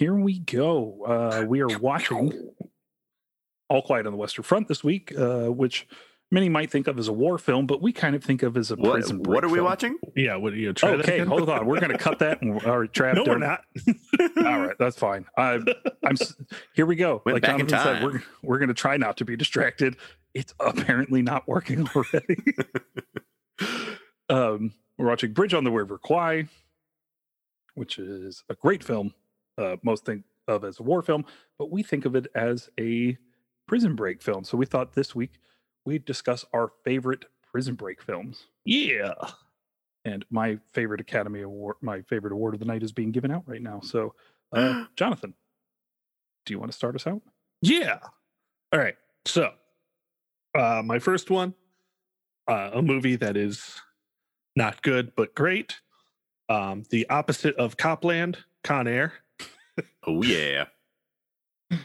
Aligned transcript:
here 0.00 0.14
we 0.14 0.38
go. 0.38 1.04
Uh, 1.06 1.44
we 1.46 1.60
are 1.60 1.78
watching 1.78 2.32
All 3.68 3.82
Quiet 3.82 4.06
on 4.06 4.12
the 4.12 4.18
Western 4.18 4.42
Front 4.44 4.66
this 4.66 4.82
week, 4.82 5.12
uh, 5.16 5.48
which 5.48 5.86
many 6.30 6.48
might 6.48 6.70
think 6.70 6.86
of 6.86 6.98
as 6.98 7.06
a 7.06 7.12
war 7.12 7.36
film, 7.36 7.66
but 7.66 7.82
we 7.82 7.92
kind 7.92 8.16
of 8.16 8.24
think 8.24 8.42
of 8.42 8.56
as 8.56 8.70
a 8.70 8.76
What, 8.76 8.92
prison 8.92 9.18
break 9.18 9.34
what 9.34 9.44
are 9.44 9.48
we 9.48 9.56
film. 9.58 9.66
watching? 9.66 9.98
Yeah, 10.16 10.36
what 10.36 10.54
are 10.54 10.56
you 10.56 10.72
try 10.72 10.96
that 10.96 11.00
Okay, 11.06 11.18
hold 11.18 11.50
on. 11.50 11.66
We're 11.66 11.80
going 11.80 11.92
to 11.92 11.98
cut 11.98 12.18
that. 12.20 12.40
And, 12.40 12.62
all 12.64 12.78
right, 12.78 12.90
Trav. 12.90 13.14
No, 13.16 13.24
we're 13.26 13.38
don't- 13.40 14.46
All 14.46 14.60
right, 14.60 14.76
that's 14.78 14.96
fine. 14.96 15.26
I'm, 15.36 15.66
I'm. 16.02 16.16
Here 16.74 16.86
we 16.86 16.96
go. 16.96 17.20
Went 17.26 17.34
like 17.34 17.42
back 17.42 17.58
Jonathan 17.58 17.78
said, 17.78 18.02
we're 18.02 18.22
we're 18.42 18.58
going 18.58 18.68
to 18.68 18.74
try 18.74 18.96
not 18.96 19.18
to 19.18 19.26
be 19.26 19.36
distracted. 19.36 19.96
It's 20.32 20.54
apparently 20.60 21.20
not 21.20 21.46
working 21.46 21.86
already. 21.94 22.42
um, 24.30 24.72
we're 24.96 25.08
watching 25.08 25.34
Bridge 25.34 25.52
on 25.52 25.64
the 25.64 25.70
River 25.70 25.98
Kwai, 25.98 26.48
which 27.74 27.98
is 27.98 28.44
a 28.48 28.54
great 28.54 28.82
film. 28.82 29.12
Uh, 29.60 29.76
most 29.82 30.06
think 30.06 30.24
of 30.48 30.64
as 30.64 30.80
a 30.80 30.82
war 30.82 31.02
film, 31.02 31.24
but 31.58 31.70
we 31.70 31.82
think 31.82 32.04
of 32.06 32.16
it 32.16 32.26
as 32.34 32.70
a 32.78 33.16
prison 33.68 33.94
break 33.94 34.22
film. 34.22 34.42
So 34.42 34.56
we 34.56 34.66
thought 34.66 34.94
this 34.94 35.14
week 35.14 35.32
we'd 35.84 36.04
discuss 36.04 36.44
our 36.52 36.72
favorite 36.84 37.26
prison 37.52 37.74
break 37.74 38.02
films. 38.02 38.46
Yeah. 38.64 39.14
And 40.04 40.24
my 40.30 40.58
favorite 40.72 41.00
Academy 41.00 41.42
Award, 41.42 41.76
my 41.82 42.00
favorite 42.02 42.32
award 42.32 42.54
of 42.54 42.60
the 42.60 42.66
night, 42.66 42.82
is 42.82 42.92
being 42.92 43.10
given 43.10 43.30
out 43.30 43.42
right 43.46 43.62
now. 43.62 43.80
So, 43.80 44.14
uh, 44.52 44.86
Jonathan, 44.96 45.34
do 46.46 46.54
you 46.54 46.58
want 46.58 46.72
to 46.72 46.76
start 46.76 46.94
us 46.94 47.06
out? 47.06 47.20
Yeah. 47.60 47.98
All 48.72 48.80
right. 48.80 48.96
So, 49.26 49.52
uh, 50.58 50.82
my 50.84 50.98
first 50.98 51.30
one, 51.30 51.54
uh, 52.48 52.70
a 52.74 52.82
movie 52.82 53.16
that 53.16 53.36
is 53.36 53.80
not 54.56 54.82
good 54.82 55.12
but 55.14 55.34
great. 55.34 55.80
Um, 56.48 56.82
the 56.90 57.08
opposite 57.08 57.54
of 57.56 57.76
Copland, 57.76 58.38
Con 58.64 58.88
Air. 58.88 59.12
Oh 60.06 60.22
yeah. 60.22 60.66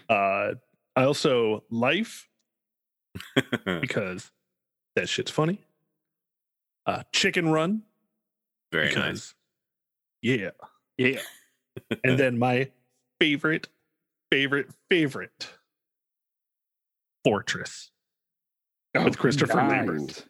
Uh, 0.09 0.53
I 0.95 1.03
also 1.03 1.63
Life 1.69 2.27
because 3.81 4.31
that 4.95 5.09
shit's 5.09 5.31
funny. 5.31 5.61
Uh, 6.85 7.03
Chicken 7.11 7.49
Run 7.49 7.83
Very 8.71 8.89
because 8.89 9.03
nice. 9.05 9.33
yeah. 10.21 10.51
Yeah. 10.97 11.19
And 12.03 12.17
then 12.17 12.37
my 12.39 12.69
favorite, 13.19 13.67
favorite, 14.31 14.69
favorite 14.89 15.49
Fortress. 17.23 17.89
With 18.93 19.17
Christopher 19.17 19.55
Lambert. 19.55 20.25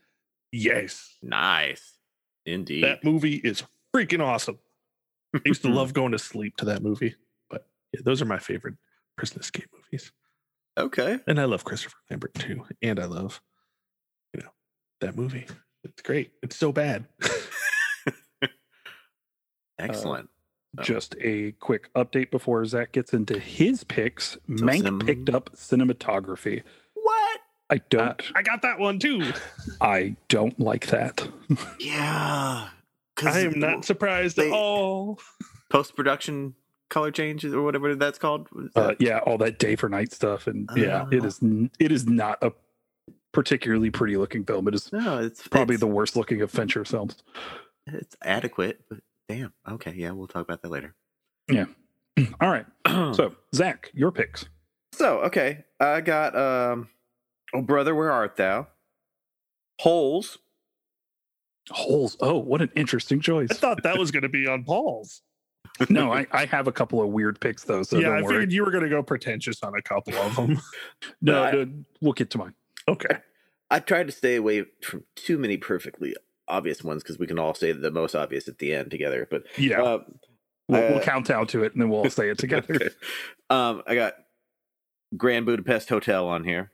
Yes. 0.51 1.17
Nice. 1.21 1.97
Indeed. 2.45 2.83
That 2.85 3.03
movie 3.03 3.35
is 3.35 3.63
freaking 3.93 4.21
awesome. 4.25 4.59
I 5.35 5.41
used 5.45 5.61
to 5.63 5.69
love 5.69 5.93
going 5.93 6.13
to 6.13 6.19
sleep 6.19 6.55
to 6.57 6.65
that 6.65 6.81
movie. 6.81 7.15
But 7.95 7.99
yeah, 7.99 8.03
those 8.05 8.21
are 8.21 8.25
my 8.25 8.39
favorite 8.39 8.75
prison 9.17 9.39
escape 9.39 9.69
movies. 9.73 10.11
Okay. 10.77 11.19
And 11.27 11.39
I 11.39 11.45
love 11.45 11.63
Christopher 11.63 11.95
Lambert 12.09 12.33
too. 12.33 12.65
And 12.81 12.99
I 12.99 13.05
love, 13.05 13.41
you 14.33 14.41
know, 14.41 14.49
that 15.01 15.15
movie. 15.15 15.45
It's 15.83 16.01
great. 16.01 16.31
It's 16.43 16.55
so 16.57 16.71
bad. 16.71 17.05
Excellent. 19.79 20.29
Oh. 20.77 20.83
Just 20.83 21.15
a 21.21 21.51
quick 21.53 21.93
update 21.93 22.31
before 22.31 22.65
Zach 22.65 22.91
gets 22.91 23.13
into 23.13 23.39
his 23.39 23.83
picks. 23.83 24.37
Mank 24.49 24.83
cinem- 24.83 25.05
picked 25.05 25.29
up 25.29 25.51
cinematography. 25.55 26.63
what? 26.95 27.39
I 27.69 27.75
Uh, 27.75 27.79
don't. 27.89 28.21
I 28.35 28.41
got 28.41 28.61
that 28.63 28.79
one 28.79 28.99
too. 28.99 29.31
I 29.81 30.15
don't 30.27 30.59
like 30.59 30.87
that. 30.87 31.27
Yeah. 31.79 32.69
I 33.25 33.39
am 33.39 33.59
not 33.59 33.85
surprised 33.85 34.35
they- 34.37 34.47
at 34.47 34.53
all. 34.53 35.19
post 35.69 35.95
production 35.95 36.55
color 36.89 37.11
changes 37.11 37.53
or 37.53 37.61
whatever 37.63 37.95
that's 37.95 38.17
called. 38.19 38.47
What 38.51 38.65
is 38.65 38.71
Uh, 38.75 38.95
yeah, 38.99 39.19
all 39.19 39.37
that 39.39 39.59
day 39.59 39.75
for 39.75 39.89
night 39.89 40.11
stuff, 40.11 40.47
and 40.47 40.69
yeah, 40.75 41.05
it 41.11 41.23
Oh. 41.23 41.27
is. 41.27 41.41
n- 41.43 41.71
It 41.79 41.91
is 41.91 42.07
not 42.07 42.41
a 42.43 42.51
particularly 43.33 43.89
pretty 43.91 44.17
looking 44.17 44.45
film. 44.45 44.67
It 44.67 44.75
is 44.75 44.91
No, 44.93 45.19
it's 45.19 45.47
probably 45.47 45.75
it's, 45.75 45.81
the 45.81 45.87
worst 45.87 46.15
looking 46.15 46.41
of 46.41 46.51
Fincher 46.51 46.85
films. 46.85 47.21
it's 47.87 48.15
adequate, 48.23 48.81
but 48.89 48.99
damn. 49.27 49.53
Okay, 49.69 49.93
yeah, 49.93 50.11
we'll 50.11 50.27
talk 50.27 50.43
about 50.43 50.61
that 50.61 50.69
later. 50.69 50.95
Yeah. 51.49 51.65
All 52.41 52.49
right. 52.49 52.65
So 52.87 53.35
Zach, 53.55 53.91
your 53.93 54.11
picks. 54.11 54.45
So, 54.93 55.19
okay, 55.23 55.65
I 55.79 56.01
got 56.01 56.35
um 56.35 56.89
Oh 57.53 57.61
brother, 57.61 57.93
where 57.95 58.11
art 58.11 58.37
thou? 58.37 58.67
Holes. 59.81 60.37
Holes. 61.69 62.15
Oh, 62.21 62.37
what 62.37 62.61
an 62.61 62.71
interesting 62.75 63.19
choice. 63.19 63.49
I 63.51 63.55
thought 63.55 63.83
that 63.83 63.97
was 63.97 64.11
going 64.11 64.23
to 64.23 64.29
be 64.29 64.47
on 64.47 64.63
Paul's. 64.63 65.21
No, 65.89 66.11
I, 66.13 66.25
I 66.31 66.45
have 66.45 66.67
a 66.67 66.71
couple 66.71 67.01
of 67.01 67.09
weird 67.09 67.39
picks 67.41 67.63
though. 67.63 67.83
So 67.83 67.99
yeah, 67.99 68.09
I 68.09 68.21
worry. 68.21 68.27
figured 68.35 68.51
you 68.53 68.63
were 68.63 68.71
going 68.71 68.83
to 68.83 68.89
go 68.89 69.03
pretentious 69.03 69.61
on 69.63 69.73
a 69.75 69.81
couple 69.81 70.15
of 70.15 70.35
them. 70.35 70.59
No, 71.21 71.43
I- 71.43 71.51
no, 71.51 71.69
we'll 72.01 72.13
get 72.13 72.29
to 72.31 72.37
mine. 72.37 72.53
okay. 72.87 73.17
I 73.71 73.79
tried 73.79 74.05
to 74.07 74.13
stay 74.13 74.35
away 74.35 74.65
from 74.83 75.03
too 75.15 75.37
many 75.39 75.57
perfectly 75.57 76.15
obvious 76.47 76.83
ones 76.83 77.01
because 77.01 77.17
we 77.17 77.25
can 77.27 77.39
all 77.39 77.55
say 77.55 77.71
the 77.71 77.89
most 77.89 78.13
obvious 78.15 78.47
at 78.47 78.59
the 78.59 78.73
end 78.75 78.91
together. 78.91 79.27
But 79.29 79.43
Yeah. 79.57 79.81
uh, 79.81 80.03
We'll, 80.67 80.81
we'll 80.81 80.97
Uh, 80.97 81.01
count 81.01 81.27
down 81.27 81.47
to 81.47 81.63
it 81.63 81.73
and 81.73 81.81
then 81.81 81.89
we'll 81.89 81.99
all 82.01 82.09
say 82.09 82.29
it 82.29 82.37
together. 82.39 82.73
okay. 82.75 82.89
um, 83.49 83.81
I 83.87 83.95
got 83.95 84.13
Grand 85.17 85.45
Budapest 85.45 85.89
Hotel 85.89 86.27
on 86.27 86.43
here. 86.43 86.71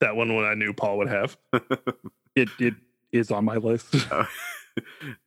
that 0.00 0.14
one 0.16 0.34
one 0.34 0.44
I 0.44 0.54
knew 0.54 0.72
Paul 0.72 0.98
would 0.98 1.08
have. 1.08 1.36
It 2.36 2.48
it 2.60 2.74
is 3.10 3.30
on 3.32 3.44
my 3.44 3.56
list. 3.56 3.94
Uh, 4.12 4.24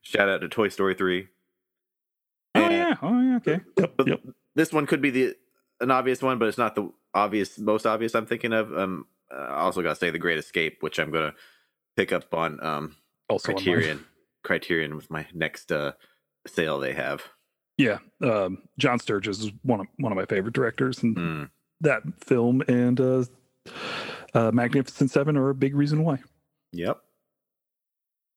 Shout 0.00 0.28
out 0.30 0.40
to 0.40 0.48
Toy 0.48 0.68
Story 0.68 0.94
three. 0.94 1.28
Oh 3.02 3.20
yeah. 3.20 3.36
Okay. 3.36 3.60
Yep. 3.78 3.92
But 3.96 4.06
Yep. 4.06 4.20
this 4.54 4.72
one 4.72 4.86
could 4.86 5.02
be 5.02 5.10
the 5.10 5.36
an 5.80 5.90
obvious 5.90 6.22
one, 6.22 6.38
but 6.38 6.48
it's 6.48 6.58
not 6.58 6.74
the 6.74 6.90
obvious 7.14 7.58
most 7.58 7.84
obvious 7.86 8.14
I'm 8.14 8.26
thinking 8.26 8.52
of. 8.52 8.72
Um, 8.76 9.06
I 9.30 9.60
also 9.60 9.82
got 9.82 9.90
to 9.90 9.96
say 9.96 10.10
the 10.10 10.18
Great 10.18 10.38
Escape, 10.38 10.78
which 10.82 10.98
I'm 10.98 11.10
gonna 11.10 11.34
pick 11.96 12.12
up 12.12 12.32
on 12.34 12.62
um 12.64 12.96
Also 13.28 13.50
on 13.52 13.54
mine. 13.56 13.64
Criterion. 13.64 14.04
Criterion 14.44 14.96
with 14.96 15.10
my 15.10 15.26
next 15.34 15.70
uh 15.72 15.92
sale 16.46 16.78
they 16.78 16.92
have. 16.94 17.22
Yeah. 17.78 17.98
Um, 18.20 18.62
John 18.78 18.98
Sturges 18.98 19.40
is 19.40 19.50
one 19.62 19.80
of 19.80 19.86
one 19.98 20.12
of 20.12 20.16
my 20.16 20.26
favorite 20.26 20.54
directors, 20.54 21.02
and 21.02 21.16
Mm. 21.16 21.50
that 21.80 22.02
film 22.20 22.62
and 22.68 23.00
uh, 23.00 23.24
uh, 24.34 24.50
Magnificent 24.52 25.10
Seven 25.10 25.36
are 25.36 25.48
a 25.50 25.54
big 25.54 25.74
reason 25.74 26.04
why. 26.04 26.18
Yep. 26.72 26.98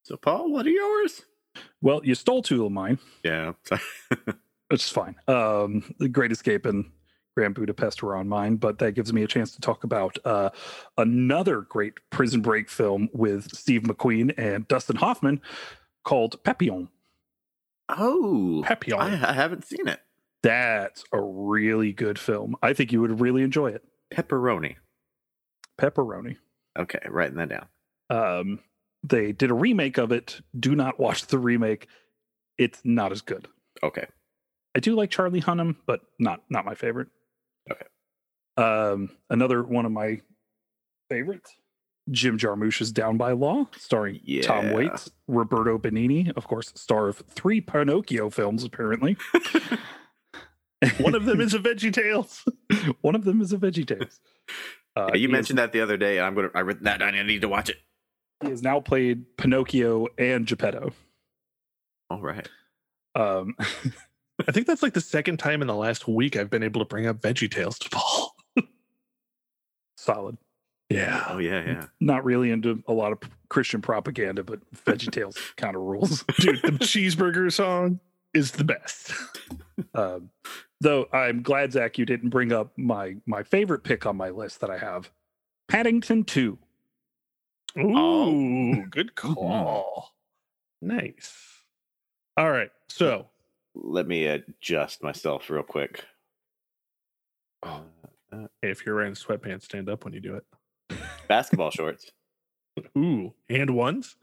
So 0.04 0.16
Paul, 0.18 0.52
what 0.52 0.66
are 0.66 0.70
yours? 0.72 1.24
Well, 1.82 2.02
you 2.04 2.16
stole 2.16 2.42
two 2.42 2.66
of 2.66 2.72
mine, 2.72 3.00
Yeah. 3.24 3.54
which 4.70 4.84
is 4.84 4.90
fine. 4.90 5.16
Um, 5.28 5.94
the 6.00 6.10
Great 6.10 6.32
Escape 6.32 6.66
and 6.66 6.92
Grand 7.36 7.56
Budapest 7.56 8.02
were 8.02 8.16
on 8.16 8.28
mine, 8.30 8.56
but 8.56 8.80
that 8.80 8.94
gives 8.94 9.12
me 9.12 9.24
a 9.24 9.28
chance 9.28 9.52
to 9.52 9.62
talk 9.62 9.84
about 9.84 10.18
uh, 10.26 10.50
another 10.98 11.62
great 11.62 11.94
prison 12.10 12.42
break 12.42 12.70
film 12.70 13.10
with 13.14 13.54
Steve 13.56 13.82
McQueen 13.84 14.34
and 14.38 14.68
Dustin 14.68 14.96
Hoffman 14.96 15.42
called 16.04 16.42
Papillon. 16.44 16.90
oh, 17.90 18.64
Papillon. 18.66 19.24
I, 19.24 19.32
I 19.32 19.34
haven't 19.34 19.66
seen 19.66 19.88
it. 19.88 20.00
That's 20.44 21.04
a 21.12 21.20
really 21.20 21.92
good 21.92 22.20
film. 22.20 22.56
I 22.62 22.74
think 22.74 22.92
you 22.92 23.02
would 23.02 23.20
really 23.20 23.42
enjoy 23.42 23.72
it. 23.72 23.84
Pepperoni. 24.14 24.76
Pepperoni. 25.80 26.38
Okay, 26.78 27.00
writing 27.10 27.38
that 27.38 27.50
down. 27.50 27.68
Um, 28.10 28.60
they 29.04 29.32
did 29.32 29.50
a 29.52 29.56
remake 29.56 29.98
of 29.98 30.12
it. 30.12 30.42
Do 30.58 30.76
not 30.76 31.00
watch 31.00 31.28
the 31.28 31.40
remake. 31.40 31.88
It's 32.58 32.80
not 32.84 33.12
as 33.12 33.22
good. 33.22 33.48
Okay. 33.84 34.06
I 34.76 34.80
do 34.80 34.96
like 34.96 35.10
Charlie 35.10 35.42
Hunnam, 35.42 35.78
but 35.86 36.02
not 36.20 36.42
not 36.50 36.66
my 36.66 36.76
favorite. 36.76 37.08
Okay. 37.72 37.86
Um, 38.58 39.10
another 39.30 39.64
one 39.64 39.86
of 39.86 39.92
my 39.92 40.22
favorites, 41.10 41.56
Jim 42.12 42.38
Jarmusch's 42.38 42.92
Down 42.92 43.18
by 43.18 43.32
Law, 43.32 43.68
starring 43.78 44.20
Tom 44.44 44.72
Waits, 44.74 45.10
Roberto 45.28 45.78
Benigni, 45.78 46.32
of 46.36 46.48
course, 46.48 46.72
star 46.76 47.08
of 47.08 47.18
three 47.30 47.62
Pinocchio 47.62 48.30
films. 48.30 48.64
Apparently, 48.64 49.18
one 51.00 51.16
of 51.16 51.26
them 51.26 51.42
is 51.42 51.54
a 51.54 51.60
Veggie 51.60 51.94
Tales. 51.94 52.44
one 53.02 53.16
of 53.16 53.24
them 53.24 53.42
is 53.42 53.54
a 53.54 53.58
Veggie 53.58 53.88
Tales. 53.88 54.20
Uh, 54.98 55.10
Yeah, 55.10 55.16
you 55.20 55.28
mentioned 55.28 55.60
that 55.60 55.74
the 55.74 55.82
other 55.82 55.98
day. 55.98 56.22
I'm 56.22 56.36
gonna. 56.36 56.52
I 56.56 56.62
written 56.62 56.86
that 56.86 57.00
down. 57.00 57.16
I 57.16 57.24
need 57.24 57.42
to 57.42 57.50
watch 57.50 57.70
it. 57.70 57.76
he 58.42 58.50
has 58.50 58.62
now 58.62 58.80
played 58.80 59.36
Pinocchio 59.36 60.08
and 60.18 60.46
Geppetto. 60.48 60.94
All 62.10 62.22
right. 62.22 62.48
Um, 63.14 63.58
I 64.48 64.52
think 64.52 64.68
that's 64.68 64.84
like 64.84 64.94
the 64.94 65.02
second 65.02 65.38
time 65.38 65.62
in 65.62 65.68
the 65.68 65.76
last 65.76 66.08
week 66.08 66.36
I've 66.36 66.50
been 66.50 66.64
able 66.64 66.82
to 66.82 66.86
bring 66.86 67.08
up 67.08 67.22
Veggie 67.22 67.50
Tales 67.50 67.80
to 67.80 67.90
Paul. 67.92 68.36
solid. 69.98 70.38
Yeah. 70.90 71.26
Oh 71.30 71.38
yeah, 71.40 71.64
yeah. 71.66 71.86
Not 72.00 72.24
really 72.26 72.52
into 72.52 72.84
a 72.88 72.94
lot 72.94 73.12
of 73.12 73.20
Christian 73.50 73.82
propaganda, 73.82 74.44
but 74.44 74.60
Veggie 74.86 75.12
Tales 75.12 75.38
kind 75.58 75.76
of 75.76 75.82
rules. 75.82 76.24
Dude, 76.40 76.62
the 76.62 76.72
cheeseburger 76.72 77.52
song 77.52 78.00
is 78.34 78.52
the 78.52 78.64
best. 78.64 79.12
Um, 79.94 80.30
though 80.80 81.08
I'm 81.12 81.42
glad 81.42 81.74
Zach 81.74 81.98
you 81.98 82.06
didn't 82.06 82.30
bring 82.30 82.54
up 82.54 82.72
my 82.78 83.16
my 83.26 83.44
favorite 83.44 83.84
pick 83.84 84.06
on 84.06 84.16
my 84.16 84.30
list 84.30 84.62
that 84.62 84.70
I 84.70 84.78
have, 84.78 85.12
Paddington 85.68 86.24
Two. 86.24 86.58
Ooh, 87.78 87.84
Oh. 87.94 88.86
good 88.90 89.16
call. 89.16 90.14
Nice. 90.82 91.36
All 92.38 92.50
right. 92.50 92.72
So 92.88 93.28
Let 93.76 94.08
me 94.08 94.26
adjust 94.28 95.04
myself 95.04 95.50
real 95.50 95.64
quick. 95.64 96.04
Oh, 97.64 97.84
uh, 98.32 98.48
Hey, 98.62 98.70
if 98.72 98.86
you're 98.86 98.96
wearing 98.96 99.14
sweatpants, 99.14 99.64
stand 99.64 99.90
up 99.90 100.04
when 100.06 100.14
you 100.14 100.20
do 100.22 100.36
it. 100.36 100.98
basketball 101.28 101.72
shorts. 101.72 102.12
Ooh, 102.98 103.34
and 103.50 103.72
ones. 103.76 104.16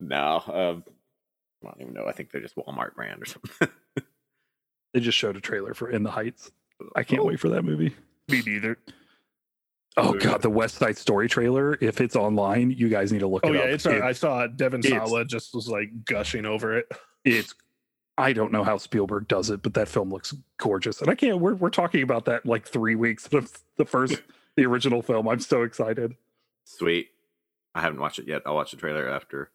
No, 0.00 0.42
um, 0.46 0.84
I 1.64 1.68
don't 1.68 1.80
even 1.80 1.94
know. 1.94 2.06
I 2.06 2.12
think 2.12 2.30
they're 2.30 2.40
just 2.40 2.56
Walmart 2.56 2.94
brand 2.94 3.22
or 3.22 3.26
something. 3.26 3.68
They 4.92 5.00
just 5.00 5.16
showed 5.16 5.36
a 5.36 5.40
trailer 5.40 5.72
for 5.74 5.88
In 5.90 6.02
the 6.02 6.10
Heights. 6.10 6.50
I 6.96 7.02
can't 7.04 7.22
Oh. 7.22 7.26
wait 7.26 7.40
for 7.40 7.48
that 7.50 7.62
movie. 7.64 7.94
Me 8.28 8.42
neither. 8.44 8.78
Oh 9.96 10.14
god, 10.14 10.42
the 10.42 10.50
West 10.50 10.76
Side 10.76 10.96
Story 10.98 11.28
trailer. 11.28 11.76
If 11.80 12.00
it's 12.00 12.16
online, 12.16 12.70
you 12.70 12.88
guys 12.88 13.12
need 13.12 13.20
to 13.20 13.26
look 13.26 13.42
Oh 13.44 13.52
it 13.52 13.54
yeah, 13.56 13.60
up. 13.62 13.68
it's. 13.68 13.86
It- 13.86 14.02
I 14.02 14.12
saw 14.12 14.46
Devin 14.46 14.80
it's- 14.80 15.08
Sawa 15.08 15.24
just 15.24 15.54
was 15.54 15.68
like 15.68 16.04
gushing 16.04 16.44
over 16.46 16.76
it. 16.78 16.86
it's 17.24 17.54
I 18.18 18.32
don't 18.32 18.52
know 18.52 18.62
how 18.64 18.76
Spielberg 18.76 19.26
does 19.28 19.48
it, 19.50 19.62
but 19.62 19.74
that 19.74 19.88
film 19.88 20.10
looks 20.10 20.34
gorgeous. 20.58 21.00
And 21.00 21.10
I 21.10 21.14
can't 21.14 21.38
we're 21.40 21.54
we're 21.54 21.70
talking 21.70 22.02
about 22.02 22.26
that 22.26 22.44
like 22.46 22.66
three 22.68 22.94
weeks 22.94 23.26
of 23.32 23.50
the 23.78 23.84
first 23.84 24.22
the 24.56 24.66
original 24.66 25.02
film. 25.02 25.28
I'm 25.28 25.40
so 25.40 25.62
excited. 25.62 26.14
Sweet. 26.64 27.08
I 27.74 27.80
haven't 27.80 28.00
watched 28.00 28.18
it 28.18 28.28
yet. 28.28 28.42
I'll 28.44 28.54
watch 28.54 28.70
the 28.72 28.76
trailer 28.76 29.08
after 29.08 29.50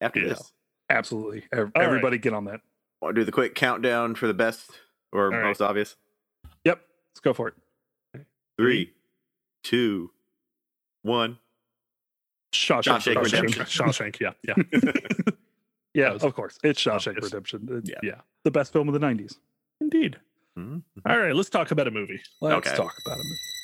after 0.00 0.20
Yeah. 0.20 0.28
this. 0.30 0.52
Absolutely. 0.88 1.44
Ev- 1.52 1.58
All 1.58 1.64
right. 1.82 1.84
Everybody 1.84 2.18
get 2.18 2.32
on 2.32 2.46
that. 2.46 2.60
Want 3.02 3.14
to 3.14 3.20
do 3.20 3.24
the 3.24 3.32
quick 3.32 3.54
countdown 3.54 4.14
for 4.14 4.26
the 4.26 4.34
best 4.34 4.70
or 5.12 5.24
All 5.26 5.30
right. 5.30 5.44
most 5.44 5.60
obvious? 5.60 5.96
Yep. 6.64 6.80
Let's 7.12 7.20
go 7.20 7.32
for 7.34 7.48
it. 7.48 7.54
Three, 8.58 8.92
two, 9.62 10.10
one. 11.02 11.38
Shawshank, 12.52 13.14
Shawshank 13.14 13.22
Redemption. 13.24 13.64
Shawshank. 13.64 14.20
Yeah, 14.20 14.32
yeah, 14.46 14.54
Yeah, 15.94 16.12
was 16.12 16.22
of 16.24 16.34
course. 16.34 16.58
It's 16.62 16.80
Shawshank 16.82 17.08
obvious. 17.16 17.24
Redemption. 17.24 17.68
It's 17.72 17.90
Yeah. 17.90 17.98
yeah. 18.02 18.20
the 18.44 18.50
best 18.50 18.72
film 18.72 18.88
of 18.88 18.94
the 18.94 19.00
90s. 19.00 19.38
Indeed. 19.80 20.18
Mhm. 20.58 20.82
All 21.06 21.18
right, 21.18 21.34
let's 21.34 21.48
talk 21.50 21.70
about 21.70 21.88
a 21.88 21.90
movie. 21.90 22.20
Let's 22.40 22.66
Okay. 22.68 22.76
talk 22.76 22.92
about 23.06 23.18
it. 23.18 23.26
Hello, 23.26 23.59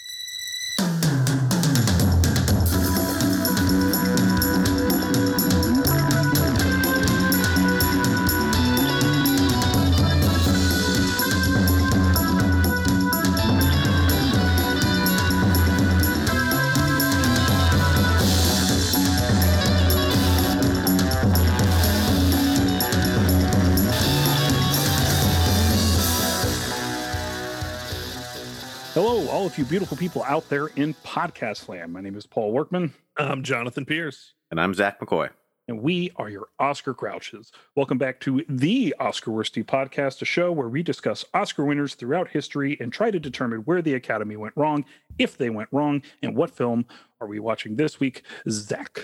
beautiful 29.77 29.99
people 29.99 30.23
out 30.23 30.49
there 30.49 30.69
in 30.69 30.95
podcast 31.05 31.69
land. 31.69 31.93
My 31.93 32.01
name 32.01 32.17
is 32.17 32.25
Paul 32.25 32.51
Workman, 32.53 32.95
I'm 33.19 33.43
Jonathan 33.43 33.85
Pierce. 33.85 34.33
And 34.51 34.59
I'm 34.59 34.73
Zach 34.73 34.99
McCoy. 35.01 35.29
and 35.69 35.83
we 35.83 36.11
are 36.17 36.31
your 36.31 36.49
Oscar 36.59 36.95
Grouches. 36.95 37.53
Welcome 37.75 37.99
back 37.99 38.19
to 38.21 38.43
the 38.49 38.95
Oscar 38.99 39.33
Worsty 39.33 39.63
podcast, 39.63 40.23
a 40.23 40.25
show 40.25 40.51
where 40.51 40.71
we 40.71 40.83
discuss 40.83 41.27
Oscar 41.35 41.67
winners 41.67 41.95
throughout 41.95 42.29
history 42.29 42.79
and 42.81 42.91
try 42.91 43.11
to 43.11 43.21
determine 43.21 43.61
where 43.61 43.83
the 43.83 43.93
Academy 43.93 44.37
went 44.37 44.55
wrong, 44.57 44.87
if 45.19 45.37
they 45.37 45.51
went 45.51 45.69
wrong, 45.73 46.01
and 46.23 46.35
what 46.35 46.57
film 46.57 46.87
are 47.21 47.27
we 47.27 47.39
watching 47.39 47.77
this 47.77 48.01
week. 48.01 48.23
Zach. 48.49 49.03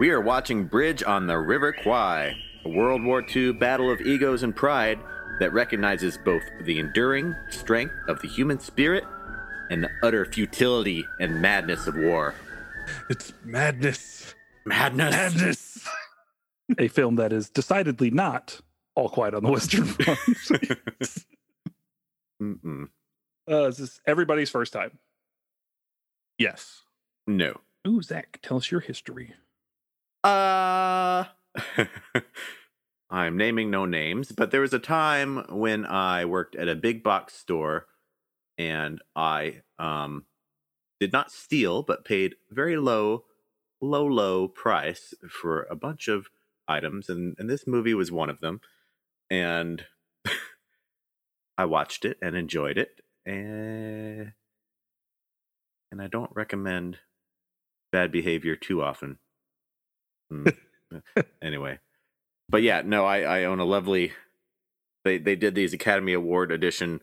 We 0.00 0.08
are 0.08 0.20
watching 0.22 0.64
Bridge 0.64 1.02
on 1.02 1.26
the 1.26 1.38
River 1.38 1.74
Kwai, 1.74 2.34
a 2.64 2.68
World 2.70 3.04
War 3.04 3.22
II 3.36 3.52
battle 3.52 3.90
of 3.90 4.00
egos 4.00 4.42
and 4.42 4.56
pride 4.56 4.98
that 5.40 5.52
recognizes 5.52 6.16
both 6.16 6.42
the 6.62 6.78
enduring 6.78 7.36
strength 7.50 7.92
of 8.08 8.18
the 8.22 8.28
human 8.28 8.58
spirit 8.60 9.04
and 9.68 9.84
the 9.84 9.90
utter 10.02 10.24
futility 10.24 11.04
and 11.20 11.42
madness 11.42 11.86
of 11.86 11.98
war. 11.98 12.34
It's 13.10 13.34
madness. 13.44 14.34
Madness! 14.64 15.10
Madness. 15.10 15.88
a 16.78 16.88
film 16.88 17.16
that 17.16 17.30
is 17.30 17.50
decidedly 17.50 18.10
not 18.10 18.58
all 18.94 19.10
quiet 19.10 19.34
on 19.34 19.42
the 19.42 19.50
Western 19.50 19.84
Front. 19.84 20.18
Mm-mm. 22.42 22.88
uh, 23.46 23.68
this 23.68 24.00
everybody's 24.06 24.48
first 24.48 24.72
time. 24.72 24.92
Yes. 26.38 26.84
No. 27.26 27.60
Ooh, 27.86 28.00
Zach, 28.00 28.38
tell 28.42 28.56
us 28.56 28.70
your 28.70 28.80
history. 28.80 29.34
Uh 30.22 31.24
I'm 33.10 33.36
naming 33.36 33.70
no 33.70 33.86
names, 33.86 34.32
but 34.32 34.50
there 34.50 34.60
was 34.60 34.72
a 34.72 34.78
time 34.78 35.44
when 35.48 35.84
I 35.84 36.24
worked 36.24 36.54
at 36.54 36.68
a 36.68 36.76
big 36.76 37.02
box 37.02 37.34
store 37.34 37.86
and 38.58 39.00
I 39.16 39.62
um 39.78 40.26
did 41.00 41.12
not 41.12 41.32
steal 41.32 41.82
but 41.82 42.04
paid 42.04 42.34
very 42.50 42.76
low 42.76 43.24
low 43.80 44.06
low 44.06 44.48
price 44.48 45.14
for 45.30 45.64
a 45.70 45.76
bunch 45.76 46.08
of 46.08 46.28
items 46.68 47.08
and 47.08 47.36
and 47.38 47.48
this 47.50 47.66
movie 47.66 47.94
was 47.94 48.12
one 48.12 48.30
of 48.30 48.40
them 48.40 48.60
and 49.30 49.86
I 51.58 51.64
watched 51.64 52.04
it 52.04 52.18
and 52.22 52.36
enjoyed 52.36 52.78
it 52.78 53.00
and 53.26 54.32
and 55.92 56.02
I 56.02 56.06
don't 56.06 56.30
recommend 56.34 56.98
bad 57.92 58.12
behavior 58.12 58.56
too 58.56 58.82
often. 58.82 59.18
Hmm. 60.30 60.46
anyway, 61.42 61.78
but 62.48 62.62
yeah, 62.62 62.82
no, 62.84 63.04
I 63.04 63.20
I 63.20 63.44
own 63.44 63.60
a 63.60 63.64
lovely. 63.64 64.12
They 65.04 65.18
they 65.18 65.36
did 65.36 65.54
these 65.54 65.72
Academy 65.74 66.12
Award 66.12 66.52
edition 66.52 67.00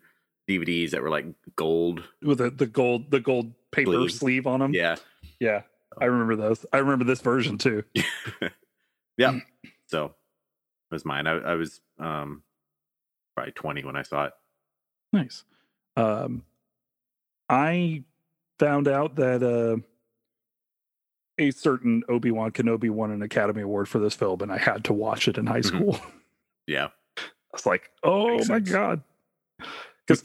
DVDs 0.50 0.92
that 0.92 1.02
were 1.02 1.10
like 1.10 1.26
gold. 1.56 2.04
With 2.22 2.38
the, 2.40 2.50
the 2.50 2.68
gold 2.68 3.12
the 3.12 3.20
gold 3.20 3.54
paper 3.72 3.92
Sleeve. 3.92 4.12
sleeve 4.12 4.48
on 4.48 4.60
them. 4.60 4.74
Yeah, 4.74 4.96
Yeah. 5.40 5.62
I 6.00 6.06
remember 6.06 6.36
those. 6.36 6.64
I 6.72 6.78
remember 6.78 7.06
this 7.06 7.22
version 7.22 7.58
too. 7.58 7.84
yeah. 9.18 9.40
So 9.88 10.06
it 10.06 10.12
was 10.92 11.06
mine. 11.06 11.26
I 11.26 11.32
I 11.32 11.56
was 11.56 11.82
um 11.98 12.44
probably 13.36 13.54
twenty 13.54 13.84
when 13.84 13.96
I 13.96 14.04
saw 14.04 14.26
it. 14.26 14.34
Nice. 15.12 15.44
Um, 15.96 16.44
I 17.50 18.04
found 18.60 18.88
out 18.88 19.16
that 19.16 19.42
uh, 19.42 19.82
a 21.40 21.52
certain 21.52 22.04
Obi 22.10 22.32
Wan 22.32 22.52
Kenobi 22.52 22.90
won 22.90 23.12
an 23.12 23.22
Academy 23.22 23.62
Award 23.62 23.88
for 23.88 24.00
this 24.00 24.14
film, 24.16 24.42
and 24.42 24.52
I 24.52 24.58
had 24.58 24.84
to 24.86 24.94
watch 24.94 25.28
it 25.28 25.38
in 25.38 25.46
high 25.48 25.60
Mhm. 25.62 25.66
school. 25.66 26.00
Yeah, 26.66 26.90
I 27.18 27.22
was 27.54 27.66
like, 27.66 27.92
"Oh 28.04 28.38
Makes 28.38 28.50
my 28.50 28.58
sense. 28.58 28.72
god!" 28.72 29.04
Because 30.06 30.24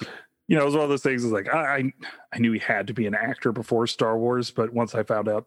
you 0.48 0.56
know, 0.56 0.62
it 0.62 0.66
was 0.66 0.75
one 0.75 0.84
of 0.84 0.90
those 0.90 1.02
things. 1.02 1.25
Is 1.25 1.32
like 1.32 1.48
I, 1.52 1.76
I 1.78 1.92
I 2.32 2.38
knew 2.38 2.52
he 2.52 2.58
had 2.58 2.87
to 2.88 2.94
be 2.94 3.06
an 3.06 3.14
actor 3.14 3.52
before 3.52 3.87
Star 3.87 4.18
Wars, 4.18 4.50
but 4.50 4.72
once 4.72 4.94
I 4.94 5.02
found 5.02 5.28
out 5.28 5.46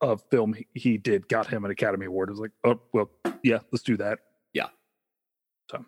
a 0.00 0.16
film 0.16 0.54
he, 0.54 0.66
he 0.74 0.96
did 0.98 1.28
got 1.28 1.46
him 1.48 1.64
an 1.64 1.70
Academy 1.70 2.06
Award, 2.06 2.28
I 2.28 2.32
was 2.32 2.40
like, 2.40 2.52
"Oh 2.64 2.80
well, 2.92 3.10
yeah, 3.42 3.58
let's 3.72 3.82
do 3.82 3.96
that." 3.98 4.18
Yeah. 4.52 4.68
So, 5.70 5.84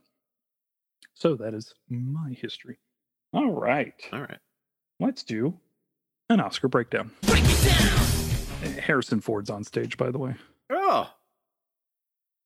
so 1.14 1.34
that 1.36 1.54
is 1.54 1.74
my 1.88 2.30
history. 2.30 2.78
All 3.32 3.52
right. 3.52 3.94
all 4.12 4.20
right. 4.20 4.38
let's 5.00 5.22
do 5.22 5.58
an 6.30 6.40
Oscar 6.40 6.68
breakdown. 6.68 7.10
Harrison 8.62 9.20
Ford's 9.20 9.50
on 9.50 9.64
stage, 9.64 9.96
by 9.96 10.10
the 10.10 10.18
way. 10.18 10.34
Oh, 10.70 11.10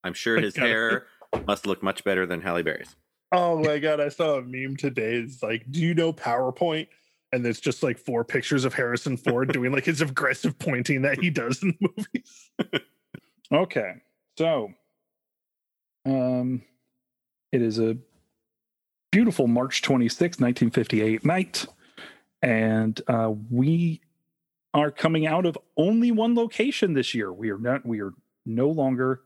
I'm 0.05 0.15
sure 0.15 0.41
his 0.41 0.57
hair 0.57 1.07
must 1.47 1.67
look 1.67 1.83
much 1.83 2.05
better 2.05 2.27
than 2.27 2.41
Halle 2.41 2.63
Berry's. 2.63 2.97
Oh 3.33 3.59
my 3.59 3.79
god, 3.81 4.01
I 4.01 4.09
saw 4.09 4.37
a 4.37 4.43
meme 4.43 4.77
today. 4.77 5.15
It's 5.17 5.43
like, 5.43 5.71
do 5.71 5.81
you 5.81 5.95
know 5.95 6.13
PowerPoint? 6.13 6.89
And 7.33 7.47
it's 7.47 7.61
just 7.61 7.83
like 7.83 7.99
four 7.99 8.25
pictures 8.25 8.65
of 8.65 8.75
Harrison 8.75 9.17
Ford 9.17 9.53
doing 9.53 9.73
like 9.73 9.85
his 9.85 10.01
aggressive 10.01 10.59
pointing 10.59 11.03
that 11.03 11.21
he 11.21 11.31
does 11.31 11.63
in 11.63 11.77
the 11.81 11.89
movies. 11.97 12.51
Okay, 13.53 13.95
so 14.39 14.73
um, 16.07 16.63
it 17.51 17.61
is 17.61 17.81
a 17.81 17.97
beautiful 19.11 19.49
March 19.49 19.83
26, 19.83 20.39
1958 20.39 21.25
night, 21.25 21.67
and 22.43 23.01
uh, 23.09 23.33
we 23.51 24.03
are 24.73 24.91
coming 24.91 25.27
out 25.27 25.47
of 25.47 25.59
only 25.77 26.11
one 26.11 26.35
location 26.35 26.95
this 26.95 27.15
year. 27.15 27.33
We 27.33 27.51
are 27.51 27.59
not. 27.59 27.85
We 27.85 28.01
are 28.01 28.13
no 28.47 28.69
longer 28.69 29.23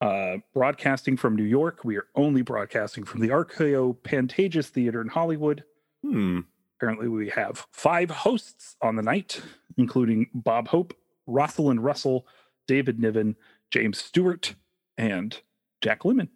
uh, 0.00 0.38
broadcasting 0.54 1.16
from 1.16 1.36
New 1.36 1.44
York. 1.44 1.84
We 1.84 1.96
are 1.96 2.06
only 2.14 2.42
broadcasting 2.42 3.04
from 3.04 3.20
the 3.20 3.28
RKO 3.28 3.96
Pantages 4.02 4.68
Theater 4.68 5.00
in 5.00 5.08
Hollywood. 5.08 5.64
Hmm. 6.02 6.40
Apparently, 6.78 7.08
we 7.08 7.28
have 7.30 7.66
five 7.72 8.10
hosts 8.10 8.76
on 8.80 8.96
the 8.96 9.02
night, 9.02 9.40
including 9.76 10.28
Bob 10.32 10.68
Hope, 10.68 10.94
Rosalind 11.26 11.82
Russell, 11.82 12.26
David 12.68 13.00
Niven, 13.00 13.34
James 13.72 13.98
Stewart, 13.98 14.54
and 14.96 15.40
Jack 15.82 16.02
Lemmon. 16.02 16.28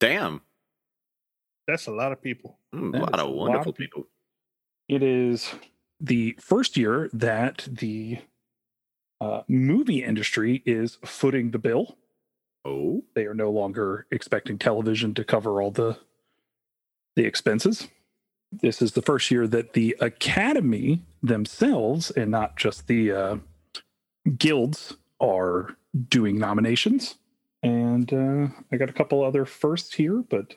Damn. 0.00 0.40
That's 1.68 1.86
a 1.86 1.92
lot 1.92 2.12
of 2.12 2.20
people. 2.20 2.58
That 2.72 2.80
a 2.80 2.98
lot 2.98 3.14
of 3.14 3.20
a 3.20 3.24
lot 3.24 3.36
wonderful 3.36 3.70
of 3.70 3.76
people. 3.78 4.04
It 4.88 5.02
is 5.02 5.54
the 6.00 6.36
first 6.40 6.76
year 6.76 7.08
that 7.12 7.68
the 7.70 8.18
uh, 9.20 9.42
movie 9.48 10.02
industry 10.02 10.62
is 10.66 10.98
footing 11.04 11.50
the 11.50 11.58
bill 11.58 11.96
Oh, 12.64 13.04
They 13.14 13.26
are 13.26 13.34
no 13.34 13.50
longer 13.50 14.06
expecting 14.10 14.58
television 14.58 15.12
to 15.14 15.24
cover 15.24 15.60
all 15.60 15.70
the 15.70 15.98
the 17.14 17.24
expenses. 17.24 17.88
This 18.50 18.80
is 18.80 18.92
the 18.92 19.02
first 19.02 19.30
year 19.30 19.46
that 19.46 19.74
the 19.74 19.96
Academy 20.00 21.02
themselves, 21.22 22.10
and 22.10 22.30
not 22.30 22.56
just 22.56 22.86
the 22.86 23.12
uh, 23.12 23.36
guilds, 24.38 24.96
are 25.20 25.76
doing 26.08 26.38
nominations. 26.38 27.16
And 27.62 28.12
uh, 28.12 28.48
I 28.72 28.76
got 28.76 28.90
a 28.90 28.94
couple 28.94 29.22
other 29.22 29.44
firsts 29.44 29.94
here, 29.94 30.24
but 30.28 30.56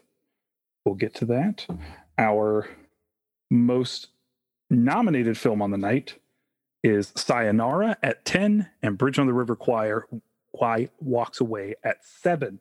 we'll 0.85 0.95
get 0.95 1.13
to 1.15 1.25
that. 1.25 1.65
Our 2.17 2.69
most 3.51 4.07
nominated 4.69 5.37
film 5.37 5.61
on 5.61 5.71
the 5.71 5.77
night 5.77 6.15
is 6.83 7.11
Sayonara 7.15 7.97
at 8.03 8.25
10 8.25 8.69
and 8.81 8.97
Bridge 8.97 9.19
on 9.19 9.27
the 9.27 9.33
River 9.33 9.55
Choir 9.55 10.05
Kwai 10.53 10.89
walks 10.99 11.39
away 11.39 11.75
at 11.83 12.03
7. 12.03 12.59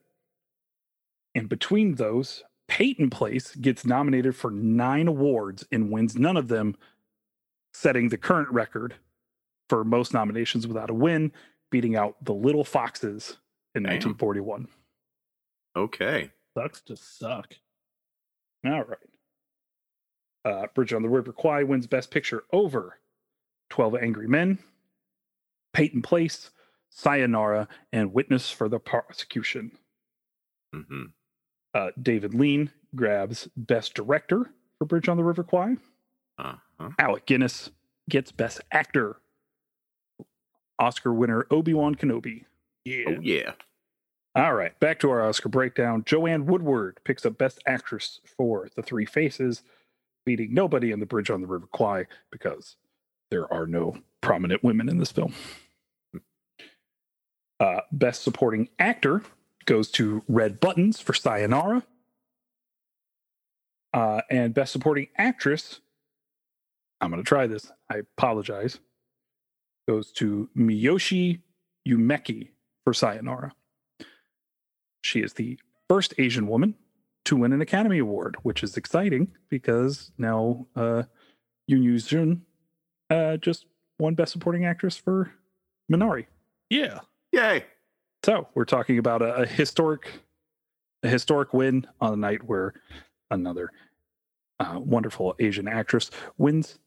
And 1.34 1.48
between 1.48 1.94
those, 1.96 2.44
Peyton 2.68 3.10
Place 3.10 3.54
gets 3.54 3.84
nominated 3.86 4.34
for 4.36 4.50
9 4.50 5.08
awards 5.08 5.66
and 5.70 5.90
wins 5.90 6.16
none 6.16 6.36
of 6.36 6.48
them, 6.48 6.76
setting 7.72 8.08
the 8.08 8.18
current 8.18 8.50
record 8.50 8.94
for 9.68 9.84
most 9.84 10.12
nominations 10.14 10.66
without 10.66 10.90
a 10.90 10.94
win, 10.94 11.32
beating 11.70 11.96
out 11.96 12.16
The 12.24 12.32
Little 12.34 12.64
Foxes 12.64 13.36
in 13.74 13.82
Damn. 13.82 13.92
1941. 13.94 14.68
okay. 15.76 16.30
Sucks 16.54 16.80
to 16.82 16.96
suck. 16.96 17.52
All 18.64 18.82
right. 18.84 18.98
Uh, 20.46 20.68
Bridge 20.74 20.92
on 20.92 21.02
the 21.02 21.08
River 21.08 21.32
Kwai 21.32 21.64
wins 21.64 21.88
Best 21.88 22.10
Picture 22.12 22.44
over 22.52 23.00
12 23.70 23.96
Angry 23.96 24.28
Men, 24.28 24.58
Peyton 25.72 26.02
Place, 26.02 26.50
Sayonara, 26.90 27.66
and 27.92 28.14
Witness 28.14 28.50
for 28.50 28.68
the 28.68 28.78
Prosecution. 28.78 29.72
hmm 30.72 31.06
Uh, 31.74 31.90
David 32.00 32.32
Lean 32.32 32.70
grabs 32.94 33.48
Best 33.56 33.94
Director 33.94 34.52
for 34.78 34.84
Bridge 34.84 35.08
on 35.08 35.16
the 35.16 35.24
River 35.24 35.42
Kwai. 35.42 35.74
Uh-huh. 36.38 36.90
Alec 37.00 37.26
Guinness 37.26 37.70
gets 38.08 38.30
Best 38.30 38.60
Actor. 38.70 39.16
Oscar 40.78 41.12
winner 41.12 41.46
Obi 41.50 41.74
Wan 41.74 41.94
Kenobi. 41.96 42.44
Yeah. 42.84 43.04
Oh 43.08 43.20
yeah. 43.20 43.52
All 44.36 44.54
right, 44.54 44.78
back 44.80 45.00
to 45.00 45.10
our 45.10 45.26
Oscar 45.26 45.48
breakdown. 45.48 46.04
Joanne 46.06 46.44
Woodward 46.46 47.00
picks 47.04 47.24
up 47.26 47.38
Best 47.38 47.58
Actress 47.66 48.20
for 48.36 48.68
The 48.76 48.82
Three 48.82 49.06
Faces, 49.06 49.62
beating 50.26 50.52
nobody 50.52 50.90
in 50.90 51.00
The 51.00 51.06
Bridge 51.06 51.30
on 51.30 51.40
the 51.40 51.46
River 51.46 51.68
Kwai 51.72 52.06
because 52.30 52.76
there 53.30 53.50
are 53.52 53.66
no 53.66 53.96
prominent 54.20 54.62
women 54.62 54.88
in 54.88 54.98
this 54.98 55.12
film. 55.12 55.32
Uh, 57.58 57.80
Best 57.90 58.22
Supporting 58.22 58.68
Actor 58.78 59.22
goes 59.64 59.90
to 59.92 60.22
Red 60.28 60.60
Buttons 60.60 61.00
for 61.00 61.14
Sayonara. 61.14 61.82
Uh, 63.94 64.20
and 64.30 64.52
Best 64.52 64.72
Supporting 64.72 65.06
Actress, 65.16 65.80
I'm 67.00 67.10
going 67.10 67.22
to 67.22 67.26
try 67.26 67.46
this. 67.46 67.72
I 67.90 67.98
apologize. 67.98 68.78
Goes 69.88 70.12
to 70.12 70.50
Miyoshi 70.56 71.40
Umeki 71.88 72.48
for 72.84 72.92
Sayonara. 72.92 73.54
She 75.02 75.20
is 75.20 75.34
the 75.34 75.58
first 75.88 76.12
Asian 76.18 76.48
woman 76.48 76.74
to 77.26 77.36
win 77.36 77.52
an 77.52 77.60
Academy 77.60 77.98
Award, 77.98 78.36
which 78.42 78.62
is 78.62 78.76
exciting 78.76 79.28
because 79.48 80.12
now 80.18 80.66
uh, 80.74 81.02
Youn 81.66 81.82
Yuh-jung 81.82 82.42
uh, 83.10 83.36
just 83.36 83.66
won 83.98 84.14
Best 84.14 84.32
Supporting 84.32 84.64
Actress 84.64 84.96
for 84.96 85.32
Minari. 85.92 86.26
Yeah. 86.70 87.00
Yay. 87.32 87.64
So 88.24 88.48
we're 88.54 88.64
talking 88.64 88.98
about 88.98 89.22
a, 89.22 89.42
a 89.42 89.46
historic, 89.46 90.08
a 91.02 91.08
historic 91.08 91.52
win 91.52 91.86
on 92.00 92.12
a 92.12 92.16
night 92.16 92.42
where 92.44 92.74
another 93.30 93.70
uh, 94.58 94.78
wonderful 94.78 95.34
Asian 95.38 95.68
actress 95.68 96.10
wins 96.38 96.78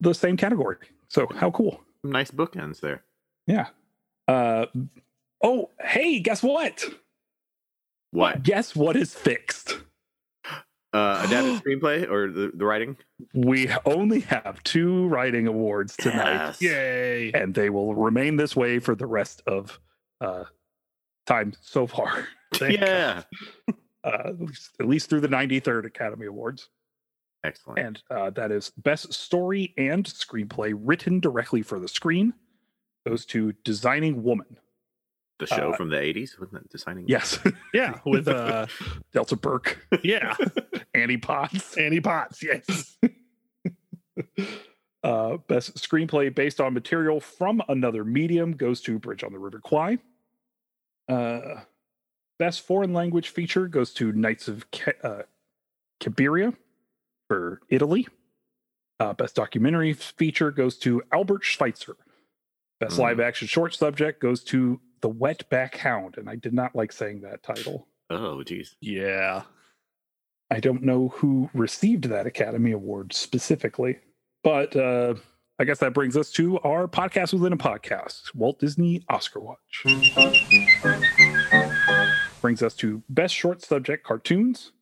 the 0.00 0.14
same 0.14 0.36
category. 0.36 0.76
So 1.08 1.28
how 1.36 1.50
cool! 1.50 1.80
Some 2.02 2.12
nice 2.12 2.30
bookends 2.30 2.80
there. 2.80 3.04
Yeah. 3.46 3.68
Uh, 4.26 4.66
oh, 5.42 5.70
hey, 5.80 6.18
guess 6.18 6.42
what? 6.42 6.84
What? 8.10 8.42
Guess 8.42 8.74
what 8.76 8.96
is 8.96 9.14
fixed? 9.14 9.78
Uh, 10.92 11.22
adapted 11.26 11.62
screenplay 11.64 12.08
or 12.10 12.30
the, 12.30 12.52
the 12.54 12.64
writing? 12.64 12.96
We 13.34 13.68
only 13.84 14.20
have 14.20 14.62
two 14.62 15.06
writing 15.08 15.46
awards 15.46 15.96
tonight, 15.96 16.56
Yes. 16.60 16.62
Yay. 16.62 17.32
and 17.32 17.54
they 17.54 17.68
will 17.70 17.94
remain 17.94 18.36
this 18.36 18.56
way 18.56 18.78
for 18.78 18.94
the 18.94 19.06
rest 19.06 19.42
of 19.46 19.78
uh, 20.20 20.44
time 21.26 21.52
so 21.60 21.86
far. 21.86 22.28
Yeah. 22.60 23.24
Uh, 23.68 24.10
at, 24.28 24.40
least, 24.40 24.70
at 24.80 24.88
least 24.88 25.10
through 25.10 25.20
the 25.20 25.28
93rd 25.28 25.84
Academy 25.84 26.26
Awards. 26.26 26.68
Excellent. 27.44 27.78
And 27.80 28.02
uh, 28.08 28.30
that 28.30 28.50
is 28.52 28.70
Best 28.78 29.12
Story 29.12 29.74
and 29.76 30.06
Screenplay 30.06 30.72
written 30.74 31.18
directly 31.20 31.60
for 31.62 31.78
the 31.80 31.88
screen 31.88 32.32
goes 33.06 33.26
to 33.26 33.52
Designing 33.64 34.22
Woman. 34.22 34.56
The 35.38 35.46
show 35.46 35.72
uh, 35.72 35.76
from 35.76 35.90
the 35.90 35.96
80s, 35.96 36.38
wasn't 36.40 36.62
it? 36.62 36.70
Designing. 36.70 37.04
Yes, 37.08 37.38
Yeah. 37.74 37.98
With 38.06 38.26
uh 38.28 38.66
Delta 39.12 39.36
Burke, 39.36 39.86
yeah. 40.02 40.34
Annie 40.94 41.18
Potts. 41.18 41.76
Annie 41.76 42.00
Potts, 42.00 42.42
yes. 42.42 42.96
Uh, 45.04 45.36
best 45.46 45.76
screenplay 45.76 46.34
based 46.34 46.60
on 46.60 46.72
material 46.74 47.20
from 47.20 47.62
another 47.68 48.02
medium 48.04 48.52
goes 48.52 48.80
to 48.80 48.98
Bridge 48.98 49.22
on 49.22 49.32
the 49.32 49.38
River 49.38 49.60
Kwai. 49.60 49.98
Uh, 51.08 51.60
best 52.38 52.62
foreign 52.62 52.92
language 52.92 53.28
feature 53.28 53.68
goes 53.68 53.92
to 53.94 54.10
Nights 54.12 54.48
of 54.48 54.68
Ke- 54.72 54.96
uh, 55.04 55.22
Cabiria 56.00 56.56
for 57.28 57.60
Italy. 57.68 58.08
Uh, 58.98 59.12
best 59.12 59.36
documentary 59.36 59.92
feature 59.92 60.50
goes 60.50 60.76
to 60.78 61.02
Albert 61.12 61.44
Schweitzer. 61.44 61.96
Best 62.80 62.96
Hmm. 62.96 63.02
live 63.02 63.20
action 63.20 63.46
short 63.46 63.74
subject 63.74 64.20
goes 64.20 64.42
to 64.44 64.80
The 65.00 65.10
Wetback 65.10 65.76
Hound, 65.76 66.16
and 66.18 66.28
I 66.28 66.36
did 66.36 66.54
not 66.54 66.74
like 66.74 66.92
saying 66.92 67.20
that 67.22 67.42
title. 67.42 67.86
Oh, 68.10 68.42
geez. 68.42 68.76
Yeah. 68.80 69.42
I 70.50 70.60
don't 70.60 70.82
know 70.82 71.08
who 71.08 71.50
received 71.54 72.04
that 72.04 72.26
Academy 72.26 72.72
Award 72.72 73.12
specifically, 73.12 73.98
but 74.44 74.76
uh, 74.76 75.14
I 75.58 75.64
guess 75.64 75.78
that 75.80 75.92
brings 75.92 76.16
us 76.16 76.30
to 76.32 76.58
our 76.60 76.86
podcast 76.86 77.32
within 77.32 77.52
a 77.52 77.56
podcast 77.56 78.34
Walt 78.34 78.60
Disney 78.60 79.02
Oscar 79.08 79.40
Watch. 79.40 79.84
Brings 82.40 82.62
us 82.62 82.74
to 82.74 83.02
Best 83.08 83.34
Short 83.34 83.60
Subject 83.62 84.06
Cartoons. 84.06 84.72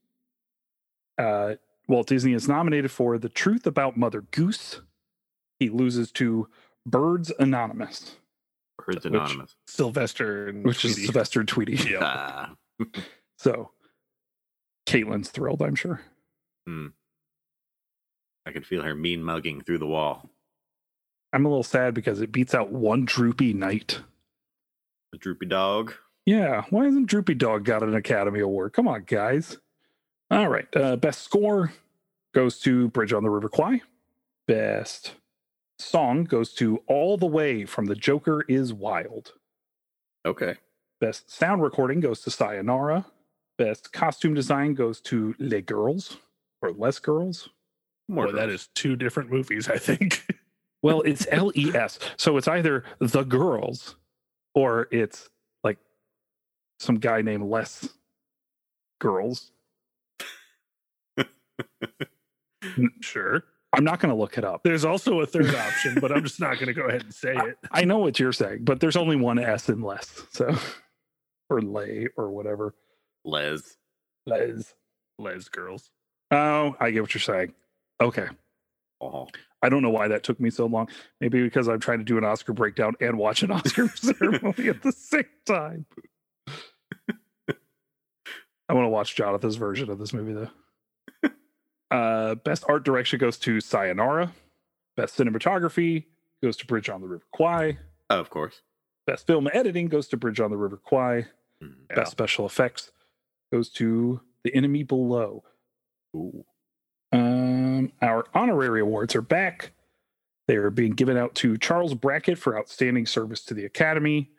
Uh, 1.17 1.55
Walt 1.89 2.09
Disney 2.09 2.35
is 2.35 2.47
nominated 2.49 2.91
for 2.91 3.19
The 3.19 3.29
Truth 3.29 3.67
About 3.67 3.97
Mother 3.97 4.23
Goose. 4.23 4.81
He 5.59 5.71
loses 5.71 6.11
to 6.13 6.49
Birds 6.85 7.33
Anonymous, 7.39 8.17
Birds 8.79 9.05
Which- 9.05 9.07
Anonymous. 9.07 9.55
Sylvester 9.67 10.49
and 10.49 10.65
which 10.65 10.85
is 10.85 10.95
Tweety. 10.95 11.07
Sylvester 11.07 11.45
Tweety. 11.45 11.77
Yeah. 11.91 11.99
Ah. 12.03 12.55
So 13.39 13.71
Caitlin's 14.87 15.31
thrilled, 15.31 15.63
I'm 15.63 15.75
sure. 15.75 16.01
I 18.47 18.53
can 18.53 18.63
feel 18.63 18.83
her 18.83 18.95
mean 18.95 19.23
mugging 19.23 19.61
through 19.63 19.79
the 19.79 19.87
wall. 19.87 20.29
I'm 21.33 21.45
a 21.45 21.49
little 21.49 21.63
sad 21.63 21.95
because 21.95 22.21
it 22.21 22.31
beats 22.33 22.55
out 22.55 22.71
one 22.71 23.05
droopy 23.05 23.53
knight. 23.55 24.01
The 25.13 25.19
droopy 25.19 25.47
dog. 25.47 25.95
Yeah, 26.27 26.63
why 26.71 26.85
hasn't 26.87 27.07
Droopy 27.09 27.35
Dog 27.35 27.65
got 27.65 27.83
an 27.83 27.95
Academy 27.95 28.41
Award? 28.41 28.73
Come 28.73 28.89
on, 28.89 29.05
guys. 29.07 29.59
All 30.31 30.49
right, 30.49 30.67
uh, 30.75 30.97
best 30.97 31.21
score 31.23 31.73
goes 32.35 32.59
to 32.61 32.89
Bridge 32.89 33.13
on 33.13 33.23
the 33.23 33.29
River 33.31 33.51
Kwai. 33.51 33.83
Best 34.49 35.13
song 35.79 36.25
goes 36.25 36.53
to 36.55 36.83
All 36.87 37.17
the 37.17 37.27
Way 37.27 37.65
from 37.65 37.87
The 37.87 37.95
Joker 37.95 38.45
is 38.49 38.73
Wild. 38.73 39.33
Okay. 40.27 40.57
Best 41.01 41.31
sound 41.31 41.63
recording 41.63 42.01
goes 42.01 42.21
to 42.23 42.31
Sayonara. 42.31 43.07
Best 43.59 43.93
costume 43.93 44.35
design 44.35 44.75
goes 44.75 45.01
to 45.03 45.35
Les 45.39 45.61
Girls 45.63 46.19
or 46.63 46.73
Les 46.73 46.99
Girls. 46.99 47.49
More 48.09 48.27
Boy, 48.27 48.33
that 48.33 48.49
is 48.49 48.69
two 48.75 48.97
different 48.97 49.31
movies, 49.31 49.69
I 49.69 49.79
think. 49.79 50.27
Well, 50.83 51.01
it's 51.01 51.27
L 51.31 51.51
E 51.55 51.75
S. 51.75 51.99
So 52.19 52.37
it's 52.37 52.47
either 52.47 52.85
The 52.99 53.23
Girls 53.23 53.97
or 54.55 54.87
it's 54.91 55.31
like 55.63 55.79
some 56.79 56.97
guy 56.97 57.23
named 57.23 57.45
Les 57.45 57.89
Girls. 59.01 59.51
sure. 63.01 63.45
I'm 63.75 63.85
not 63.85 64.01
going 64.01 64.15
to 64.15 64.19
look 64.19 64.39
it 64.39 64.45
up. 64.45 64.63
There's 64.63 64.85
also 64.85 65.21
a 65.21 65.27
third 65.27 65.55
option, 65.55 65.99
but 66.01 66.13
I'm 66.13 66.23
just 66.23 66.41
not 66.41 66.55
going 66.55 66.67
to 66.67 66.75
go 66.75 66.83
ahead 66.87 67.03
and 67.03 67.13
say 67.15 67.35
it. 67.35 67.59
I 67.73 67.85
know 67.85 67.99
what 67.99 68.21
you're 68.21 68.33
saying, 68.33 68.65
but 68.65 68.81
there's 68.81 68.97
only 68.97 69.17
one 69.17 69.39
S 69.39 69.69
in 69.69 69.83
Les. 69.83 70.23
So, 70.33 70.57
or 71.51 71.61
lay 71.61 72.09
or 72.17 72.31
whatever. 72.31 72.75
Les. 73.25 73.77
Les. 74.27 74.75
Les 75.19 75.49
girls. 75.49 75.91
Oh, 76.31 76.77
I 76.79 76.91
get 76.91 77.03
what 77.03 77.15
you're 77.15 77.21
saying. 77.21 77.53
Okay. 78.01 78.27
Oh. 79.01 79.29
I 79.63 79.69
don't 79.69 79.83
know 79.83 79.91
why 79.91 80.09
that 80.09 80.23
took 80.23 80.39
me 80.41 80.51
so 80.51 80.67
long. 80.67 80.89
Maybe 81.21 81.43
because 81.43 81.69
I'm 81.69 81.81
trying 81.81 81.99
to 81.99 82.05
do 82.05 82.19
an 82.19 82.25
Oscar 82.25 82.53
breakdown 82.53 82.95
and 83.01 83.19
watch 83.19 83.43
an 83.43 83.51
Oscar 83.51 83.89
ceremony 83.97 84.69
at 84.69 84.83
the 84.83 84.93
same 84.93 85.25
time. 85.47 85.87
I 87.49 88.73
want 88.73 88.85
to 88.85 88.91
watch 88.91 89.17
Jonathan's 89.17 89.57
version 89.57 89.91
of 89.91 89.99
this 89.99 90.13
movie 90.13 90.35
though. 90.35 90.51
Uh, 91.95 92.35
best 92.37 92.65
art 92.69 92.85
direction 92.85 93.19
goes 93.19 93.39
to 93.39 93.61
Sayonara. 93.61 94.33
Best 94.97 95.17
cinematography 95.17 96.05
goes 96.43 96.57
to 96.59 96.67
Bridge 96.67 96.89
on 96.89 97.01
the 97.01 97.07
River 97.07 97.25
Kwai. 97.33 97.79
of 98.11 98.31
course. 98.31 98.63
Best 99.07 99.27
film 99.27 99.49
editing 99.53 99.89
goes 99.89 100.09
to 100.09 100.17
Bridge 100.17 100.41
on 100.41 100.51
the 100.51 100.57
River 100.57 100.77
Kwai. 100.77 101.27
Mm. 101.63 101.75
Yeah. 101.91 101.97
Best 101.97 102.11
special 102.11 102.47
effects 102.47 102.91
goes 103.53 103.69
to 103.71 104.21
The 104.43 104.55
Enemy 104.55 104.83
Below. 104.85 105.45
Ooh. 106.17 106.45
Um, 107.13 107.93
our 108.03 108.25
honorary 108.35 108.81
awards 108.81 109.15
are 109.15 109.23
back. 109.23 109.73
They 110.49 110.57
are 110.57 110.71
being 110.71 110.93
given 110.93 111.17
out 111.17 111.35
to 111.37 111.57
Charles 111.59 111.95
Brackett 111.95 112.39
for 112.39 112.59
outstanding 112.59 113.07
service 113.07 113.45
to 113.45 113.55
the 113.55 113.65
Academy, 113.65 114.31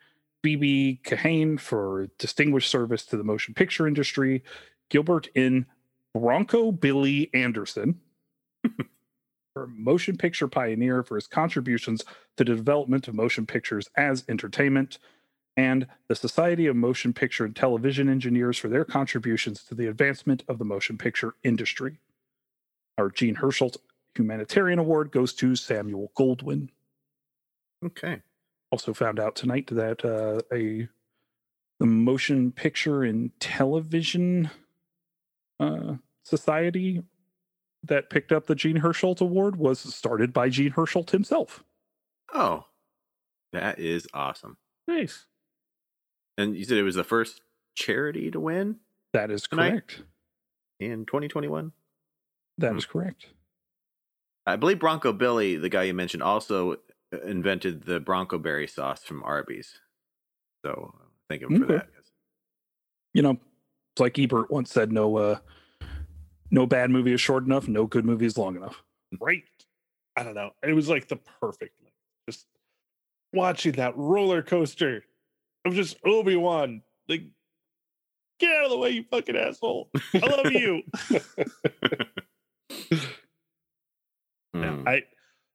BB 0.46 1.02
Kahane 1.04 1.60
for 1.60 2.08
distinguished 2.20 2.70
service 2.70 3.06
to 3.08 3.18
the 3.18 3.24
motion 3.24 3.54
picture 3.54 3.88
industry, 3.88 4.44
Gilbert 4.90 5.30
N. 5.36 5.66
Bronco 6.15 6.72
Billy 6.72 7.29
Anderson 7.34 8.00
for 9.53 9.67
motion 9.67 10.15
picture 10.15 10.48
pioneer 10.48 11.03
for 11.03 11.15
his 11.15 11.27
contributions 11.27 12.03
to 12.03 12.07
the 12.38 12.45
development 12.45 13.10
of 13.10 13.15
motion 13.15 13.45
pictures 13.45 13.89
as 13.98 14.24
entertainment, 14.29 14.98
and 15.57 15.88
the 16.07 16.15
Society 16.15 16.67
of 16.67 16.75
Motion 16.77 17.12
Picture 17.12 17.43
and 17.43 17.53
Television 17.53 18.07
Engineers 18.07 18.57
for 18.57 18.69
their 18.69 18.86
contributions 18.86 19.63
to 19.63 19.75
the 19.75 19.88
advancement 19.88 20.45
of 20.48 20.57
the 20.57 20.63
motion 20.63 20.98
picture 20.98 21.36
industry. 21.43 22.00
Our 22.98 23.10
Jean 23.10 23.36
Hersholt 23.36 23.75
Humanitarian 24.15 24.79
Award 24.79 25.12
goes 25.12 25.34
to 25.34 25.53
Samuel 25.57 26.13
Goldwyn. 26.17 26.69
Okay. 27.86 28.22
Also 28.72 28.93
found 28.93 29.19
out 29.19 29.36
tonight 29.36 29.67
that 29.67 30.05
uh, 30.05 30.39
a 30.55 30.88
the 31.81 31.86
Motion 31.86 32.53
Picture 32.53 33.03
and 33.03 33.38
Television 33.41 34.50
uh, 35.60 35.95
Society 36.25 37.03
that 37.84 38.10
picked 38.10 38.32
up 38.32 38.48
the 38.48 38.55
Jean 38.55 38.77
Hersholt 38.79 39.22
Award 39.22 39.55
was 39.58 39.79
started 39.79 40.34
by 40.34 40.50
Jean 40.50 40.72
Hersholt 40.72 41.12
himself. 41.12 41.63
Oh, 42.34 42.65
that 43.53 43.77
is 43.79 44.08
awesome. 44.13 44.58
Nice. 44.88 45.25
And 46.38 46.58
you 46.58 46.65
said 46.65 46.77
it 46.77 46.84
was 46.84 46.96
the 46.96 47.03
first 47.03 47.41
charity 47.75 48.32
to 48.32 48.39
win 48.39 48.77
That 49.13 49.29
is 49.32 49.46
correct. 49.48 50.01
in 50.79 51.05
2021. 51.05 51.72
That 52.58 52.72
Hmm. 52.72 52.77
is 52.77 52.86
correct. 52.86 53.27
I 54.48 54.55
believe 54.55 54.79
Bronco 54.79 55.13
Billy, 55.13 55.55
the 55.58 55.70
guy 55.70 55.84
you 55.84 55.94
mentioned, 55.94 56.24
also 56.24 56.74
uh, 57.13 57.20
invented 57.24 57.84
the 57.84 58.00
Bronco 58.00 58.38
Berry 58.38 58.67
sauce 58.67 59.03
from 59.03 59.24
Arby's. 59.24 59.79
So 60.65 60.94
thank 61.29 61.44
him 61.44 61.60
for 61.60 61.65
that. 61.74 61.88
You 63.13 63.22
know, 63.22 63.32
it's 63.94 64.00
like 64.01 64.17
Ebert 64.20 64.50
once 64.51 64.72
said, 64.72 64.91
no 64.91 65.17
uh 65.17 65.39
no 66.52 66.66
bad 66.66 66.90
movie 66.90 67.14
is 67.14 67.22
short 67.22 67.46
enough, 67.46 67.68
no 67.68 67.86
good 67.86 68.06
movie 68.06 68.25
is 68.25 68.38
long 68.38 68.56
enough. 68.56 68.82
Right. 69.20 69.44
I 70.16 70.24
don't 70.24 70.34
know. 70.36 70.52
It 70.64 70.74
was 70.74 70.88
like 70.90 71.08
the 71.08 71.18
perfect 71.42 71.74
length. 71.82 71.96
Just 72.30 72.46
watching 73.34 73.74
that 73.74 73.96
roller 73.98 74.42
coaster 74.42 75.04
of 75.66 75.74
just 75.74 75.98
Obi 76.06 76.36
Wan. 76.36 76.82
Like, 77.10 77.24
get 78.40 78.52
out 78.56 78.66
of 78.66 78.72
the 78.72 78.78
way, 78.78 78.92
you 78.92 79.04
fucking 79.12 79.36
asshole. 79.36 79.90
I 80.14 80.20
love 80.20 80.52
you. 80.52 80.82
Yeah, 84.54 84.72
Hmm. 84.72 84.88
I 84.88 85.04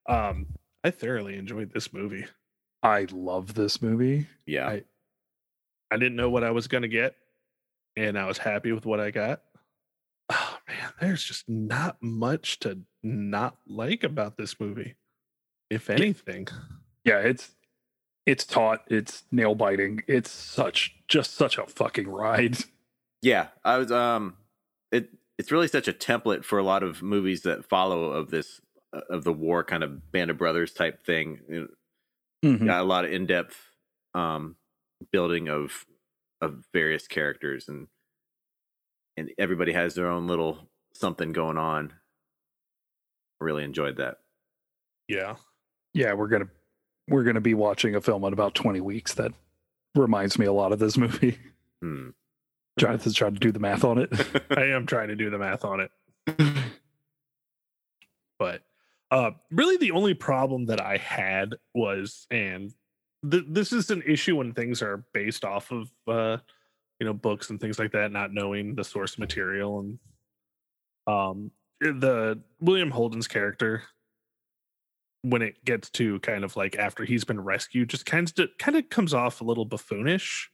um 0.08 0.46
I 0.84 0.90
thoroughly 0.90 1.36
enjoyed 1.36 1.72
this 1.72 1.92
movie. 1.92 2.26
I 2.82 3.06
love 3.10 3.54
this 3.54 3.80
movie. 3.82 4.26
yeah. 4.46 4.68
I- 4.68 4.84
I 5.92 5.96
didn't 5.96 6.14
know 6.16 6.30
what 6.30 6.44
I 6.44 6.52
was 6.52 6.68
gonna 6.68 6.86
get, 6.86 7.16
and 7.96 8.16
I 8.16 8.26
was 8.26 8.38
happy 8.38 8.70
with 8.70 8.86
what 8.86 9.00
I 9.00 9.10
got. 9.10 9.42
Man, 11.00 11.10
there's 11.10 11.24
just 11.24 11.48
not 11.48 11.96
much 12.02 12.58
to 12.60 12.80
not 13.02 13.56
like 13.66 14.04
about 14.04 14.36
this 14.36 14.60
movie. 14.60 14.96
If 15.70 15.88
anything. 15.88 16.48
Yeah, 17.04 17.20
it's 17.20 17.52
it's 18.26 18.44
taut, 18.44 18.82
it's 18.88 19.24
nail 19.32 19.54
biting, 19.54 20.02
it's 20.06 20.30
such 20.30 20.94
just 21.08 21.34
such 21.34 21.58
a 21.58 21.66
fucking 21.66 22.08
ride. 22.08 22.58
Yeah, 23.22 23.48
I 23.62 23.76
was 23.76 23.92
um 23.92 24.38
it 24.90 25.10
it's 25.38 25.52
really 25.52 25.68
such 25.68 25.88
a 25.88 25.92
template 25.92 26.42
for 26.42 26.58
a 26.58 26.62
lot 26.62 26.82
of 26.82 27.02
movies 27.02 27.42
that 27.42 27.66
follow 27.66 28.04
of 28.12 28.30
this 28.30 28.62
uh, 28.94 29.02
of 29.10 29.24
the 29.24 29.32
war 29.34 29.62
kind 29.62 29.84
of 29.84 30.10
band 30.10 30.30
of 30.30 30.38
brothers 30.38 30.72
type 30.72 31.04
thing. 31.04 31.40
You 31.46 31.60
know, 32.42 32.56
Mhm. 32.56 32.64
Got 32.64 32.80
a 32.80 32.84
lot 32.84 33.04
of 33.04 33.12
in-depth 33.12 33.58
um 34.14 34.56
building 35.12 35.50
of 35.50 35.84
of 36.40 36.64
various 36.72 37.06
characters 37.06 37.68
and 37.68 37.88
and 39.18 39.30
everybody 39.36 39.72
has 39.74 39.94
their 39.94 40.08
own 40.08 40.26
little 40.26 40.69
something 41.00 41.32
going 41.32 41.56
on. 41.58 41.92
I 43.40 43.44
really 43.44 43.64
enjoyed 43.64 43.96
that. 43.96 44.18
Yeah. 45.08 45.36
Yeah, 45.94 46.12
we're 46.12 46.28
gonna 46.28 46.48
we're 47.08 47.24
gonna 47.24 47.40
be 47.40 47.54
watching 47.54 47.96
a 47.96 48.00
film 48.00 48.22
in 48.24 48.32
about 48.32 48.54
20 48.54 48.80
weeks 48.80 49.14
that 49.14 49.32
reminds 49.94 50.38
me 50.38 50.46
a 50.46 50.52
lot 50.52 50.72
of 50.72 50.78
this 50.78 50.96
movie. 50.98 51.38
Hmm. 51.82 52.10
Jonathan's 52.78 53.16
trying 53.16 53.34
to 53.34 53.40
do 53.40 53.50
the 53.50 53.58
math 53.58 53.82
on 53.84 53.98
it. 53.98 54.10
I 54.56 54.66
am 54.66 54.86
trying 54.86 55.08
to 55.08 55.16
do 55.16 55.30
the 55.30 55.38
math 55.38 55.64
on 55.64 55.80
it. 55.80 55.90
but 58.38 58.62
uh 59.10 59.30
really 59.50 59.76
the 59.78 59.90
only 59.90 60.14
problem 60.14 60.66
that 60.66 60.80
i 60.80 60.96
had 60.96 61.54
was 61.74 62.26
and 62.30 62.72
th- 63.28 63.44
this 63.48 63.72
is 63.72 63.90
an 63.90 64.02
issue 64.06 64.36
when 64.36 64.52
things 64.52 64.82
are 64.82 65.04
based 65.12 65.44
off 65.44 65.72
of 65.72 65.90
uh 66.06 66.36
you 67.00 67.06
know 67.06 67.12
books 67.12 67.50
and 67.50 67.58
things 67.60 67.78
like 67.78 67.90
that 67.92 68.12
not 68.12 68.32
knowing 68.32 68.74
the 68.76 68.84
source 68.84 69.18
material 69.18 69.80
and 69.80 69.98
um 71.10 71.50
the 71.80 72.40
william 72.60 72.90
holden's 72.90 73.28
character 73.28 73.82
when 75.22 75.42
it 75.42 75.64
gets 75.64 75.90
to 75.90 76.18
kind 76.20 76.44
of 76.44 76.56
like 76.56 76.76
after 76.76 77.04
he's 77.04 77.24
been 77.24 77.40
rescued 77.40 77.90
just 77.90 78.06
kind 78.06 78.32
of 78.38 78.48
kind 78.58 78.76
of 78.76 78.88
comes 78.88 79.12
off 79.12 79.40
a 79.40 79.44
little 79.44 79.66
buffoonish 79.66 80.50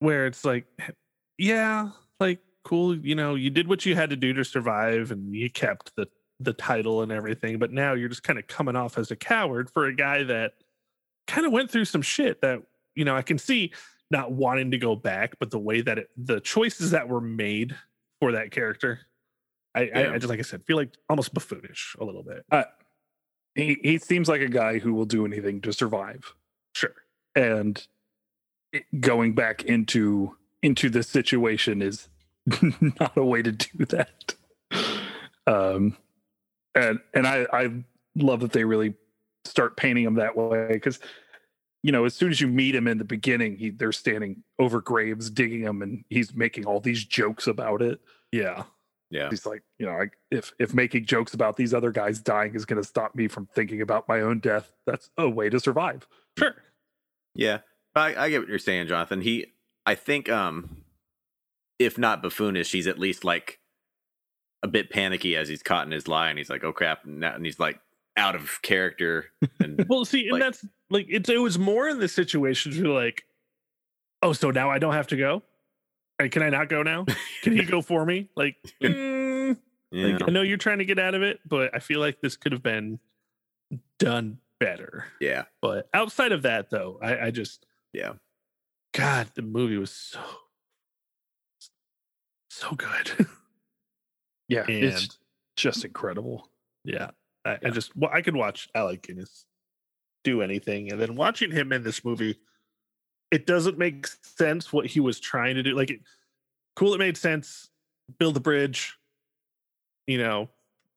where 0.00 0.26
it's 0.26 0.44
like 0.44 0.66
yeah 1.38 1.90
like 2.18 2.40
cool 2.64 2.96
you 2.96 3.14
know 3.14 3.34
you 3.34 3.50
did 3.50 3.68
what 3.68 3.86
you 3.86 3.94
had 3.94 4.10
to 4.10 4.16
do 4.16 4.32
to 4.32 4.44
survive 4.44 5.10
and 5.10 5.34
you 5.34 5.48
kept 5.50 5.94
the 5.96 6.06
the 6.40 6.52
title 6.54 7.02
and 7.02 7.12
everything 7.12 7.58
but 7.58 7.70
now 7.70 7.92
you're 7.92 8.08
just 8.08 8.22
kind 8.22 8.38
of 8.38 8.46
coming 8.46 8.76
off 8.76 8.98
as 8.98 9.10
a 9.10 9.16
coward 9.16 9.70
for 9.70 9.86
a 9.86 9.94
guy 9.94 10.22
that 10.22 10.52
kind 11.26 11.46
of 11.46 11.52
went 11.52 11.70
through 11.70 11.84
some 11.84 12.02
shit 12.02 12.40
that 12.40 12.62
you 12.94 13.04
know 13.04 13.14
i 13.14 13.22
can 13.22 13.38
see 13.38 13.72
not 14.10 14.32
wanting 14.32 14.70
to 14.70 14.78
go 14.78 14.96
back 14.96 15.34
but 15.38 15.50
the 15.50 15.58
way 15.58 15.80
that 15.80 15.98
it 15.98 16.10
the 16.16 16.40
choices 16.40 16.90
that 16.90 17.08
were 17.08 17.20
made 17.20 17.76
for 18.20 18.32
that 18.32 18.50
character 18.50 19.00
i 19.74 19.80
I, 19.80 19.84
Yeah. 19.84 20.12
I 20.12 20.18
just 20.18 20.28
like 20.28 20.38
i 20.38 20.42
said 20.42 20.62
feel 20.66 20.76
like 20.76 20.94
almost 21.08 21.32
buffoonish 21.34 21.96
a 22.00 22.04
little 22.04 22.22
bit 22.22 22.44
he 23.54 23.78
he 23.82 23.98
seems 23.98 24.28
like 24.28 24.40
a 24.40 24.48
guy 24.48 24.78
who 24.78 24.94
will 24.94 25.04
do 25.06 25.24
anything 25.26 25.60
to 25.62 25.72
survive. 25.72 26.34
sure 26.74 26.94
And 27.34 27.84
it- 28.72 28.84
going 29.00 29.34
back 29.34 29.64
into 29.64 30.36
into 30.62 30.88
this 30.90 31.08
situation 31.08 31.82
is 31.82 32.08
not 33.00 33.16
a 33.16 33.24
way 33.24 33.42
to 33.42 33.50
do 33.52 33.84
that. 33.86 34.34
Um 35.46 35.96
and 36.74 37.00
and 37.14 37.26
I 37.26 37.46
I 37.52 37.70
love 38.14 38.40
that 38.40 38.52
they 38.52 38.64
really 38.64 38.94
start 39.44 39.76
painting 39.76 40.04
him 40.04 40.14
that 40.14 40.36
way 40.36 40.68
because 40.72 41.00
you 41.82 41.90
know 41.92 42.04
as 42.04 42.14
soon 42.14 42.30
as 42.30 42.40
you 42.40 42.46
meet 42.46 42.74
him 42.74 42.86
in 42.86 42.98
the 42.98 43.04
beginning 43.04 43.56
he 43.56 43.70
they're 43.70 43.90
standing 43.92 44.42
over 44.58 44.80
graves 44.80 45.30
digging 45.30 45.62
him, 45.62 45.82
and 45.82 46.04
he's 46.08 46.34
making 46.34 46.66
all 46.66 46.78
these 46.80 47.04
jokes 47.04 47.46
about 47.46 47.82
it 47.82 48.00
yeah 48.32 48.62
Yeah. 49.10 49.28
he's 49.30 49.44
like 49.46 49.62
you 49.78 49.86
know 49.86 49.92
I, 49.92 50.06
if 50.30 50.52
if 50.58 50.72
making 50.72 51.04
jokes 51.06 51.34
about 51.34 51.56
these 51.56 51.74
other 51.74 51.90
guys 51.90 52.20
dying 52.20 52.54
is 52.54 52.64
going 52.64 52.80
to 52.80 52.86
stop 52.86 53.14
me 53.16 53.26
from 53.28 53.46
thinking 53.54 53.80
about 53.82 54.06
my 54.08 54.20
own 54.20 54.38
death 54.38 54.72
that's 54.86 55.10
a 55.18 55.28
way 55.28 55.48
to 55.50 55.58
survive 55.58 56.06
sure 56.38 56.54
Yeah, 57.34 57.58
I, 57.94 58.14
I 58.14 58.30
get 58.30 58.38
what 58.40 58.48
you're 58.48 58.58
saying, 58.58 58.86
Jonathan. 58.88 59.20
He, 59.20 59.46
I 59.84 59.94
think, 59.96 60.28
um, 60.28 60.82
if 61.78 61.98
not 61.98 62.22
buffoonish, 62.22 62.70
he's 62.72 62.86
at 62.86 62.98
least 62.98 63.24
like 63.24 63.58
a 64.62 64.68
bit 64.68 64.90
panicky 64.90 65.36
as 65.36 65.48
he's 65.48 65.62
caught 65.62 65.86
in 65.86 65.92
his 65.92 66.06
lie, 66.06 66.28
and 66.28 66.38
he's 66.38 66.50
like, 66.50 66.62
"Oh 66.62 66.72
crap!" 66.72 67.04
And, 67.04 67.22
that, 67.22 67.34
and 67.34 67.44
he's 67.44 67.58
like 67.58 67.80
out 68.16 68.34
of 68.36 68.60
character. 68.62 69.26
And 69.58 69.84
Well, 69.88 70.04
see, 70.04 70.22
and 70.28 70.32
Like- 70.34 70.42
that's 70.42 70.64
like 70.90 71.06
it's 71.08 71.28
it 71.28 71.40
was 71.40 71.58
more 71.58 71.88
in 71.88 71.98
the 71.98 72.08
situations 72.08 72.78
where 72.80 72.92
like, 72.92 73.24
oh, 74.22 74.32
so 74.32 74.50
now 74.50 74.70
I 74.70 74.78
don't 74.78 74.94
have 74.94 75.06
to 75.08 75.16
go. 75.16 75.42
Like, 76.20 76.32
can 76.32 76.42
I 76.42 76.50
not 76.50 76.68
go 76.68 76.82
now? 76.82 77.06
Can 77.42 77.54
he 77.54 77.64
go 77.64 77.80
for 77.80 78.04
me? 78.04 78.28
Like, 78.36 78.56
mm, 78.82 79.56
yeah, 79.90 80.06
like, 80.06 80.28
I 80.28 80.30
know 80.30 80.42
you're 80.42 80.58
trying 80.58 80.78
to 80.78 80.84
get 80.84 80.98
out 80.98 81.14
of 81.14 81.22
it, 81.22 81.40
but 81.48 81.74
I 81.74 81.78
feel 81.78 81.98
like 81.98 82.20
this 82.20 82.36
could 82.36 82.52
have 82.52 82.62
been 82.62 82.98
done 83.98 84.38
better. 84.58 85.06
yeah, 85.20 85.44
But 85.62 85.88
outside 85.94 86.32
of 86.32 86.42
that, 86.42 86.68
though, 86.70 86.98
I, 87.00 87.26
I 87.26 87.30
just, 87.30 87.64
Yeah. 87.94 88.14
God, 88.92 89.28
the 89.34 89.42
movie 89.42 89.78
was 89.78 89.90
so, 89.92 90.20
so 92.50 92.72
good. 92.74 93.26
yeah 94.48 94.64
and 94.68 94.84
it's 94.84 95.16
just 95.56 95.84
incredible 95.84 96.50
yeah, 96.84 97.10
I, 97.44 97.58
I 97.64 97.70
just, 97.70 97.94
well, 97.96 98.10
I 98.12 98.20
could 98.20 98.34
watch 98.34 98.68
Alec 98.74 99.02
Guinness 99.02 99.44
do 100.24 100.42
anything, 100.42 100.90
and 100.90 101.00
then 101.00 101.14
watching 101.14 101.50
him 101.50 101.72
in 101.72 101.82
this 101.82 102.04
movie, 102.04 102.38
it 103.30 103.46
doesn't 103.46 103.78
make 103.78 104.06
sense 104.22 104.72
what 104.72 104.86
he 104.86 105.00
was 105.00 105.20
trying 105.20 105.54
to 105.54 105.62
do. 105.62 105.74
Like, 105.74 105.90
it, 105.90 106.00
cool. 106.76 106.94
It 106.94 106.98
made 106.98 107.16
sense. 107.16 107.70
Build 108.18 108.34
the 108.34 108.40
bridge. 108.40 108.96
You 110.06 110.18
know, 110.18 110.48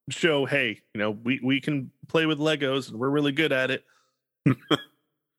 show 0.10 0.46
hey, 0.46 0.82
you 0.94 1.00
know, 1.00 1.12
we 1.12 1.40
we 1.44 1.62
can 1.62 1.92
play 2.08 2.26
with 2.26 2.40
Legos 2.40 2.90
and 2.90 3.00
we're 3.00 3.10
really 3.10 3.32
good 3.32 3.52
at 3.52 3.70
it. 3.70 3.84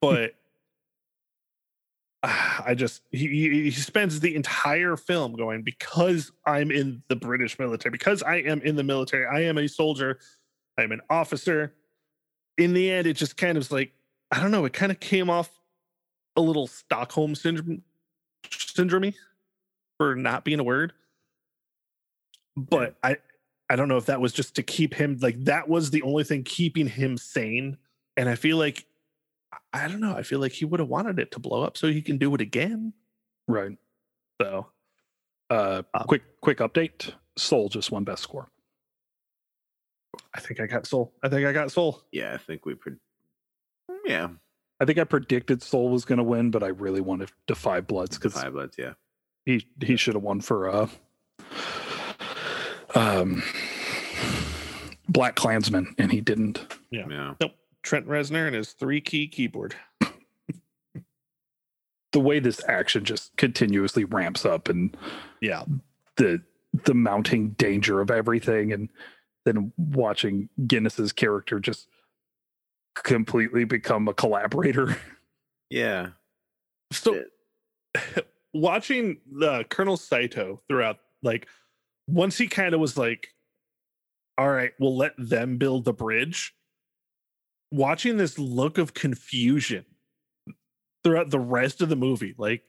but 0.01 0.35
I 2.23 2.75
just 2.77 3.03
he, 3.11 3.29
he 3.29 3.71
spends 3.71 4.21
the 4.21 4.35
entire 4.35 4.97
film 4.97 5.35
going 5.35 5.63
because 5.63 6.31
I'm 6.47 6.71
in 6.71 7.03
the 7.09 7.17
British 7.17 7.59
military 7.59 7.91
because 7.91 8.23
I 8.23 8.37
am 8.37 8.61
in 8.63 8.77
the 8.77 8.85
military. 8.85 9.27
I 9.27 9.49
am 9.49 9.59
a 9.59 9.67
soldier. 9.67 10.19
I'm 10.79 10.93
an 10.93 11.01
officer. 11.11 11.75
In 12.57 12.73
the 12.73 12.91
end, 12.91 13.07
it 13.07 13.15
just 13.15 13.37
kind 13.37 13.57
of 13.57 13.63
was 13.63 13.73
like 13.73 13.93
I 14.31 14.41
don't 14.41 14.51
know. 14.51 14.65
It 14.65 14.73
kind 14.73 14.93
of 14.93 15.01
came 15.01 15.29
off 15.29 15.51
a 16.37 16.41
little 16.41 16.67
Stockholm 16.67 17.35
syndrome 17.35 17.83
syndrome 18.51 19.13
for 19.99 20.15
not 20.15 20.45
being 20.45 20.61
a 20.61 20.65
word. 20.65 20.93
But 22.57 22.97
I 23.03 23.17
I 23.71 23.77
don't 23.77 23.89
know 23.89 23.97
if 23.97 24.07
that 24.07 24.21
was 24.21 24.33
just 24.33 24.55
to 24.57 24.63
keep 24.63 24.95
him 24.95 25.19
like 25.21 25.43
that 25.45 25.69
was 25.69 25.91
the 25.91 26.03
only 26.03 26.25
thing 26.25 26.45
keeping 26.45 26.87
him 26.87 27.17
sane. 27.17 27.79
And 28.17 28.29
I 28.29 28.35
feel 28.35 28.57
like 28.57 28.87
I 29.73 29.89
don't 29.89 30.01
know. 30.01 30.15
I 30.15 30.23
feel 30.23 30.39
like 30.39 30.53
he 30.53 30.65
would 30.65 30.81
have 30.81 30.89
wanted 30.89 31.19
it 31.19 31.31
to 31.33 31.39
blow 31.41 31.63
up 31.63 31.77
so 31.77 31.89
he 31.89 32.03
can 32.03 32.19
do 32.19 32.35
it 32.35 32.41
again. 32.41 32.93
Right. 33.49 33.77
So, 34.41 34.69
uh, 35.51 35.83
um, 35.93 36.05
quick 36.07 36.23
quick 36.41 36.59
update. 36.59 37.13
Soul 37.37 37.69
just 37.69 37.91
won 37.91 38.05
best 38.05 38.23
score. 38.23 38.49
I 40.33 40.41
think 40.41 40.61
I 40.61 40.67
got 40.67 40.87
Soul. 40.87 41.13
I 41.23 41.29
think 41.29 41.47
I 41.47 41.53
got 41.53 41.73
Soul. 41.73 42.03
Yeah, 42.13 42.33
I 42.35 42.39
think 42.39 42.67
we. 42.67 42.75
Pre- 42.75 42.95
yeah, 44.05 44.29
I 44.81 44.85
think 44.85 44.99
I 44.99 45.05
predicted 45.05 45.63
Soul 45.63 45.89
was 45.91 46.05
going 46.05 46.19
to 46.19 46.25
win, 46.25 46.51
but 46.51 46.63
I 46.63 46.69
really 46.69 47.01
wanted 47.01 47.29
to 47.29 47.35
Da 47.47 47.55
5 47.55 47.87
Bloods 47.87 48.17
because 48.17 48.35
Da 48.35 48.43
5 48.43 48.53
Bloods. 48.53 48.77
Yeah, 48.79 48.95
he 49.45 49.67
he 49.81 49.97
should 49.97 50.15
have 50.15 50.23
won 50.23 50.41
for 50.41 50.69
uh 50.69 50.89
um 52.95 53.43
BlacKkKlansman, 55.11 55.95
and 55.99 56.11
he 56.11 56.21
didn't. 56.21 56.67
Yeah. 56.91 57.07
yeah. 57.09 57.35
Nope. 57.41 57.53
Trent 57.83 58.09
Reznor 58.09 58.47
and 58.47 58.57
his 58.57 58.73
three 58.73 59.01
key 59.01 59.29
keyboard. 59.29 59.77
the 62.13 62.21
way 62.21 62.39
this 62.39 62.63
action 62.69 63.05
just 63.05 63.37
continuously 63.37 64.05
ramps 64.05 64.45
up 64.45 64.69
and 64.69 64.97
yeah, 65.41 65.65
the 66.17 66.43
the 66.85 66.95
mounting 66.95 67.51
danger 67.51 68.01
of 68.01 68.11
everything 68.11 68.73
and 68.73 68.89
then 69.45 69.73
watching 69.77 70.49
Guinness's 70.67 71.13
character 71.13 71.61
just 71.61 71.89
completely 72.95 73.65
become 73.65 74.09
a 74.09 74.15
collaborator. 74.15 74.97
Yeah. 75.71 76.11
So 76.93 77.25
watching 78.55 79.17
the 79.33 79.65
Colonel 79.71 79.97
Saito 79.97 80.61
throughout 80.69 80.99
like 81.23 81.49
once 82.07 82.39
he 82.39 82.47
kind 82.47 82.75
of 82.75 82.81
was 82.81 82.97
like 82.97 83.29
all 84.39 84.51
right, 84.51 84.73
we'll 84.79 84.97
let 84.97 85.15
them 85.19 85.57
build 85.57 85.85
the 85.85 85.93
bridge 85.93 86.55
watching 87.71 88.17
this 88.17 88.39
look 88.39 88.79
of 88.79 88.95
confusion 88.95 89.85
throughout 91.03 91.31
the 91.31 91.41
rest 91.41 91.83
of 91.83 91.89
the 91.89 91.97
movie. 91.97 92.35
Like, 92.39 92.63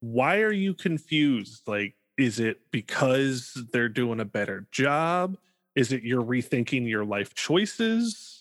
why 0.00 0.40
are 0.40 0.52
you 0.52 0.74
confused? 0.74 1.62
Like, 1.66 1.94
is 2.18 2.38
it 2.40 2.60
because 2.70 3.58
they're 3.72 3.88
doing 3.88 4.20
a 4.20 4.24
better 4.24 4.66
job? 4.70 5.36
Is 5.74 5.92
it 5.92 6.02
you're 6.02 6.22
rethinking 6.22 6.88
your 6.88 7.04
life 7.04 7.34
choices? 7.34 8.39